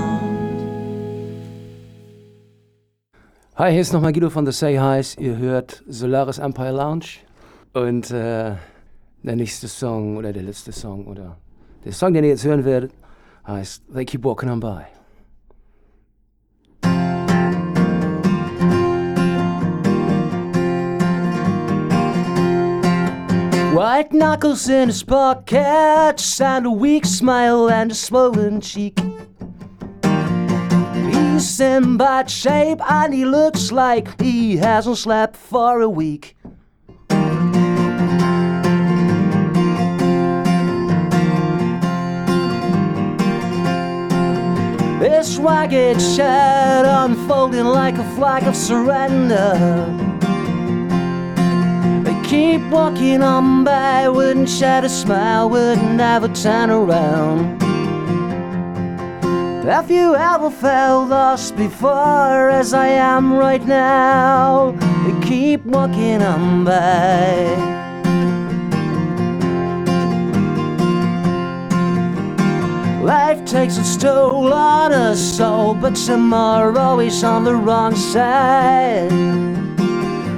Hi, 3.60 3.72
hier 3.72 3.82
ist 3.82 3.92
nochmal 3.92 4.14
Guido 4.14 4.30
von 4.30 4.46
The 4.46 4.52
Say 4.52 4.78
Highs. 4.78 5.16
Ihr 5.18 5.36
hört 5.36 5.82
Solaris 5.86 6.38
Empire 6.38 6.72
Lounge. 6.72 7.18
Und 7.74 8.10
äh, 8.10 8.54
der 9.22 9.36
nächste 9.36 9.68
Song 9.68 10.16
oder 10.16 10.32
der 10.32 10.44
letzte 10.44 10.72
Song 10.72 11.06
oder 11.06 11.36
der 11.84 11.92
Song, 11.92 12.14
den 12.14 12.24
ihr 12.24 12.30
jetzt 12.30 12.44
hören 12.46 12.64
werdet, 12.64 12.92
heißt 13.46 13.82
They 13.92 14.06
Keep 14.06 14.24
Walking 14.24 14.48
On 14.48 14.60
By. 14.60 14.84
White 23.76 24.16
knuckles 24.16 24.70
in 24.70 24.88
his 24.88 25.04
pockets 25.04 26.40
and 26.40 26.66
a 26.66 26.70
weak 26.70 27.04
smile 27.04 27.68
and 27.70 27.92
a 27.92 27.94
swollen 27.94 28.62
cheek. 28.62 29.09
He's 31.40 31.58
in 31.58 31.96
bad 31.96 32.30
shape 32.30 32.82
and 32.82 33.14
he 33.14 33.24
looks 33.24 33.72
like 33.72 34.20
he 34.20 34.58
hasn't 34.58 34.98
slept 34.98 35.36
for 35.36 35.80
a 35.80 35.88
week. 35.88 36.36
This 45.00 45.38
ragged 45.38 46.02
shed 46.02 46.84
unfolding 46.84 47.64
like 47.64 47.96
a 47.96 48.04
flag 48.16 48.42
of 48.42 48.54
surrender. 48.54 49.54
They 52.04 52.22
keep 52.28 52.60
walking 52.68 53.22
on 53.22 53.64
by, 53.64 54.10
wouldn't 54.10 54.50
shed 54.50 54.84
a 54.84 54.90
smile, 54.90 55.48
would 55.48 55.78
never 55.96 56.28
turn 56.28 56.68
around. 56.68 57.69
Have 59.64 59.90
you 59.90 60.16
ever 60.16 60.50
felt 60.50 61.10
lost 61.10 61.54
before 61.54 62.48
as 62.48 62.72
I 62.72 62.88
am 62.88 63.34
right 63.34 63.64
now? 63.64 64.74
Keep 65.22 65.66
walking 65.66 66.22
on 66.22 66.64
by. 66.64 67.56
Life 73.02 73.44
takes 73.44 73.76
its 73.76 73.98
toll 73.98 74.52
on 74.52 74.92
us 74.92 75.20
soul, 75.20 75.74
but 75.74 75.94
tomorrow 75.94 76.98
is 76.98 77.22
on 77.22 77.44
the 77.44 77.54
wrong 77.54 77.94
side. 77.94 79.10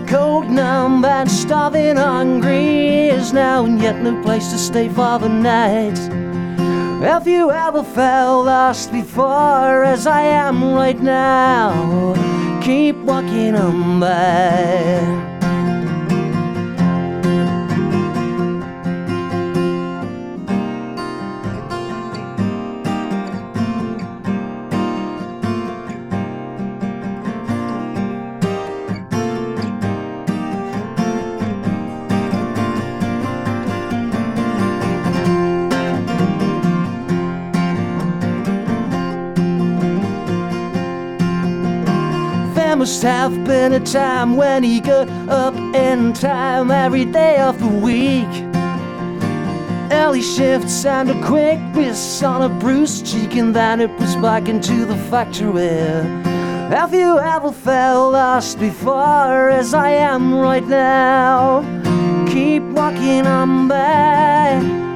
Cold, 0.09 0.51
numb, 0.51 1.05
and 1.05 1.31
starving, 1.31 1.97
hungry 1.97 3.09
is 3.09 3.33
now, 3.33 3.65
and 3.65 3.81
yet 3.81 4.03
no 4.03 4.21
place 4.23 4.51
to 4.51 4.59
stay 4.59 4.89
for 4.89 5.21
the 5.21 5.29
night. 5.29 6.22
Have 7.03 7.27
you 7.27 7.51
ever 7.51 7.83
felt 7.83 8.47
lost 8.47 8.93
before, 8.93 9.83
as 9.83 10.07
I 10.07 10.23
am 10.23 10.73
right 10.73 11.01
now? 11.01 12.15
Keep 12.63 12.95
walking 12.99 13.57
on 13.57 13.99
by. 13.99 15.32
Must 42.93 43.05
have 43.05 43.45
been 43.47 43.73
a 43.73 43.81
time 43.81 44.37
when 44.37 44.63
he 44.63 44.79
got 44.79 45.09
up 45.31 45.55
in 45.75 46.13
time 46.13 46.71
every 46.71 47.07
day 47.07 47.39
of 47.39 47.59
the 47.59 47.67
week. 47.67 48.29
Early 49.91 50.21
shifts 50.21 50.85
and 50.85 51.09
a 51.09 51.27
quick 51.27 51.59
miss 51.75 52.23
on 52.23 52.43
a 52.43 52.51
bruised 52.61 53.07
cheek, 53.07 53.35
and 53.37 53.57
then 53.57 53.81
it 53.81 53.91
was 53.99 54.15
back 54.17 54.47
into 54.47 54.85
the 54.85 54.97
factory. 55.11 55.71
Have 56.69 56.93
you 56.93 57.19
ever 57.19 57.51
felt 57.51 58.13
lost 58.13 58.61
before, 58.61 59.49
as 59.49 59.73
I 59.73 59.93
am 59.93 60.35
right 60.35 60.67
now? 60.67 61.63
Keep 62.29 62.65
walking 62.65 63.27
on 63.27 63.69
by. 63.69 64.92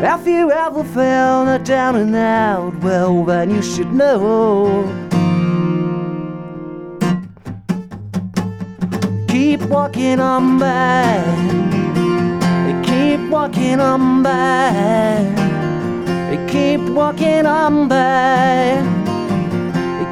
Have 0.00 0.26
you 0.26 0.50
ever 0.50 0.82
felt 0.82 1.62
down 1.66 1.94
and 1.94 2.16
out? 2.16 2.74
Well, 2.80 3.22
then 3.22 3.50
you 3.50 3.60
should 3.60 3.92
know. 3.92 4.86
Keep 9.28 9.60
walking 9.68 10.18
on 10.18 10.58
by. 10.58 11.22
Keep 12.82 13.28
walking 13.28 13.78
on 13.78 14.22
by. 14.22 15.50
Keep 16.48 16.80
walking 16.80 17.44
on 17.44 17.86
by. 17.86 18.80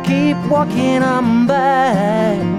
Keep 0.04 0.36
walking 0.50 1.02
on 1.02 1.46
by. 1.46 2.57